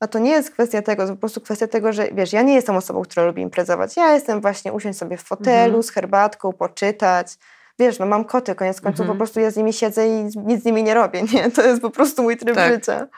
A 0.00 0.06
to 0.06 0.18
nie 0.18 0.30
jest 0.30 0.50
kwestia 0.50 0.82
tego, 0.82 1.06
to 1.06 1.12
po 1.12 1.18
prostu 1.18 1.40
kwestia 1.40 1.66
tego, 1.66 1.92
że 1.92 2.08
wiesz, 2.12 2.32
ja 2.32 2.42
nie 2.42 2.54
jestem 2.54 2.76
osobą, 2.76 3.02
która 3.02 3.26
lubi 3.26 3.42
imprezować. 3.42 3.96
Ja 3.96 4.14
jestem 4.14 4.40
właśnie 4.40 4.72
usiąść 4.72 4.98
sobie 4.98 5.16
w 5.16 5.22
fotelu 5.22 5.64
mhm. 5.64 5.82
z 5.82 5.90
herbatką, 5.90 6.52
poczytać. 6.52 7.38
Wiesz, 7.78 7.98
no 7.98 8.06
mam 8.06 8.24
koty, 8.24 8.54
koniec 8.54 8.80
końców 8.80 9.00
mhm. 9.00 9.18
po 9.18 9.18
prostu 9.18 9.40
ja 9.40 9.50
z 9.50 9.56
nimi 9.56 9.72
siedzę 9.72 10.08
i 10.08 10.24
nic 10.36 10.62
z 10.62 10.64
nimi 10.64 10.82
nie 10.82 10.94
robię, 10.94 11.22
nie? 11.32 11.50
To 11.50 11.62
jest 11.62 11.82
po 11.82 11.90
prostu 11.90 12.22
mój 12.22 12.36
tryb 12.36 12.54
tak. 12.54 12.74
życia. 12.74 13.08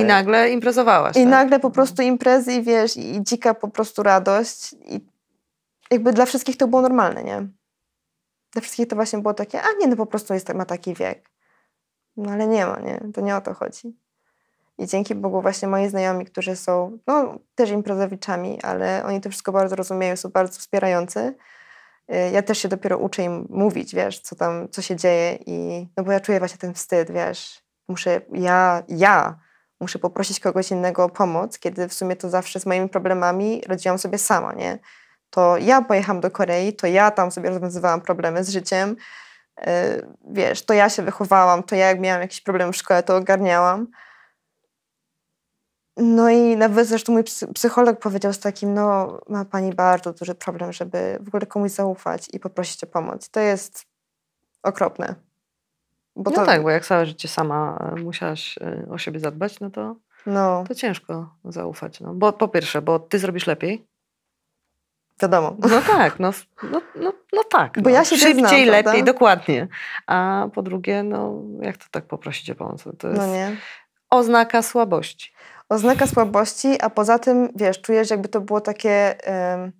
I 0.00 0.04
nagle 0.04 0.50
imprezowałaś. 0.50 1.16
I 1.16 1.20
tak? 1.20 1.28
nagle 1.28 1.60
po 1.60 1.70
prostu 1.70 2.02
imprezy 2.02 2.52
i 2.52 2.62
wiesz, 2.62 2.96
i 2.96 3.22
dzika 3.22 3.54
po 3.54 3.68
prostu 3.68 4.02
radość. 4.02 4.72
I 4.72 5.06
jakby 5.90 6.12
dla 6.12 6.26
wszystkich 6.26 6.56
to 6.56 6.68
było 6.68 6.82
normalne, 6.82 7.24
nie? 7.24 7.46
Dla 8.52 8.62
wszystkich 8.62 8.88
to 8.88 8.96
właśnie 8.96 9.18
było 9.18 9.34
takie, 9.34 9.62
a 9.62 9.66
nie, 9.80 9.86
no 9.86 9.96
po 9.96 10.06
prostu 10.06 10.34
jest, 10.34 10.54
ma 10.54 10.64
taki 10.64 10.94
wiek. 10.94 11.30
No 12.18 12.30
ale 12.30 12.46
nie 12.46 12.66
ma, 12.66 12.80
nie? 12.80 13.00
To 13.14 13.20
nie 13.20 13.36
o 13.36 13.40
to 13.40 13.54
chodzi. 13.54 13.96
I 14.78 14.86
dzięki 14.86 15.14
Bogu 15.14 15.42
właśnie 15.42 15.68
moi 15.68 15.88
znajomi, 15.88 16.24
którzy 16.24 16.56
są 16.56 16.98
no, 17.06 17.38
też 17.54 17.70
imprezowiczami, 17.70 18.62
ale 18.62 19.04
oni 19.04 19.20
to 19.20 19.30
wszystko 19.30 19.52
bardzo 19.52 19.76
rozumieją, 19.76 20.16
są 20.16 20.28
bardzo 20.28 20.58
wspierający. 20.58 21.34
Y, 22.12 22.30
ja 22.32 22.42
też 22.42 22.58
się 22.58 22.68
dopiero 22.68 22.98
uczę 22.98 23.22
im 23.22 23.46
mówić, 23.50 23.94
wiesz, 23.94 24.20
co 24.20 24.36
tam, 24.36 24.68
co 24.68 24.82
się 24.82 24.96
dzieje 24.96 25.38
i 25.46 25.86
no 25.96 26.04
bo 26.04 26.12
ja 26.12 26.20
czuję 26.20 26.38
właśnie 26.38 26.58
ten 26.58 26.74
wstyd, 26.74 27.10
wiesz. 27.10 27.62
Muszę, 27.88 28.20
ja, 28.32 28.82
ja 28.88 29.38
muszę 29.80 29.98
poprosić 29.98 30.40
kogoś 30.40 30.70
innego 30.70 31.04
o 31.04 31.08
pomoc, 31.08 31.58
kiedy 31.58 31.88
w 31.88 31.94
sumie 31.94 32.16
to 32.16 32.30
zawsze 32.30 32.60
z 32.60 32.66
moimi 32.66 32.88
problemami 32.88 33.62
radziłam 33.66 33.98
sobie 33.98 34.18
sama, 34.18 34.52
nie? 34.52 34.78
To 35.30 35.56
ja 35.56 35.82
pojechałam 35.82 36.20
do 36.20 36.30
Korei, 36.30 36.72
to 36.72 36.86
ja 36.86 37.10
tam 37.10 37.30
sobie 37.30 37.50
rozwiązywałam 37.50 38.00
problemy 38.00 38.44
z 38.44 38.50
życiem, 38.50 38.96
wiesz, 40.30 40.64
to 40.64 40.74
ja 40.74 40.88
się 40.88 41.02
wychowałam, 41.02 41.62
to 41.62 41.74
ja 41.74 41.88
jak 41.88 42.00
miałam 42.00 42.22
jakiś 42.22 42.40
problem 42.40 42.72
w 42.72 42.76
szkole, 42.76 43.02
to 43.02 43.16
ogarniałam. 43.16 43.86
No 45.96 46.30
i 46.30 46.56
nawet 46.56 46.88
zresztą 46.88 47.12
mój 47.12 47.24
psycholog 47.54 47.98
powiedział 47.98 48.32
z 48.32 48.38
takim, 48.38 48.74
no 48.74 49.18
ma 49.28 49.44
pani 49.44 49.74
bardzo 49.74 50.12
duży 50.12 50.34
problem, 50.34 50.72
żeby 50.72 51.18
w 51.20 51.28
ogóle 51.28 51.46
komuś 51.46 51.70
zaufać 51.70 52.28
i 52.32 52.40
poprosić 52.40 52.84
o 52.84 52.86
pomoc. 52.86 53.28
To 53.28 53.40
jest 53.40 53.86
okropne. 54.62 55.14
Bo 56.16 56.30
no 56.30 56.36
to... 56.36 56.46
tak, 56.46 56.62
bo 56.62 56.70
jak 56.70 56.86
całe 56.86 57.06
życie 57.06 57.28
sama 57.28 57.92
e, 57.96 58.00
musiałaś 58.00 58.58
e, 58.58 58.86
o 58.90 58.98
siebie 58.98 59.20
zadbać, 59.20 59.60
no 59.60 59.70
to, 59.70 59.96
no. 60.26 60.64
to 60.68 60.74
ciężko 60.74 61.34
zaufać. 61.44 62.00
No. 62.00 62.14
Bo 62.14 62.32
po 62.32 62.48
pierwsze, 62.48 62.82
bo 62.82 62.98
ty 62.98 63.18
zrobisz 63.18 63.46
lepiej, 63.46 63.86
wiadomo. 65.22 65.56
No 65.58 65.80
tak, 65.86 66.18
no, 66.18 66.30
no, 66.62 66.80
no, 66.94 67.12
no 67.32 67.44
tak. 67.44 67.82
Bo 67.82 67.90
no. 67.90 67.96
ja 67.96 68.04
się 68.04 68.16
Szybciej, 68.16 68.64
znam, 68.64 68.84
lepiej, 68.84 69.04
dokładnie. 69.04 69.68
A 70.06 70.46
po 70.54 70.62
drugie, 70.62 71.02
no 71.02 71.42
jak 71.60 71.76
to 71.76 71.84
tak 71.90 72.04
poprosić 72.04 72.50
o 72.50 72.54
pomoc? 72.54 72.84
To 72.98 73.08
jest 73.08 73.20
no 73.20 73.26
nie. 73.26 73.56
oznaka 74.10 74.62
słabości. 74.62 75.32
Oznaka 75.68 76.06
słabości, 76.06 76.80
a 76.80 76.90
poza 76.90 77.18
tym, 77.18 77.48
wiesz, 77.56 77.80
czujesz 77.80 78.10
jakby 78.10 78.28
to 78.28 78.40
było 78.40 78.60
takie 78.60 79.14
um, 79.26 79.72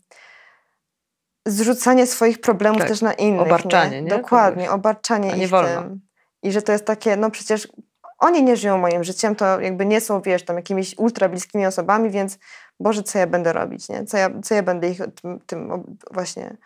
zrzucanie 1.47 2.07
swoich 2.07 2.41
problemów 2.41 2.79
tak. 2.79 2.89
też 2.89 3.03
na 3.03 3.13
innych. 3.13 3.47
Obarczanie, 3.47 3.97
nie? 3.97 4.03
nie? 4.03 4.11
Dokładnie, 4.11 4.65
Kogoś. 4.65 4.79
obarczanie 4.79 5.37
ich 5.37 5.49
wolno. 5.49 5.83
tym. 5.83 6.01
I 6.43 6.53
że 6.53 6.63
to 6.63 6.73
jest 6.73 6.85
takie, 6.85 7.17
no 7.17 7.31
przecież 7.31 7.69
oni 8.19 8.43
nie 8.43 8.57
żyją 8.57 8.79
moim 8.79 9.05
życiem, 9.05 9.37
to 9.37 9.61
jakby 9.61 9.87
nie 9.87 10.01
są, 10.01 10.21
wiesz, 10.21 10.45
tam 10.45 10.57
jakimiś 10.57 10.99
ultra 10.99 11.29
bliskimi 11.29 11.67
osobami, 11.67 12.11
więc 12.11 12.39
Boże, 12.81 13.03
co 13.03 13.19
ja 13.19 13.27
będę 13.27 13.53
robić, 13.53 13.89
nie? 13.89 14.05
Co 14.05 14.17
ja, 14.17 14.31
co 14.43 14.55
ja 14.55 14.63
będę 14.63 14.91
ich 14.91 14.99
tym, 15.23 15.41
tym 15.47 15.85
właśnie 16.11 16.57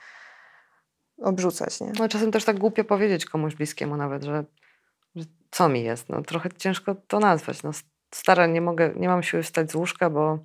obrzucać, 1.18 1.80
nie? 1.80 1.92
No 1.98 2.08
czasem 2.08 2.32
też 2.32 2.44
tak 2.44 2.58
głupio 2.58 2.84
powiedzieć 2.84 3.24
komuś 3.24 3.54
bliskiemu 3.54 3.96
nawet, 3.96 4.24
że, 4.24 4.44
że 5.14 5.24
co 5.50 5.68
mi 5.68 5.82
jest, 5.82 6.08
no 6.08 6.22
trochę 6.22 6.50
ciężko 6.50 6.94
to 6.94 7.20
nazwać, 7.20 7.62
no 7.62 7.70
stara, 8.14 8.46
nie 8.46 8.60
mogę, 8.60 8.92
nie 8.96 9.08
mam 9.08 9.22
siły 9.22 9.42
wstać 9.42 9.70
z 9.70 9.74
łóżka, 9.74 10.10
bo, 10.10 10.38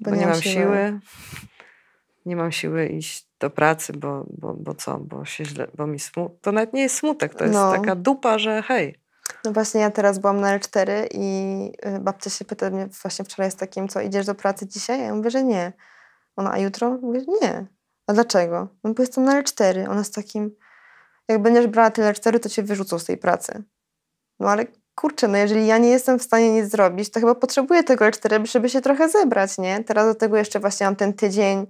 bo, 0.00 0.10
bo 0.10 0.16
nie, 0.16 0.26
mam 0.26 0.42
siły. 0.42 0.54
siły. 0.54 1.00
Nie 2.26 2.36
mam 2.36 2.52
siły 2.52 2.86
iść 2.86 3.28
do 3.40 3.50
pracy, 3.50 3.92
bo, 3.92 4.26
bo, 4.30 4.54
bo 4.54 4.74
co, 4.74 4.98
bo 4.98 5.24
się 5.24 5.44
źle, 5.44 5.66
bo 5.74 5.86
mi 5.86 5.98
smut... 5.98 6.40
To 6.40 6.52
nawet 6.52 6.72
nie 6.72 6.82
jest 6.82 6.96
smutek, 6.96 7.34
to 7.34 7.44
jest 7.44 7.54
no. 7.54 7.72
taka 7.72 7.94
dupa, 7.94 8.38
że 8.38 8.62
hej, 8.62 8.99
no 9.44 9.52
właśnie 9.52 9.80
ja 9.80 9.90
teraz 9.90 10.18
byłam 10.18 10.40
na 10.40 10.58
L4 10.58 11.06
i 11.10 11.72
y, 11.86 12.00
babcia 12.00 12.30
się 12.30 12.44
pyta 12.44 12.70
mnie 12.70 12.88
właśnie 13.02 13.24
wczoraj 13.24 13.50
z 13.50 13.56
takim, 13.56 13.88
co 13.88 14.00
idziesz 14.00 14.26
do 14.26 14.34
pracy 14.34 14.66
dzisiaj? 14.66 15.00
Ja 15.00 15.14
mówię, 15.14 15.30
że 15.30 15.44
nie. 15.44 15.72
Ona, 16.36 16.52
a 16.52 16.58
jutro? 16.58 16.90
Mówię, 16.90 17.20
nie. 17.42 17.66
A 18.06 18.12
dlaczego? 18.12 18.68
No 18.84 18.94
bo 18.94 19.02
jestem 19.02 19.24
na 19.24 19.42
L4. 19.42 19.90
Ona 19.90 20.04
z 20.04 20.10
takim, 20.10 20.56
jak 21.28 21.42
będziesz 21.42 21.66
brała 21.66 21.90
tyle 21.90 22.12
L4, 22.12 22.40
to 22.40 22.48
cię 22.48 22.62
wyrzucą 22.62 22.98
z 22.98 23.04
tej 23.04 23.18
pracy. 23.18 23.62
No 24.40 24.50
ale 24.50 24.66
kurczę, 24.94 25.28
no 25.28 25.38
jeżeli 25.38 25.66
ja 25.66 25.78
nie 25.78 25.88
jestem 25.88 26.18
w 26.18 26.22
stanie 26.22 26.52
nic 26.52 26.70
zrobić, 26.70 27.10
to 27.10 27.20
chyba 27.20 27.34
potrzebuję 27.34 27.84
tego 27.84 28.04
L4, 28.04 28.46
żeby 28.46 28.68
się 28.68 28.80
trochę 28.80 29.08
zebrać, 29.08 29.58
nie? 29.58 29.84
Teraz 29.84 30.06
do 30.06 30.14
tego 30.14 30.36
jeszcze 30.36 30.60
właśnie 30.60 30.86
mam 30.86 30.96
ten 30.96 31.12
tydzień 31.12 31.66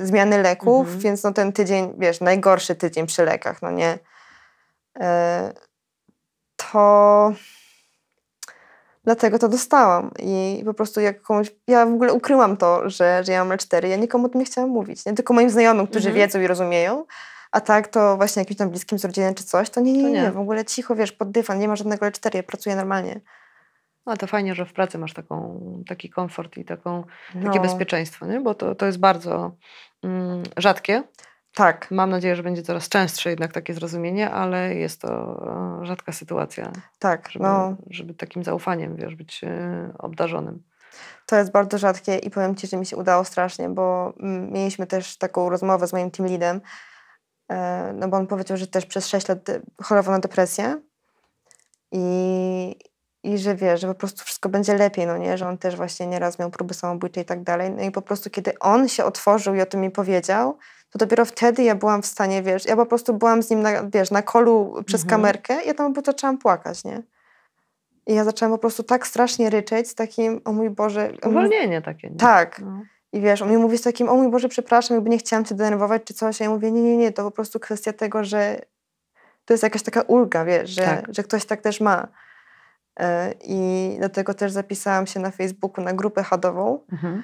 y, 0.00 0.06
zmiany 0.06 0.42
leków, 0.42 0.80
mhm. 0.80 0.98
więc 0.98 1.22
no 1.22 1.32
ten 1.32 1.52
tydzień, 1.52 1.94
wiesz, 1.98 2.20
najgorszy 2.20 2.74
tydzień 2.74 3.06
przy 3.06 3.24
lekach, 3.24 3.62
no 3.62 3.70
nie? 3.70 3.98
Y, 4.98 5.02
to 6.72 7.32
dlatego 9.04 9.38
to 9.38 9.48
dostałam. 9.48 10.10
I 10.18 10.62
po 10.64 10.74
prostu 10.74 11.00
jak 11.00 11.22
komuś, 11.22 11.50
ja 11.66 11.86
w 11.86 11.92
ogóle 11.92 12.12
ukryłam 12.12 12.56
to, 12.56 12.90
że, 12.90 13.24
że 13.24 13.32
ja 13.32 13.44
mam 13.44 13.58
L4. 13.58 13.86
Ja 13.86 13.96
nikomu 13.96 14.26
o 14.26 14.28
tym 14.28 14.40
nie 14.40 14.44
chciałam 14.44 14.70
mówić. 14.70 15.06
Nie 15.06 15.12
tylko 15.12 15.34
moim 15.34 15.50
znajomym, 15.50 15.86
którzy 15.86 16.08
mhm. 16.08 16.14
wiedzą 16.14 16.40
i 16.40 16.46
rozumieją. 16.46 17.04
A 17.52 17.60
tak 17.60 17.88
to 17.88 18.16
właśnie 18.16 18.40
jakimś 18.40 18.58
tam 18.58 18.70
bliskim 18.70 18.98
z 18.98 19.04
rodziny 19.04 19.34
czy 19.34 19.44
coś, 19.44 19.70
to 19.70 19.80
nie, 19.80 19.92
nie, 19.92 20.02
nie, 20.02 20.10
nie. 20.10 20.30
W 20.30 20.38
ogóle 20.38 20.64
cicho, 20.64 20.94
wiesz, 20.94 21.12
pod 21.12 21.30
dywan, 21.30 21.58
nie 21.58 21.68
ma 21.68 21.76
żadnego 21.76 22.06
L4, 22.06 22.36
ja 22.36 22.42
pracuję 22.42 22.76
normalnie. 22.76 23.20
No 24.06 24.16
to 24.16 24.26
fajnie, 24.26 24.54
że 24.54 24.66
w 24.66 24.72
pracy 24.72 24.98
masz 24.98 25.14
taką, 25.14 25.60
taki 25.88 26.10
komfort 26.10 26.56
i 26.56 26.64
taką, 26.64 27.04
no. 27.34 27.46
takie 27.46 27.60
bezpieczeństwo, 27.60 28.26
nie? 28.26 28.40
bo 28.40 28.54
to, 28.54 28.74
to 28.74 28.86
jest 28.86 28.98
bardzo 28.98 29.56
mm, 30.02 30.42
rzadkie. 30.56 31.02
Tak. 31.56 31.90
Mam 31.90 32.10
nadzieję, 32.10 32.36
że 32.36 32.42
będzie 32.42 32.62
coraz 32.62 32.88
częstsze 32.88 33.30
jednak 33.30 33.52
takie 33.52 33.74
zrozumienie, 33.74 34.30
ale 34.30 34.74
jest 34.74 35.00
to 35.00 35.08
e, 35.82 35.86
rzadka 35.86 36.12
sytuacja. 36.12 36.72
Tak. 36.98 37.28
Żeby, 37.30 37.44
no. 37.44 37.76
żeby 37.90 38.14
takim 38.14 38.44
zaufaniem, 38.44 38.96
wiesz, 38.96 39.14
być 39.14 39.44
e, 39.44 39.92
obdarzonym. 39.98 40.62
To 41.26 41.36
jest 41.36 41.50
bardzo 41.50 41.78
rzadkie 41.78 42.16
i 42.16 42.30
powiem 42.30 42.54
Ci, 42.54 42.66
że 42.66 42.76
mi 42.76 42.86
się 42.86 42.96
udało 42.96 43.24
strasznie, 43.24 43.68
bo 43.68 44.12
mieliśmy 44.50 44.86
też 44.86 45.18
taką 45.18 45.50
rozmowę 45.50 45.86
z 45.86 45.92
moim 45.92 46.10
team 46.10 46.28
leadem, 46.28 46.60
e, 47.48 47.92
no 47.94 48.08
bo 48.08 48.16
on 48.16 48.26
powiedział, 48.26 48.56
że 48.56 48.66
też 48.66 48.86
przez 48.86 49.06
6 49.06 49.28
lat 49.28 49.38
chorował 49.82 50.12
na 50.12 50.20
depresję 50.20 50.80
i, 51.92 52.76
i 53.22 53.38
że 53.38 53.54
wie, 53.54 53.78
że 53.78 53.86
po 53.88 53.94
prostu 53.94 54.24
wszystko 54.24 54.48
będzie 54.48 54.74
lepiej, 54.74 55.06
no 55.06 55.18
nie, 55.18 55.38
że 55.38 55.48
on 55.48 55.58
też 55.58 55.76
właśnie 55.76 56.06
nieraz 56.06 56.38
miał 56.38 56.50
próby 56.50 56.74
samobójcze 56.74 57.20
i 57.20 57.24
tak 57.24 57.42
dalej. 57.42 57.70
No 57.70 57.82
i 57.82 57.90
po 57.90 58.02
prostu 58.02 58.30
kiedy 58.30 58.58
on 58.58 58.88
się 58.88 59.04
otworzył 59.04 59.54
i 59.54 59.60
o 59.60 59.66
tym 59.66 59.80
mi 59.80 59.90
powiedział, 59.90 60.58
to 60.98 61.06
dopiero 61.06 61.24
wtedy 61.24 61.62
ja 61.62 61.74
byłam 61.74 62.02
w 62.02 62.06
stanie, 62.06 62.42
wiesz, 62.42 62.64
ja 62.64 62.76
po 62.76 62.86
prostu 62.86 63.14
byłam 63.14 63.42
z 63.42 63.50
nim, 63.50 63.62
na, 63.62 63.70
wiesz, 63.82 64.10
na 64.10 64.22
kolu 64.22 64.82
przez 64.86 65.02
mhm. 65.02 65.20
kamerkę 65.20 65.62
i 65.64 65.66
ja 65.66 65.74
tam 65.74 65.94
zaczęłam 66.04 66.38
płakać, 66.38 66.84
nie? 66.84 67.02
I 68.06 68.14
ja 68.14 68.24
zaczęłam 68.24 68.52
po 68.52 68.58
prostu 68.58 68.82
tak 68.82 69.06
strasznie 69.06 69.50
ryczeć 69.50 69.88
z 69.88 69.94
takim, 69.94 70.40
o 70.44 70.52
mój 70.52 70.70
Boże... 70.70 71.12
Uwolnienie 71.26 71.82
takie. 71.82 72.10
Nie? 72.10 72.16
Tak. 72.16 72.60
No. 72.60 72.82
I 73.12 73.20
wiesz, 73.20 73.42
on 73.42 73.50
mi 73.50 73.56
mówi 73.56 73.78
z 73.78 73.82
takim, 73.82 74.08
o 74.08 74.14
mój 74.14 74.30
Boże, 74.30 74.48
przepraszam, 74.48 74.94
jakby 74.94 75.10
nie 75.10 75.18
chciałam 75.18 75.44
cię 75.44 75.54
denerwować 75.54 76.02
czy 76.04 76.14
coś. 76.14 76.40
A 76.40 76.44
ja 76.44 76.50
mówię, 76.50 76.72
nie, 76.72 76.82
nie, 76.82 76.96
nie, 76.96 77.12
to 77.12 77.22
po 77.22 77.30
prostu 77.30 77.60
kwestia 77.60 77.92
tego, 77.92 78.24
że 78.24 78.60
to 79.44 79.54
jest 79.54 79.62
jakaś 79.62 79.82
taka 79.82 80.02
ulga, 80.02 80.44
wiesz, 80.44 80.70
że, 80.70 80.82
tak. 80.82 81.14
że 81.14 81.22
ktoś 81.22 81.44
tak 81.44 81.60
też 81.60 81.80
ma. 81.80 82.08
E, 83.00 83.34
I 83.44 83.94
dlatego 83.98 84.34
też 84.34 84.52
zapisałam 84.52 85.06
się 85.06 85.20
na 85.20 85.30
Facebooku 85.30 85.84
na 85.84 85.92
grupę 85.92 86.22
hadową, 86.22 86.80
mhm. 86.92 87.22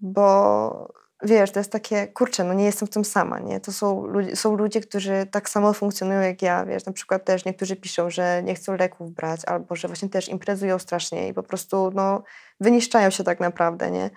bo 0.00 0.94
wiesz, 1.22 1.50
to 1.50 1.60
jest 1.60 1.72
takie, 1.72 2.06
kurczę, 2.06 2.44
no 2.44 2.54
nie 2.54 2.64
jestem 2.64 2.88
w 2.88 2.90
tym 2.90 3.04
sama, 3.04 3.38
nie? 3.38 3.60
To 3.60 3.72
są, 3.72 4.06
ludzie, 4.06 4.36
są 4.36 4.56
ludzie, 4.56 4.80
którzy 4.80 5.26
tak 5.30 5.48
samo 5.48 5.72
funkcjonują 5.72 6.20
jak 6.20 6.42
ja, 6.42 6.64
wiesz, 6.64 6.86
na 6.86 6.92
przykład 6.92 7.24
też 7.24 7.44
niektórzy 7.44 7.76
piszą, 7.76 8.10
że 8.10 8.42
nie 8.42 8.54
chcą 8.54 8.76
leków 8.76 9.14
brać, 9.14 9.40
albo 9.46 9.76
że 9.76 9.88
właśnie 9.88 10.08
też 10.08 10.28
imprezują 10.28 10.78
strasznie 10.78 11.28
i 11.28 11.34
po 11.34 11.42
prostu, 11.42 11.90
no, 11.94 12.22
wyniszczają 12.60 13.10
się 13.10 13.24
tak 13.24 13.40
naprawdę, 13.40 13.90
nie? 13.90 14.10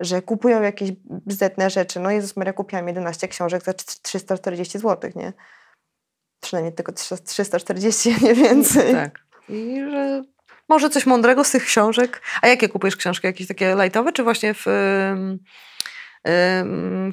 Że 0.00 0.22
kupują 0.22 0.62
jakieś 0.62 0.92
bzdetne 1.04 1.70
rzeczy, 1.70 2.00
no 2.00 2.10
Jezus 2.10 2.36
Maria, 2.36 2.52
kupiłam 2.52 2.88
11 2.88 3.28
książek 3.28 3.62
za 3.62 3.72
340 3.72 4.78
zł, 4.78 5.10
nie? 5.16 5.32
Przynajmniej 6.40 6.74
tylko 6.74 6.92
340, 6.92 8.16
nie 8.22 8.34
więcej. 8.34 8.92
Tak. 8.92 9.18
I 9.48 9.80
że 9.90 10.22
może 10.68 10.90
coś 10.90 11.06
mądrego 11.06 11.44
z 11.44 11.50
tych 11.50 11.64
książek. 11.64 12.22
A 12.42 12.48
jakie 12.48 12.68
kupujesz 12.68 12.96
książki? 12.96 13.26
Jakieś 13.26 13.48
takie 13.48 13.74
lightowe, 13.74 14.12
czy 14.12 14.22
właśnie 14.22 14.54
w 14.54 14.66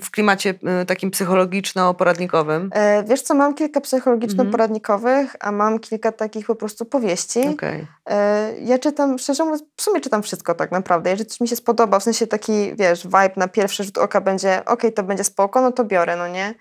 w 0.01 0.11
klimacie 0.11 0.53
takim 0.87 1.11
psychologiczno-poradnikowym? 1.11 2.69
E, 2.71 3.03
wiesz 3.03 3.21
co, 3.21 3.33
mam 3.33 3.53
kilka 3.53 3.81
psychologiczno-poradnikowych, 3.81 5.35
a 5.39 5.51
mam 5.51 5.79
kilka 5.79 6.11
takich 6.11 6.45
po 6.45 6.55
prostu 6.55 6.85
powieści. 6.85 7.47
Okay. 7.47 7.87
E, 8.09 8.53
ja 8.59 8.79
czytam, 8.79 9.19
szczerze 9.19 9.43
mówiąc, 9.43 9.63
w 9.77 9.81
sumie 9.81 10.01
czytam 10.01 10.23
wszystko 10.23 10.55
tak 10.55 10.71
naprawdę. 10.71 11.09
Jeżeli 11.09 11.29
coś 11.29 11.39
mi 11.39 11.47
się 11.47 11.55
spodoba, 11.55 11.99
w 11.99 12.03
sensie 12.03 12.27
taki, 12.27 12.75
wiesz, 12.75 13.03
vibe 13.03 13.33
na 13.37 13.47
pierwszy 13.47 13.83
rzut 13.83 13.97
oka 13.97 14.21
będzie, 14.21 14.65
ok, 14.65 14.81
to 14.95 15.03
będzie 15.03 15.23
spoko, 15.23 15.61
no 15.61 15.71
to 15.71 15.83
biorę, 15.83 16.15
no 16.15 16.27
nie? 16.27 16.53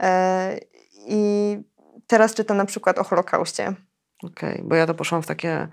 E, 0.00 0.58
I 1.06 1.56
teraz 2.06 2.34
czytam 2.34 2.56
na 2.56 2.64
przykład 2.64 2.98
o 2.98 3.04
Holokauście. 3.04 3.74
Okej, 4.22 4.52
okay, 4.52 4.64
bo 4.64 4.74
ja 4.74 4.86
to 4.86 4.94
poszłam 4.94 5.22
w 5.22 5.26
takie 5.26 5.68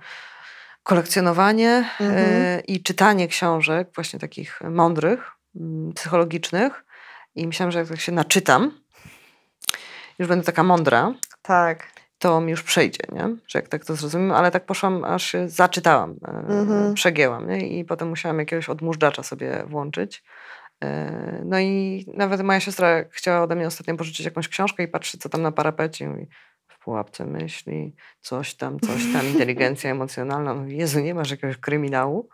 kolekcjonowanie 0.84 1.89
mhm. 1.99 2.62
i 2.68 2.84
czytanie 2.84 3.28
książek, 3.28 3.89
właśnie 3.95 4.20
takich 4.20 4.62
mądrych, 4.62 5.20
Mm, 5.20 5.38
psychologicznych 5.95 6.85
i 7.35 7.47
myślałam, 7.47 7.71
że 7.71 7.79
jak 7.79 7.87
tak 7.87 7.99
się 7.99 8.11
naczytam, 8.11 8.71
już 10.19 10.27
będę 10.27 10.45
taka 10.45 10.63
mądra, 10.63 11.13
tak. 11.41 11.87
to 12.17 12.41
mi 12.41 12.51
już 12.51 12.63
przejdzie, 12.63 13.03
nie? 13.11 13.35
że 13.47 13.59
jak 13.59 13.67
tak 13.67 13.85
to 13.85 13.95
zrozumiem, 13.95 14.31
ale 14.31 14.51
tak 14.51 14.65
poszłam, 14.65 15.03
aż 15.03 15.23
się 15.23 15.49
zaczytałam, 15.49 16.15
mhm. 16.47 16.93
przegięłam 16.93 17.49
nie? 17.49 17.79
i 17.79 17.85
potem 17.85 18.09
musiałam 18.09 18.39
jakiegoś 18.39 18.69
odmóżdżacza 18.69 19.23
sobie 19.23 19.63
włączyć. 19.67 20.23
E, 20.83 21.41
no 21.45 21.59
i 21.59 22.05
nawet 22.13 22.41
moja 22.41 22.59
siostra 22.59 23.03
chciała 23.11 23.41
ode 23.41 23.55
mnie 23.55 23.67
ostatnio 23.67 23.95
pożyczyć 23.95 24.25
jakąś 24.25 24.47
książkę 24.47 24.83
i 24.83 24.87
patrzy, 24.87 25.17
co 25.17 25.29
tam 25.29 25.41
na 25.41 25.51
parapecie 25.51 26.05
i 26.05 26.07
mówi, 26.07 26.27
w 26.67 26.79
pułapce 26.83 27.25
myśli, 27.25 27.95
coś 28.21 28.55
tam, 28.55 28.79
coś 28.79 29.13
tam, 29.13 29.27
inteligencja 29.33 29.91
emocjonalna. 29.91 30.53
Mówi, 30.53 30.77
Jezu, 30.77 30.99
nie 30.99 31.13
masz 31.13 31.31
jakiegoś 31.31 31.57
kryminału? 31.57 32.29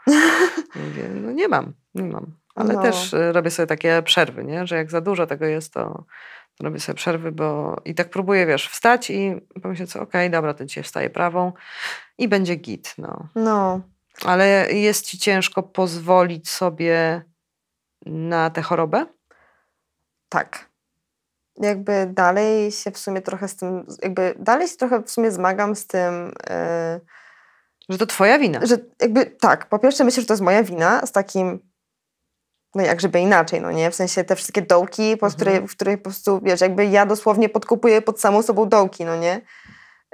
Mówię, 0.75 1.09
no 1.21 1.31
nie 1.31 1.47
mam, 1.47 1.73
nie 1.95 2.03
mam. 2.03 2.44
Ale 2.55 2.73
no. 2.73 2.81
też 2.81 3.13
y, 3.13 3.31
robię 3.31 3.51
sobie 3.51 3.67
takie 3.67 4.01
przerwy, 4.01 4.43
nie? 4.43 4.67
że 4.67 4.75
jak 4.75 4.91
za 4.91 5.01
dużo 5.01 5.27
tego 5.27 5.45
jest, 5.45 5.73
to, 5.73 6.05
robię 6.59 6.79
sobie 6.79 6.95
przerwy, 6.95 7.31
bo 7.31 7.75
i 7.85 7.95
tak 7.95 8.09
próbuję, 8.09 8.45
wiesz, 8.45 8.69
wstać 8.69 9.09
i 9.09 9.35
pomyśleć 9.63 9.91
co, 9.91 10.01
okej, 10.01 10.21
okay, 10.21 10.29
dobra, 10.29 10.53
to 10.53 10.65
dzisiaj 10.65 10.83
wstaję 10.83 11.09
prawą 11.09 11.53
i 12.17 12.27
będzie 12.27 12.55
git. 12.55 12.95
No. 12.97 13.27
no. 13.35 13.81
Ale 14.25 14.71
jest 14.71 15.05
ci 15.05 15.17
ciężko 15.17 15.63
pozwolić 15.63 16.49
sobie 16.49 17.21
na 18.05 18.49
tę 18.49 18.61
chorobę? 18.61 19.05
Tak. 20.29 20.69
Jakby 21.57 22.09
dalej 22.13 22.71
się 22.71 22.91
w 22.91 22.97
sumie 22.97 23.21
trochę 23.21 23.47
z 23.47 23.55
tym, 23.55 23.85
jakby 24.01 24.35
dalej 24.39 24.67
się 24.67 24.75
trochę 24.75 25.03
w 25.03 25.11
sumie 25.11 25.31
zmagam 25.31 25.75
z 25.75 25.87
tym... 25.87 26.33
Yy, 26.49 27.01
że 27.89 27.97
to 27.97 28.05
twoja 28.05 28.39
wina. 28.39 28.65
Że 28.65 28.77
jakby 29.01 29.25
tak, 29.25 29.69
po 29.69 29.79
pierwsze 29.79 30.03
myślę, 30.03 30.21
że 30.21 30.27
to 30.27 30.33
jest 30.33 30.43
moja 30.43 30.63
wina 30.63 31.05
z 31.05 31.11
takim 31.11 31.59
no 32.75 32.83
jak 32.83 33.01
żeby 33.01 33.19
inaczej, 33.19 33.61
no 33.61 33.71
nie? 33.71 33.91
W 33.91 33.95
sensie 33.95 34.23
te 34.23 34.35
wszystkie 34.35 34.61
dołki, 34.61 35.17
po 35.17 35.25
mhm. 35.25 35.31
której, 35.31 35.67
w 35.67 35.71
których 35.71 35.97
po 35.97 36.03
prostu, 36.03 36.39
wiesz, 36.43 36.61
jakby 36.61 36.85
ja 36.85 37.05
dosłownie 37.05 37.49
podkupuję 37.49 38.01
pod 38.01 38.19
samą 38.19 38.41
sobą 38.41 38.69
dołki, 38.69 39.05
no 39.05 39.15
nie? 39.15 39.41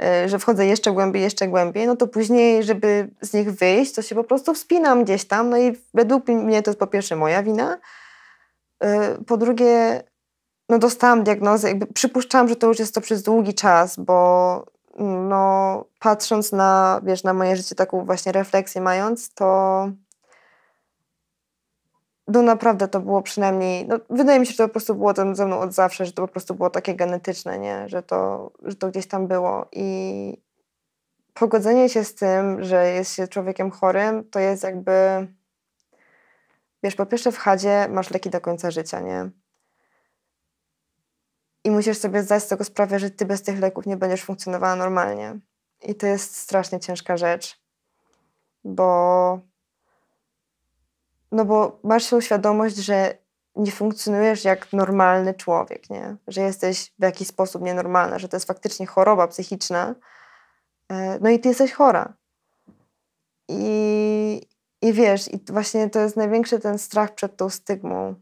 E, 0.01 0.29
że 0.29 0.39
wchodzę 0.39 0.65
jeszcze 0.65 0.91
głębiej, 0.91 1.21
jeszcze 1.21 1.47
głębiej, 1.47 1.87
no 1.87 1.95
to 1.95 2.07
później, 2.07 2.63
żeby 2.63 3.09
z 3.21 3.33
nich 3.33 3.51
wyjść, 3.51 3.93
to 3.93 4.01
się 4.01 4.15
po 4.15 4.23
prostu 4.23 4.53
wspinam 4.53 5.03
gdzieś 5.03 5.25
tam, 5.25 5.49
no 5.49 5.57
i 5.57 5.77
według 5.93 6.27
mnie 6.27 6.61
to 6.61 6.71
jest 6.71 6.79
po 6.79 6.87
pierwsze 6.87 7.15
moja 7.15 7.43
wina, 7.43 7.77
Y, 8.83 9.23
po 9.25 9.37
drugie, 9.37 10.03
no 10.69 10.79
dostałam 10.79 11.23
diagnozę, 11.23 11.67
jakby 11.67 11.87
przypuszczałam, 11.87 12.47
że 12.47 12.55
to 12.55 12.67
już 12.67 12.79
jest 12.79 12.95
to 12.95 13.01
przez 13.01 13.23
długi 13.23 13.53
czas, 13.53 13.95
bo 13.99 14.65
no, 14.99 15.85
patrząc 15.99 16.51
na, 16.51 17.01
wiesz, 17.03 17.23
na 17.23 17.33
moje 17.33 17.55
życie, 17.55 17.75
taką 17.75 18.05
właśnie 18.05 18.31
refleksję 18.31 18.81
mając, 18.81 19.33
to 19.33 19.89
no 22.31 22.41
naprawdę 22.41 22.87
to 22.87 22.99
było 22.99 23.21
przynajmniej, 23.21 23.87
no, 23.87 23.99
wydaje 24.09 24.39
mi 24.39 24.45
się, 24.45 24.51
że 24.51 24.57
to 24.57 24.67
po 24.67 24.71
prostu 24.71 24.95
było 24.95 25.13
tam 25.13 25.35
ze 25.35 25.45
mną 25.45 25.59
od 25.59 25.73
zawsze, 25.73 26.05
że 26.05 26.11
to 26.11 26.21
po 26.21 26.27
prostu 26.27 26.55
było 26.55 26.69
takie 26.69 26.95
genetyczne, 26.95 27.59
nie? 27.59 27.89
Że, 27.89 28.03
to, 28.03 28.51
że 28.63 28.75
to 28.75 28.89
gdzieś 28.89 29.07
tam 29.07 29.27
było 29.27 29.67
i 29.71 30.37
pogodzenie 31.33 31.89
się 31.89 32.03
z 32.03 32.15
tym, 32.15 32.63
że 32.63 32.91
jest 32.91 33.13
się 33.13 33.27
człowiekiem 33.27 33.71
chorym, 33.71 34.29
to 34.29 34.39
jest 34.39 34.63
jakby, 34.63 34.91
wiesz, 36.83 36.95
po 36.95 37.05
pierwsze 37.05 37.31
w 37.31 37.37
chadzie 37.37 37.87
masz 37.89 38.11
leki 38.11 38.29
do 38.29 38.41
końca 38.41 38.71
życia, 38.71 38.99
nie? 38.99 39.29
I 41.63 41.71
musisz 41.71 41.97
sobie 41.97 42.23
zdać 42.23 42.43
z 42.43 42.47
tego 42.47 42.63
sprawę, 42.63 42.99
że 42.99 43.09
ty 43.09 43.25
bez 43.25 43.41
tych 43.41 43.59
leków 43.59 43.85
nie 43.85 43.97
będziesz 43.97 44.23
funkcjonowała 44.23 44.75
normalnie. 44.75 45.39
I 45.83 45.95
to 45.95 46.07
jest 46.07 46.35
strasznie 46.35 46.79
ciężka 46.79 47.17
rzecz, 47.17 47.61
bo 48.63 49.39
no 51.31 51.45
bo 51.45 51.79
masz 51.83 52.09
tą 52.09 52.21
świadomość, 52.21 52.75
że 52.75 53.17
nie 53.55 53.71
funkcjonujesz 53.71 54.43
jak 54.43 54.73
normalny 54.73 55.33
człowiek, 55.33 55.89
nie? 55.89 56.15
Że 56.27 56.41
jesteś 56.41 56.93
w 56.99 57.03
jakiś 57.03 57.27
sposób 57.27 57.61
nienormalna, 57.61 58.19
że 58.19 58.27
to 58.27 58.35
jest 58.35 58.47
faktycznie 58.47 58.85
choroba 58.85 59.27
psychiczna. 59.27 59.95
E, 60.91 61.19
no 61.19 61.29
i 61.29 61.39
ty 61.39 61.49
jesteś 61.49 61.73
chora. 61.73 62.13
I, 63.49 64.41
i 64.81 64.93
wiesz, 64.93 65.33
i 65.33 65.39
właśnie 65.49 65.89
to 65.89 65.99
jest 65.99 66.17
największy 66.17 66.59
ten 66.59 66.77
strach 66.77 67.15
przed 67.15 67.37
tą 67.37 67.49
stygmą, 67.49 68.15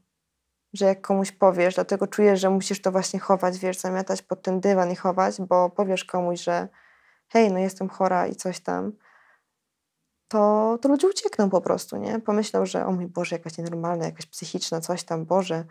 że 0.73 0.85
jak 0.85 1.01
komuś 1.01 1.31
powiesz, 1.31 1.75
dlatego 1.75 2.07
czujesz, 2.07 2.39
że 2.39 2.49
musisz 2.49 2.81
to 2.81 2.91
właśnie 2.91 3.19
chować, 3.19 3.59
wiesz, 3.59 3.77
zamiatać 3.77 4.21
pod 4.21 4.41
ten 4.41 4.59
dywan 4.59 4.91
i 4.91 4.95
chować, 4.95 5.41
bo 5.41 5.69
powiesz 5.69 6.05
komuś, 6.05 6.41
że 6.41 6.67
hej, 7.27 7.51
no 7.51 7.59
jestem 7.59 7.89
chora 7.89 8.27
i 8.27 8.35
coś 8.35 8.59
tam, 8.59 8.91
to, 10.29 10.77
to 10.81 10.89
ludzie 10.89 11.07
uciekną 11.07 11.49
po 11.49 11.61
prostu, 11.61 11.97
nie? 11.97 12.19
Pomyślą, 12.19 12.65
że 12.65 12.85
o 12.85 12.91
mój 12.91 13.07
Boże, 13.07 13.35
jakaś 13.35 13.57
nienormalna, 13.57 14.05
jakaś 14.05 14.25
psychiczna, 14.25 14.81
coś 14.81 15.03
tam, 15.03 15.25
Boże, 15.25 15.65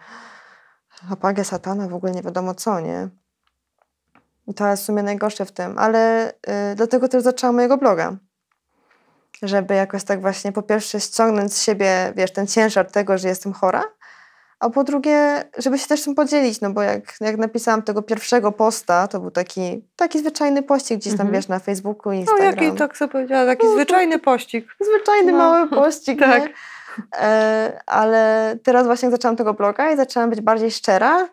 apagę 1.11 1.45
satana, 1.45 1.89
w 1.89 1.95
ogóle 1.95 2.13
nie 2.13 2.23
wiadomo 2.23 2.55
co, 2.55 2.81
nie? 2.81 3.09
I 4.47 4.55
to 4.55 4.69
jest 4.69 4.83
w 4.83 4.87
sumie 4.87 5.03
najgorsze 5.03 5.45
w 5.45 5.53
tym, 5.53 5.79
ale 5.79 6.33
y, 6.33 6.75
dlatego 6.77 7.09
też 7.09 7.23
zaczęłam 7.23 7.57
mojego 7.57 7.77
bloga, 7.77 8.17
żeby 9.43 9.75
jakoś 9.75 10.05
tak 10.05 10.21
właśnie 10.21 10.53
po 10.53 10.63
pierwsze 10.63 11.01
ściągnąć 11.01 11.55
z 11.55 11.63
siebie, 11.63 12.13
wiesz, 12.17 12.33
ten 12.33 12.47
ciężar 12.47 12.91
tego, 12.91 13.19
że 13.19 13.29
jestem 13.29 13.53
chora, 13.53 13.85
a 14.61 14.71
po 14.71 14.85
drugie, 14.85 15.45
żeby 15.59 15.79
się 15.79 15.87
też 15.87 16.03
tym 16.03 16.15
podzielić, 16.15 16.61
no 16.61 16.71
bo 16.71 16.83
jak, 16.83 17.15
jak 17.21 17.37
napisałam 17.37 17.83
tego 17.83 18.03
pierwszego 18.03 18.53
posta, 18.53 19.09
to 19.09 19.21
był 19.21 19.31
taki, 19.31 19.85
taki 19.97 20.19
zwyczajny 20.19 20.63
pościg 20.63 20.99
gdzieś 20.99 21.13
tam, 21.13 21.27
mhm. 21.27 21.35
wiesz, 21.35 21.49
na 21.49 21.59
Facebooku, 21.59 22.13
Instagram. 22.13 22.55
No 22.57 22.63
jaki, 22.65 22.79
tak 22.79 22.97
sobie 22.97 23.13
powiedziała, 23.13 23.47
taki 23.47 23.67
no, 23.67 23.73
zwyczajny 23.73 24.19
pościg. 24.19 24.77
Zwyczajny, 24.81 25.33
no. 25.33 25.39
mały 25.39 25.69
pościg, 25.83 26.19
tak. 26.21 26.43
E, 27.21 27.81
ale 27.87 28.55
teraz 28.63 28.87
właśnie 28.87 29.07
jak 29.07 29.13
zaczęłam 29.13 29.37
tego 29.37 29.55
bloga 29.55 29.93
i 29.93 29.97
zaczęłam 29.97 30.31
być 30.31 30.41
bardziej 30.41 30.71
szczera, 30.71 31.29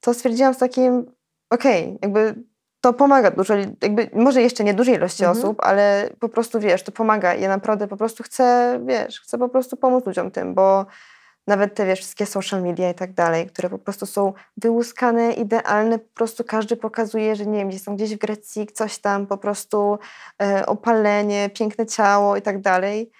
to 0.00 0.14
stwierdziłam 0.14 0.54
z 0.54 0.58
takim, 0.58 1.12
okej, 1.50 1.84
okay, 1.84 1.98
jakby 2.02 2.34
to 2.80 2.92
pomaga 2.92 3.30
dużo, 3.30 3.54
jakby 3.82 4.10
może 4.14 4.42
jeszcze 4.42 4.64
nie 4.64 4.74
dużej 4.74 4.94
ilości 4.94 5.24
mhm. 5.24 5.38
osób, 5.38 5.60
ale 5.60 6.10
po 6.20 6.28
prostu, 6.28 6.60
wiesz, 6.60 6.82
to 6.82 6.92
pomaga 6.92 7.34
i 7.34 7.42
ja 7.42 7.48
naprawdę 7.48 7.88
po 7.88 7.96
prostu 7.96 8.22
chcę, 8.22 8.78
wiesz, 8.86 9.20
chcę 9.20 9.38
po 9.38 9.48
prostu 9.48 9.76
pomóc 9.76 10.06
ludziom 10.06 10.30
tym, 10.30 10.54
bo 10.54 10.86
nawet 11.46 11.74
te 11.74 11.86
wiesz, 11.86 11.98
wszystkie 11.98 12.26
social 12.26 12.62
media 12.62 12.90
i 12.90 12.94
tak 12.94 13.12
dalej, 13.12 13.46
które 13.46 13.70
po 13.70 13.78
prostu 13.78 14.06
są 14.06 14.32
wyłuskane, 14.56 15.32
idealne, 15.32 15.98
po 15.98 16.14
prostu 16.14 16.44
każdy 16.44 16.76
pokazuje, 16.76 17.36
że 17.36 17.46
nie 17.46 17.58
wiem, 17.58 17.68
gdzieś 17.68 17.82
są 17.82 17.96
gdzieś 17.96 18.14
w 18.14 18.18
Grecji, 18.18 18.66
coś 18.66 18.98
tam, 18.98 19.26
po 19.26 19.38
prostu 19.38 19.98
e, 20.42 20.66
opalenie, 20.66 21.50
piękne 21.50 21.86
ciało 21.86 22.36
i 22.36 22.42
tak 22.42 22.60
dalej. 22.60 23.10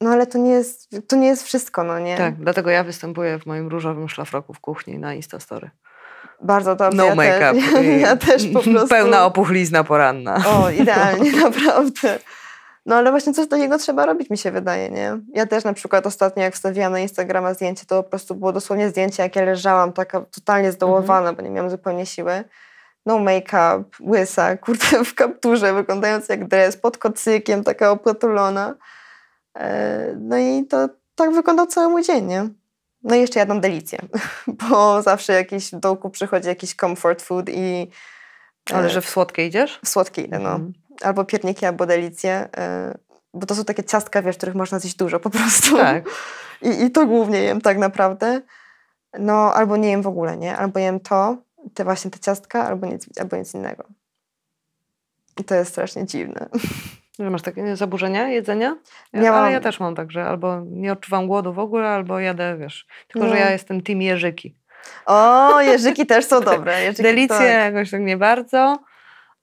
No 0.00 0.10
ale 0.10 0.26
to 0.26 0.38
nie 0.38 0.50
jest, 0.50 0.90
to 1.08 1.16
nie 1.16 1.26
jest 1.26 1.42
wszystko, 1.42 1.84
no 1.84 1.98
nie? 1.98 2.16
Tak, 2.16 2.34
dlatego 2.36 2.70
ja 2.70 2.84
występuję 2.84 3.38
w 3.38 3.46
moim 3.46 3.68
różowym 3.68 4.08
szlafroku 4.08 4.54
w 4.54 4.60
kuchni 4.60 4.98
na 4.98 5.14
Instastory. 5.14 5.70
Bardzo 6.42 6.76
dobrze. 6.76 6.96
No 6.96 7.04
ja 7.04 7.14
make-up. 7.14 7.60
Też, 7.72 7.86
ja, 8.00 8.16
też 8.16 8.46
po 8.46 8.60
prostu... 8.62 8.88
Pełna 8.88 9.24
opuchlizna 9.24 9.84
poranna. 9.84 10.44
O, 10.46 10.70
idealnie, 10.70 11.32
naprawdę. 11.44 12.18
No 12.88 12.94
ale 12.94 13.10
właśnie 13.10 13.34
coś 13.34 13.46
do 13.46 13.56
niego 13.56 13.78
trzeba 13.78 14.06
robić, 14.06 14.30
mi 14.30 14.38
się 14.38 14.50
wydaje, 14.50 14.90
nie? 14.90 15.18
Ja 15.34 15.46
też 15.46 15.64
na 15.64 15.72
przykład 15.72 16.06
ostatnio 16.06 16.42
jak 16.42 16.54
wstawiłam 16.54 16.92
na 16.92 17.00
Instagrama 17.00 17.54
zdjęcie, 17.54 17.86
to 17.86 18.02
po 18.02 18.10
prostu 18.10 18.34
było 18.34 18.52
dosłownie 18.52 18.88
zdjęcie, 18.88 19.22
jak 19.22 19.36
ja 19.36 19.44
leżałam, 19.44 19.92
taka 19.92 20.20
totalnie 20.20 20.72
zdołowana, 20.72 21.28
mhm. 21.28 21.36
bo 21.36 21.42
nie 21.42 21.50
miałam 21.50 21.70
zupełnie 21.70 22.06
siły. 22.06 22.44
No 23.06 23.18
make-up, 23.18 23.84
łysa, 24.00 24.56
kurde 24.64 25.04
w 25.04 25.14
kapturze, 25.14 25.74
wyglądając 25.74 26.28
jak 26.28 26.48
dres, 26.48 26.76
pod 26.76 26.98
kocykiem, 26.98 27.64
taka 27.64 27.90
oplatulona. 27.90 28.74
E, 29.56 30.14
no 30.20 30.38
i 30.38 30.66
to 30.66 30.88
tak 31.14 31.32
wyglądał 31.32 31.66
cały 31.66 31.88
mój 31.88 32.02
dzień, 32.02 32.26
nie? 32.26 32.48
No 33.02 33.14
i 33.14 33.20
jeszcze 33.20 33.38
jadłam 33.38 33.60
delicję, 33.60 33.98
bo 34.70 35.02
zawsze 35.02 35.32
jakiś 35.32 35.70
w 35.72 35.80
dołku 35.80 36.10
przychodzi 36.10 36.48
jakiś 36.48 36.74
comfort 36.74 37.22
food 37.22 37.48
i... 37.48 37.90
Ale 38.72 38.86
e, 38.86 38.90
że 38.90 39.00
w 39.00 39.08
słodkie 39.08 39.46
idziesz? 39.46 39.80
W 39.84 39.88
słodkie 39.88 40.22
idę, 40.22 40.38
no. 40.38 40.50
Mhm 40.50 40.87
albo 41.02 41.24
pierniki, 41.24 41.66
albo 41.66 41.86
delicje, 41.86 42.48
y, 42.94 42.98
bo 43.34 43.46
to 43.46 43.54
są 43.54 43.64
takie 43.64 43.84
ciastka, 43.84 44.22
wiesz, 44.22 44.36
których 44.36 44.54
można 44.54 44.78
zjeść 44.78 44.96
dużo 44.96 45.20
po 45.20 45.30
prostu. 45.30 45.76
Tak. 45.76 46.04
I, 46.62 46.84
I 46.84 46.90
to 46.90 47.06
głównie 47.06 47.42
jem 47.42 47.60
tak 47.60 47.78
naprawdę. 47.78 48.40
No, 49.18 49.54
albo 49.54 49.76
nie 49.76 49.90
jem 49.90 50.02
w 50.02 50.06
ogóle, 50.06 50.36
nie? 50.36 50.56
Albo 50.56 50.78
jem 50.78 51.00
to, 51.00 51.36
te 51.74 51.84
właśnie 51.84 52.10
te 52.10 52.18
ciastka, 52.18 52.66
albo 52.66 52.86
nic, 52.86 53.06
albo 53.20 53.36
nic 53.36 53.54
innego. 53.54 53.84
I 55.40 55.44
to 55.44 55.54
jest 55.54 55.70
strasznie 55.70 56.06
dziwne. 56.06 56.48
Że 57.18 57.30
masz 57.30 57.42
takie 57.42 57.76
zaburzenia 57.76 58.28
jedzenia? 58.28 58.76
Ja, 59.12 59.20
Miałam... 59.20 59.42
Ale 59.42 59.52
ja 59.52 59.60
też 59.60 59.80
mam 59.80 59.94
tak, 59.94 60.12
że 60.12 60.24
albo 60.24 60.60
nie 60.66 60.92
odczuwam 60.92 61.26
głodu 61.26 61.52
w 61.52 61.58
ogóle, 61.58 61.88
albo 61.88 62.18
jadę, 62.18 62.56
wiesz. 62.56 62.86
Tylko, 63.08 63.26
no. 63.26 63.34
że 63.34 63.40
ja 63.40 63.50
jestem 63.50 63.82
team 63.82 64.02
jeżyki. 64.02 64.54
O, 65.06 65.60
jeżyki 65.60 66.06
też 66.06 66.24
są 66.24 66.40
dobre. 66.40 66.80
Jeżyki, 66.84 67.02
Delicje 67.02 67.36
tak. 67.36 67.74
jakoś 67.74 67.90
tak 67.90 68.00
nie 68.00 68.16
bardzo 68.16 68.78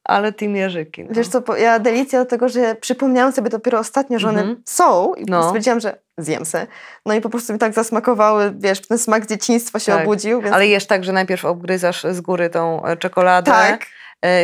ale 0.05 0.33
Team 0.33 0.55
Jerzyki. 0.55 1.03
No. 1.03 1.09
Wiesz 1.11 1.27
co, 1.27 1.57
ja 1.57 1.79
delicja 1.79 2.19
do 2.19 2.25
tego, 2.25 2.49
że 2.49 2.75
przypomniałam 2.75 3.31
sobie 3.31 3.49
dopiero 3.49 3.79
ostatnio, 3.79 4.19
że 4.19 4.29
one 4.29 4.41
mm 4.41 4.55
-hmm. 4.55 4.59
są 4.65 5.13
i 5.13 5.25
no. 5.25 5.47
stwierdziłam, 5.47 5.79
że 5.79 5.97
zjem 6.17 6.45
se. 6.45 6.67
No 7.05 7.13
i 7.13 7.21
po 7.21 7.29
prostu 7.29 7.53
mi 7.53 7.59
tak 7.59 7.73
zasmakowały, 7.73 8.53
wiesz, 8.57 8.81
ten 8.81 8.97
smak 8.97 9.25
dzieciństwa 9.25 9.79
się 9.79 9.91
tak. 9.91 10.01
obudził. 10.01 10.41
Więc... 10.41 10.55
Ale 10.55 10.67
jesz 10.67 10.85
tak, 10.85 11.03
że 11.03 11.11
najpierw 11.11 11.45
obgryzasz 11.45 12.03
z 12.03 12.21
góry 12.21 12.49
tą 12.49 12.85
e, 12.85 12.97
czekoladę. 12.97 13.51
Tak 13.51 13.85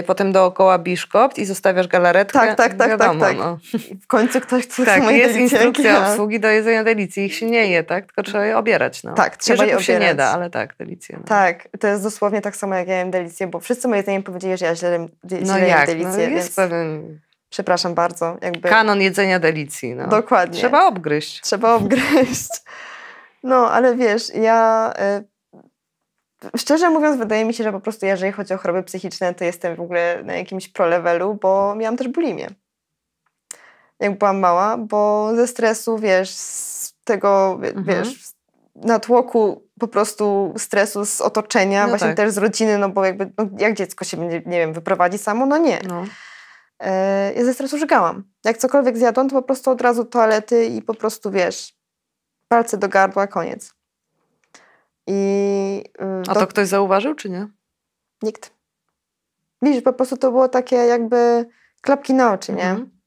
potem 0.05 0.31
dookoła 0.31 0.79
biszkopt 0.79 1.37
i 1.37 1.45
zostawiasz 1.45 1.87
galaretkę. 1.87 2.39
Tak, 2.39 2.55
tak, 2.57 2.73
tak, 2.73 2.89
Wiadomo, 2.89 3.19
tak, 3.19 3.29
tak. 3.29 3.37
No. 3.37 3.57
W 4.03 4.07
końcu 4.07 4.41
ktoś 4.41 4.63
chce 4.63 4.85
Tak, 4.85 5.11
jest 5.11 5.35
instrukcja 5.35 6.07
obsługi 6.07 6.39
do 6.39 6.47
jedzenia 6.47 6.83
delicji. 6.83 7.25
Ich 7.25 7.35
się 7.35 7.45
nie 7.45 7.67
je, 7.67 7.83
tak? 7.83 8.05
Tylko 8.05 8.23
trzeba 8.23 8.45
je 8.45 8.57
obierać. 8.57 9.03
No. 9.03 9.13
Tak, 9.13 9.37
trzeba 9.37 9.63
je 9.63 9.69
obierać. 9.69 9.85
się 9.85 9.99
nie 9.99 10.15
da, 10.15 10.27
ale 10.27 10.49
tak, 10.49 10.75
delicje. 10.79 11.17
No. 11.19 11.25
Tak, 11.27 11.67
to 11.79 11.87
jest 11.87 12.03
dosłownie 12.03 12.41
tak 12.41 12.55
samo 12.55 12.75
jak 12.75 12.87
ja 12.87 12.97
jem 12.97 13.11
delicję, 13.11 13.47
bo 13.47 13.59
wszyscy 13.59 13.87
moje 13.87 13.99
jedzenie 13.99 14.21
powiedzieli, 14.21 14.57
że 14.57 14.65
ja 14.65 14.75
źle, 14.75 15.07
źle 15.29 15.39
no 15.41 15.57
jem 15.57 15.67
jak? 15.67 15.85
delicję. 15.85 16.11
No 16.11 16.19
jest 16.19 16.33
więc... 16.33 16.55
pewien... 16.55 17.19
Przepraszam 17.49 17.93
bardzo. 17.93 18.37
Jakby... 18.41 18.69
Kanon 18.69 19.01
jedzenia 19.01 19.39
delicji. 19.39 19.95
No. 19.95 20.07
Dokładnie. 20.07 20.59
Trzeba 20.59 20.87
obgryźć. 20.87 21.41
Trzeba 21.41 21.73
obgryźć. 21.73 22.49
No, 23.43 23.71
ale 23.71 23.95
wiesz, 23.95 24.35
ja 24.35 24.93
y, 25.19 25.30
Szczerze 26.57 26.89
mówiąc, 26.89 27.17
wydaje 27.17 27.45
mi 27.45 27.53
się, 27.53 27.63
że 27.63 27.71
po 27.71 27.79
prostu 27.79 28.05
jeżeli 28.05 28.31
chodzi 28.31 28.53
o 28.53 28.57
choroby 28.57 28.83
psychiczne, 28.83 29.33
to 29.33 29.43
jestem 29.43 29.75
w 29.75 29.81
ogóle 29.81 30.23
na 30.23 30.33
jakimś 30.33 30.67
pro-levelu, 30.67 31.37
bo 31.41 31.75
miałam 31.75 31.97
też 31.97 32.07
bulimię. 32.07 32.47
Jak 33.99 34.17
byłam 34.17 34.39
mała, 34.39 34.77
bo 34.77 35.31
ze 35.35 35.47
stresu, 35.47 35.97
wiesz, 35.97 36.29
z 36.29 36.93
tego, 37.03 37.59
mhm. 37.63 37.83
wiesz, 37.83 38.19
natłoku 38.75 39.67
po 39.79 39.87
prostu 39.87 40.53
stresu 40.57 41.05
z 41.05 41.21
otoczenia, 41.21 41.83
no 41.83 41.89
właśnie 41.89 42.07
tak. 42.07 42.17
też 42.17 42.31
z 42.31 42.37
rodziny, 42.37 42.77
no 42.77 42.89
bo 42.89 43.05
jakby, 43.05 43.31
no 43.37 43.45
jak 43.57 43.73
dziecko 43.73 44.05
się, 44.05 44.17
nie, 44.17 44.27
nie 44.27 44.59
wiem, 44.59 44.73
wyprowadzi 44.73 45.17
samo? 45.17 45.45
No 45.45 45.57
nie. 45.57 45.79
No. 45.87 46.05
E, 46.79 47.33
ja 47.33 47.45
ze 47.45 47.53
stresu 47.53 47.77
żygałam. 47.77 48.23
Jak 48.45 48.57
cokolwiek 48.57 48.97
zjadłam, 48.97 49.29
to 49.29 49.35
po 49.35 49.41
prostu 49.41 49.71
od 49.71 49.81
razu 49.81 50.05
toalety 50.05 50.65
i 50.65 50.81
po 50.81 50.93
prostu, 50.93 51.31
wiesz, 51.31 51.73
palce 52.47 52.77
do 52.77 52.89
gardła, 52.89 53.27
koniec. 53.27 53.73
I, 55.07 55.83
y, 56.01 56.29
A 56.29 56.33
to 56.33 56.47
ktoś 56.47 56.67
zauważył, 56.67 57.15
czy 57.15 57.29
nie? 57.29 57.47
Nikt. 58.21 58.53
Widzisz, 59.61 59.83
po 59.83 59.93
prostu 59.93 60.17
to 60.17 60.31
było 60.31 60.47
takie 60.47 60.75
jakby 60.75 61.45
klapki 61.81 62.13
na 62.13 62.33
oczy, 62.33 62.53
nie? 62.53 62.69
Mhm. 62.69 63.01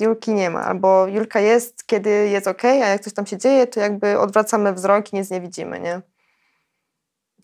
Julki 0.00 0.34
nie 0.34 0.50
ma. 0.50 0.64
Albo 0.64 1.06
Julka 1.06 1.40
jest, 1.40 1.86
kiedy 1.86 2.10
jest 2.10 2.46
ok, 2.46 2.64
a 2.64 2.68
jak 2.68 3.00
coś 3.00 3.12
tam 3.12 3.26
się 3.26 3.38
dzieje, 3.38 3.66
to 3.66 3.80
jakby 3.80 4.18
odwracamy 4.18 4.72
wzrok 4.72 5.12
i 5.12 5.16
nic 5.16 5.30
nie 5.30 5.40
widzimy, 5.40 5.80
nie? 5.80 6.02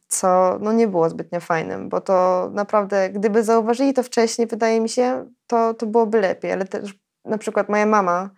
Co 0.08 0.58
no 0.60 0.72
nie 0.72 0.88
było 0.88 1.10
zbytnio 1.10 1.40
fajnym, 1.40 1.88
bo 1.88 2.00
to 2.00 2.48
naprawdę, 2.52 3.10
gdyby 3.10 3.44
zauważyli 3.44 3.94
to 3.94 4.02
wcześniej, 4.02 4.48
wydaje 4.48 4.80
mi 4.80 4.88
się, 4.88 5.30
to, 5.46 5.74
to 5.74 5.86
byłoby 5.86 6.20
lepiej. 6.20 6.52
Ale 6.52 6.64
też 6.64 6.94
na 7.24 7.38
przykład 7.38 7.68
moja 7.68 7.86
mama 7.86 8.30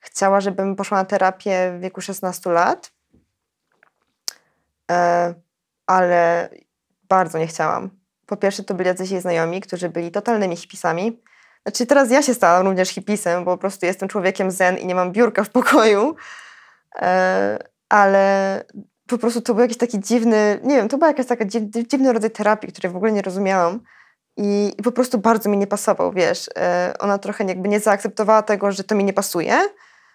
chciała, 0.00 0.40
żebym 0.40 0.76
poszła 0.76 0.98
na 0.98 1.04
terapię 1.04 1.72
w 1.78 1.80
wieku 1.80 2.00
16 2.00 2.50
lat, 2.50 2.92
ale 5.86 6.48
bardzo 7.08 7.38
nie 7.38 7.46
chciałam. 7.46 7.90
Po 8.26 8.36
pierwsze, 8.36 8.64
to 8.64 8.74
byli 8.74 8.88
jacyś 8.88 9.10
jej 9.10 9.20
znajomi, 9.20 9.60
którzy 9.60 9.88
byli 9.88 10.10
totalnymi 10.10 10.56
hipisami. 10.56 11.22
Znaczy, 11.66 11.86
teraz 11.86 12.10
ja 12.10 12.22
się 12.22 12.34
stałam 12.34 12.66
również 12.66 12.88
hipisem, 12.88 13.44
bo 13.44 13.50
po 13.50 13.58
prostu 13.58 13.86
jestem 13.86 14.08
człowiekiem 14.08 14.50
zen 14.50 14.78
i 14.78 14.86
nie 14.86 14.94
mam 14.94 15.12
biurka 15.12 15.44
w 15.44 15.50
pokoju. 15.50 16.14
E, 16.96 17.58
ale 17.88 18.64
po 19.06 19.18
prostu 19.18 19.40
to 19.40 19.54
był 19.54 19.62
jakiś 19.62 19.76
taki 19.76 20.00
dziwny, 20.00 20.60
nie 20.62 20.76
wiem, 20.76 20.88
to 20.88 20.98
była 20.98 21.08
jakaś 21.08 21.26
taka 21.26 21.44
dziwny 21.88 22.12
rodzaj 22.12 22.30
terapii, 22.30 22.72
której 22.72 22.92
w 22.92 22.96
ogóle 22.96 23.12
nie 23.12 23.22
rozumiałam. 23.22 23.80
I, 24.36 24.74
I, 24.78 24.82
po 24.82 24.92
prostu 24.92 25.18
bardzo 25.18 25.50
mi 25.50 25.58
nie 25.58 25.66
pasował, 25.66 26.12
wiesz. 26.12 26.50
E, 26.56 26.94
ona 26.98 27.18
trochę 27.18 27.44
jakby 27.44 27.68
nie 27.68 27.80
zaakceptowała 27.80 28.42
tego, 28.42 28.72
że 28.72 28.84
to 28.84 28.94
mi 28.94 29.04
nie 29.04 29.12
pasuje, 29.12 29.58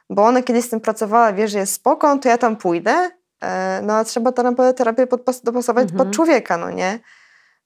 bo 0.09 0.25
ona 0.25 0.43
kiedyś 0.43 0.65
z 0.65 0.69
tym 0.69 0.82
pracowała, 0.82 1.34
wie, 1.34 1.47
że 1.47 1.59
jest 1.59 1.73
spoko, 1.73 2.17
to 2.17 2.30
ja 2.30 2.38
tam 2.38 2.55
pójdę, 2.55 2.91
e, 2.91 3.11
no 3.82 3.94
a 3.94 4.04
trzeba 4.04 4.32
terapię, 4.32 4.74
terapię 4.74 5.08
dopasować 5.44 5.84
mhm. 5.84 5.98
pod 5.98 6.16
człowieka, 6.16 6.58
no 6.58 6.72
nie? 6.72 7.00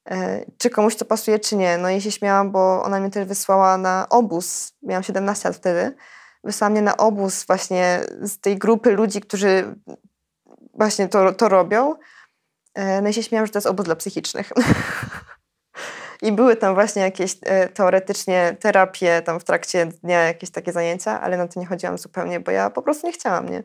E, 0.09 0.45
czy 0.57 0.69
komuś 0.69 0.95
to 0.95 1.05
pasuje, 1.05 1.39
czy 1.39 1.55
nie. 1.55 1.77
No 1.77 1.89
i 1.89 2.01
się 2.01 2.11
śmiałam, 2.11 2.51
bo 2.51 2.83
ona 2.83 2.99
mnie 2.99 3.09
też 3.09 3.27
wysłała 3.27 3.77
na 3.77 4.07
obóz, 4.09 4.73
miałam 4.83 5.03
17 5.03 5.49
lat 5.49 5.57
wtedy, 5.57 5.95
wysłała 6.43 6.69
mnie 6.69 6.81
na 6.81 6.97
obóz 6.97 7.45
właśnie 7.45 8.01
z 8.21 8.39
tej 8.39 8.57
grupy 8.57 8.91
ludzi, 8.91 9.21
którzy 9.21 9.75
właśnie 10.73 11.07
to, 11.07 11.33
to 11.33 11.49
robią. 11.49 11.95
No 13.01 13.09
i 13.09 13.13
się 13.13 13.23
śmiałam, 13.23 13.45
że 13.45 13.51
to 13.51 13.57
jest 13.57 13.67
obóz 13.67 13.85
dla 13.85 13.95
psychicznych. 13.95 14.49
I 16.21 16.31
były 16.31 16.55
tam 16.55 16.73
właśnie 16.73 17.01
jakieś 17.01 17.37
e, 17.41 17.69
teoretycznie 17.69 18.57
terapie 18.59 19.21
tam 19.21 19.39
w 19.39 19.43
trakcie 19.43 19.85
dnia, 19.85 20.23
jakieś 20.23 20.49
takie 20.49 20.71
zajęcia, 20.71 21.21
ale 21.21 21.37
na 21.37 21.47
to 21.47 21.59
nie 21.59 21.65
chodziłam 21.65 21.97
zupełnie, 21.97 22.39
bo 22.39 22.51
ja 22.51 22.69
po 22.69 22.81
prostu 22.81 23.07
nie 23.07 23.13
chciałam, 23.13 23.49
nie? 23.49 23.63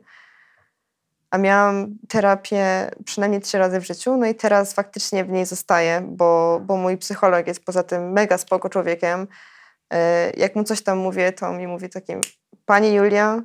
A 1.31 1.39
miałam 1.39 1.99
terapię 2.09 2.91
przynajmniej 3.05 3.41
trzy 3.41 3.59
razy 3.59 3.81
w 3.81 3.87
życiu, 3.87 4.17
no 4.17 4.27
i 4.27 4.35
teraz 4.35 4.75
faktycznie 4.75 5.25
w 5.25 5.29
niej 5.29 5.47
zostaję, 5.47 6.03
bo, 6.09 6.61
bo 6.61 6.77
mój 6.77 6.99
psycholog 6.99 7.47
jest 7.47 7.65
poza 7.65 7.83
tym 7.83 8.13
mega 8.13 8.39
spoko 8.39 8.69
człowiekiem. 8.69 9.27
E, 9.93 10.31
jak 10.31 10.57
mu 10.57 10.65
coś 10.65 10.83
tam 10.83 10.99
mówię, 10.99 11.33
to 11.33 11.53
mi 11.53 11.67
mówi 11.67 11.89
takim, 11.89 12.21
pani 12.65 12.95
Julia, 12.95 13.43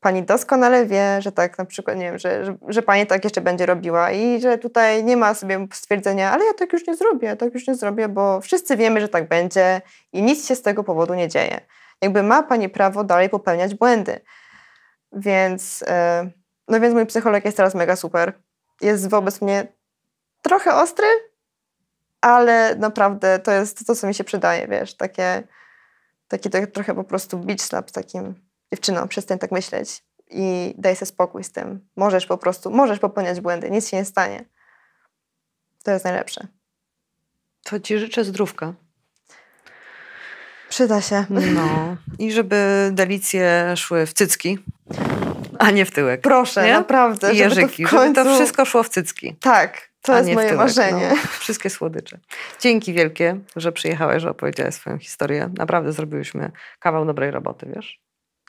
pani 0.00 0.22
doskonale 0.22 0.86
wie, 0.86 1.22
że 1.22 1.32
tak 1.32 1.58
na 1.58 1.64
przykład, 1.64 1.96
nie 1.96 2.04
wiem, 2.04 2.18
że, 2.18 2.44
że, 2.44 2.56
że, 2.68 2.82
pani 2.82 3.06
tak 3.06 3.24
jeszcze 3.24 3.40
będzie 3.40 3.66
robiła 3.66 4.10
i 4.10 4.40
że 4.40 4.58
tutaj 4.58 5.04
nie 5.04 5.16
ma 5.16 5.34
sobie 5.34 5.66
stwierdzenia, 5.72 6.32
ale 6.32 6.44
ja 6.44 6.54
tak 6.54 6.72
już 6.72 6.86
nie 6.86 6.96
zrobię, 6.96 7.36
tak 7.36 7.54
już 7.54 7.66
nie 7.66 7.74
zrobię, 7.74 8.08
bo 8.08 8.40
wszyscy 8.40 8.76
wiemy, 8.76 9.00
że 9.00 9.08
tak 9.08 9.28
będzie 9.28 9.80
i 10.12 10.22
nic 10.22 10.48
się 10.48 10.56
z 10.56 10.62
tego 10.62 10.84
powodu 10.84 11.14
nie 11.14 11.28
dzieje. 11.28 11.60
Jakby 12.02 12.22
ma 12.22 12.42
pani 12.42 12.68
prawo 12.68 13.04
dalej 13.04 13.28
popełniać 13.28 13.74
błędy. 13.74 14.20
Więc, 15.12 15.84
e, 15.88 16.30
no 16.68 16.80
więc 16.80 16.94
mój 16.94 17.06
psycholog 17.06 17.44
jest 17.44 17.56
teraz 17.56 17.74
mega 17.74 17.96
super. 17.96 18.32
Jest 18.80 19.08
wobec 19.08 19.40
mnie 19.40 19.66
trochę 20.42 20.74
ostry, 20.74 21.06
ale 22.20 22.76
naprawdę 22.76 23.38
to 23.38 23.52
jest 23.52 23.86
to, 23.86 23.94
co 23.94 24.06
mi 24.06 24.14
się 24.14 24.24
przydaje, 24.24 24.68
wiesz, 24.68 24.94
takie, 24.94 25.42
taki 26.28 26.50
tak 26.50 26.70
trochę 26.70 26.94
po 26.94 27.04
prostu 27.04 27.38
beach 27.38 27.60
slap 27.60 27.90
takim 27.90 28.34
dziewczyno, 28.72 29.08
przestań 29.08 29.38
tak 29.38 29.52
myśleć 29.52 30.04
i 30.30 30.74
daj 30.78 30.96
sobie 30.96 31.06
spokój 31.06 31.44
z 31.44 31.52
tym. 31.52 31.88
Możesz 31.96 32.26
po 32.26 32.38
prostu, 32.38 32.70
możesz 32.70 32.98
popełniać 32.98 33.40
błędy, 33.40 33.70
nic 33.70 33.88
się 33.88 33.96
nie 33.96 34.04
stanie. 34.04 34.44
To 35.84 35.90
jest 35.90 36.04
najlepsze. 36.04 36.46
To 37.62 37.80
ci 37.80 37.98
życzę 37.98 38.24
zdrówka. 38.24 38.74
Przyda 40.68 41.00
się. 41.00 41.24
No. 41.30 41.96
I 42.18 42.32
żeby 42.32 42.90
delicje 42.92 43.74
szły 43.76 44.06
w 44.06 44.12
cycki, 44.12 44.58
a 45.62 45.70
nie 45.70 45.84
w 45.84 45.90
tyłek. 45.90 46.20
Proszę, 46.20 46.66
nie? 46.66 46.72
naprawdę. 46.72 47.34
I 47.34 47.38
jeżyki, 47.38 47.82
żeby 47.82 47.90
to, 47.90 47.96
końcu... 47.96 48.14
żeby 48.14 48.30
to 48.30 48.34
wszystko 48.34 48.64
szło 48.64 48.82
w 48.82 48.88
cycki. 48.88 49.36
Tak, 49.40 49.90
to 50.02 50.18
jest 50.18 50.32
moje 50.32 50.54
marzenie. 50.54 51.08
No, 51.10 51.16
wszystkie 51.38 51.70
słodycze. 51.70 52.18
Dzięki 52.60 52.92
wielkie, 52.92 53.40
że 53.56 53.72
przyjechałeś, 53.72 54.22
że 54.22 54.30
opowiedziałeś 54.30 54.74
swoją 54.74 54.98
historię. 54.98 55.50
Naprawdę 55.58 55.92
zrobiłyśmy 55.92 56.52
kawał 56.80 57.06
dobrej 57.06 57.30
roboty, 57.30 57.66
wiesz? 57.74 58.00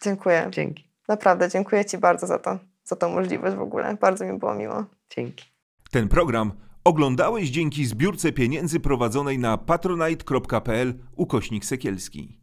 Dziękuję. 0.04 0.48
Dzięki. 0.52 0.90
Naprawdę, 1.08 1.50
dziękuję 1.50 1.86
Ci 1.86 1.98
bardzo 1.98 2.28
za 2.28 2.40
to, 2.40 2.60
za 2.84 2.96
tą 2.96 3.10
możliwość 3.10 3.56
w 3.56 3.62
ogóle. 3.62 3.98
Bardzo 4.02 4.26
mi 4.26 4.40
było 4.40 4.56
miło. 4.56 4.86
Dzięki. 5.16 5.46
Ten 5.92 6.08
program 6.08 6.52
oglądałeś 6.84 7.50
dzięki 7.50 7.86
zbiórce 7.86 8.32
pieniędzy 8.32 8.80
prowadzonej 8.80 9.40
na 9.40 9.58
patronite.pl 9.58 10.94
ukośnik 11.16 11.66
sekielski. 11.66 12.40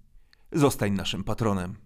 Zostań 0.53 0.93
naszym 0.93 1.25
patronem. 1.25 1.77